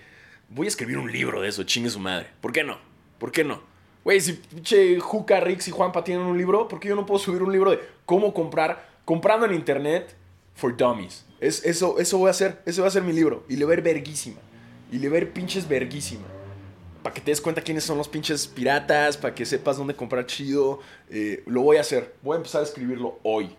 voy 0.50 0.68
a 0.68 0.70
escribir 0.70 0.98
un 0.98 1.12
libro 1.12 1.42
de 1.42 1.50
eso, 1.50 1.64
chingue 1.64 1.90
su 1.90 2.00
madre. 2.00 2.28
¿Por 2.40 2.54
qué 2.54 2.64
no? 2.64 2.78
¿Por 3.18 3.32
qué 3.32 3.44
no? 3.44 3.71
Güey, 4.04 4.20
si 4.20 4.34
pinche 4.34 5.00
Juca, 5.00 5.40
Rix 5.40 5.68
y 5.68 5.72
Juanpa 5.72 6.04
tienen 6.04 6.26
un 6.26 6.38
libro, 6.38 6.68
¿por 6.68 6.80
qué 6.80 6.90
yo 6.90 6.96
no 6.96 7.06
puedo 7.06 7.20
subir 7.20 7.44
un 7.44 7.52
libro 7.52 7.72
de 7.72 7.80
cómo 8.06 8.34
comprar, 8.34 8.90
comprando 9.06 9.46
en 9.46 9.54
internet 9.54 10.16
for 10.56 10.76
dummies? 10.76 11.26
Es, 11.40 11.64
eso, 11.66 12.00
eso 12.00 12.18
voy 12.18 12.28
a 12.28 12.32
hacer, 12.32 12.62
ese 12.66 12.82
va 12.82 12.88
a 12.88 12.92
ser 12.92 13.04
mi 13.04 13.14
libro. 13.14 13.44
Y 13.48 13.56
le 13.58 13.66
ver 13.66 13.82
verguísima. 13.82 14.40
Y 14.92 14.98
le 14.98 15.10
ver 15.10 15.32
pinches 15.34 15.68
verguísima. 15.68 16.26
Para 17.04 17.14
que 17.14 17.22
te 17.22 17.32
des 17.32 17.42
cuenta 17.42 17.62
quiénes 17.62 17.84
son 17.84 17.98
los 17.98 18.08
pinches 18.08 18.48
piratas, 18.48 19.18
para 19.18 19.34
que 19.34 19.46
sepas 19.46 19.78
dónde 19.78 19.96
comprar 19.96 20.26
chido. 20.26 20.80
Eh, 21.10 21.44
lo 21.46 21.62
voy 21.62 21.78
a 21.78 21.82
hacer. 21.82 22.16
Voy 22.22 22.36
a 22.36 22.38
empezar 22.38 22.62
a 22.62 22.64
escribirlo 22.64 23.20
hoy. 23.24 23.56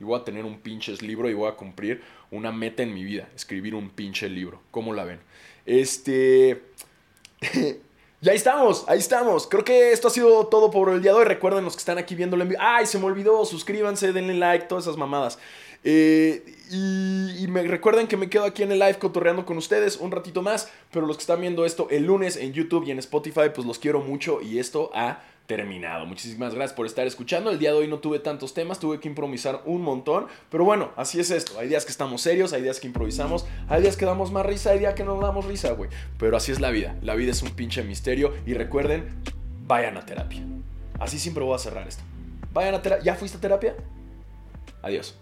Y 0.00 0.04
voy 0.04 0.20
a 0.20 0.24
tener 0.24 0.44
un 0.44 0.58
pinches 0.58 1.02
libro 1.02 1.30
y 1.30 1.34
voy 1.34 1.48
a 1.48 1.54
cumplir 1.54 2.02
una 2.30 2.50
meta 2.50 2.82
en 2.82 2.92
mi 2.92 3.04
vida, 3.04 3.28
escribir 3.34 3.76
un 3.76 3.90
pinche 3.90 4.28
libro. 4.28 4.60
¿Cómo 4.70 4.92
la 4.92 5.04
ven? 5.04 5.20
Este... 5.66 6.62
Y 8.24 8.30
ahí 8.30 8.36
estamos, 8.36 8.86
ahí 8.88 9.00
estamos. 9.00 9.46
Creo 9.46 9.64
que 9.64 9.92
esto 9.92 10.08
ha 10.08 10.10
sido 10.10 10.46
todo 10.46 10.70
por 10.70 10.88
el 10.88 11.02
día 11.02 11.12
de 11.12 11.18
hoy. 11.18 11.24
Recuerden 11.26 11.62
los 11.62 11.74
que 11.74 11.80
están 11.80 11.98
aquí 11.98 12.14
viéndolo 12.14 12.42
en 12.42 12.48
vivo. 12.48 12.62
¡Ay, 12.64 12.86
se 12.86 12.98
me 12.98 13.04
olvidó! 13.04 13.44
Suscríbanse, 13.44 14.14
denle 14.14 14.32
like, 14.32 14.64
todas 14.64 14.84
esas 14.84 14.96
mamadas. 14.96 15.38
Eh, 15.86 16.42
y, 16.70 17.44
y 17.44 17.46
me 17.48 17.64
recuerden 17.64 18.06
que 18.06 18.16
me 18.16 18.30
quedo 18.30 18.44
aquí 18.44 18.62
en 18.62 18.72
el 18.72 18.78
live 18.78 18.98
cotorreando 18.98 19.44
con 19.44 19.58
ustedes 19.58 19.98
un 19.98 20.10
ratito 20.10 20.40
más. 20.40 20.70
Pero 20.90 21.06
los 21.06 21.18
que 21.18 21.20
están 21.20 21.42
viendo 21.42 21.66
esto 21.66 21.86
el 21.90 22.06
lunes 22.06 22.38
en 22.38 22.54
YouTube 22.54 22.86
y 22.86 22.92
en 22.92 22.98
Spotify, 22.98 23.50
pues 23.54 23.66
los 23.66 23.78
quiero 23.78 24.00
mucho. 24.00 24.40
Y 24.40 24.58
esto 24.58 24.90
ha 24.94 25.20
terminado. 25.46 26.06
Muchísimas 26.06 26.54
gracias 26.54 26.74
por 26.74 26.86
estar 26.86 27.06
escuchando. 27.06 27.50
El 27.50 27.58
día 27.58 27.70
de 27.70 27.78
hoy 27.78 27.88
no 27.88 27.98
tuve 27.98 28.18
tantos 28.18 28.54
temas, 28.54 28.78
tuve 28.78 29.00
que 29.00 29.08
improvisar 29.08 29.62
un 29.66 29.82
montón. 29.82 30.26
Pero 30.50 30.64
bueno, 30.64 30.92
así 30.96 31.20
es 31.20 31.30
esto. 31.30 31.58
Hay 31.58 31.68
días 31.68 31.84
que 31.84 31.90
estamos 31.90 32.22
serios, 32.22 32.52
hay 32.52 32.62
días 32.62 32.80
que 32.80 32.86
improvisamos, 32.86 33.46
hay 33.68 33.82
días 33.82 33.96
que 33.96 34.06
damos 34.06 34.32
más 34.32 34.46
risa, 34.46 34.70
hay 34.70 34.78
días 34.78 34.94
que 34.94 35.04
no 35.04 35.20
damos 35.20 35.44
risa, 35.44 35.72
güey. 35.72 35.90
Pero 36.18 36.36
así 36.36 36.52
es 36.52 36.60
la 36.60 36.70
vida. 36.70 36.96
La 37.02 37.14
vida 37.14 37.32
es 37.32 37.42
un 37.42 37.50
pinche 37.50 37.82
misterio. 37.82 38.34
Y 38.46 38.54
recuerden, 38.54 39.08
vayan 39.66 39.96
a 39.96 40.06
terapia. 40.06 40.42
Así 40.98 41.18
siempre 41.18 41.44
voy 41.44 41.54
a 41.54 41.58
cerrar 41.58 41.86
esto. 41.86 42.02
Vayan 42.52 42.74
a 42.74 42.82
terapia. 42.82 43.04
¿Ya 43.04 43.14
fuiste 43.14 43.38
a 43.38 43.40
terapia? 43.40 43.76
Adiós. 44.82 45.18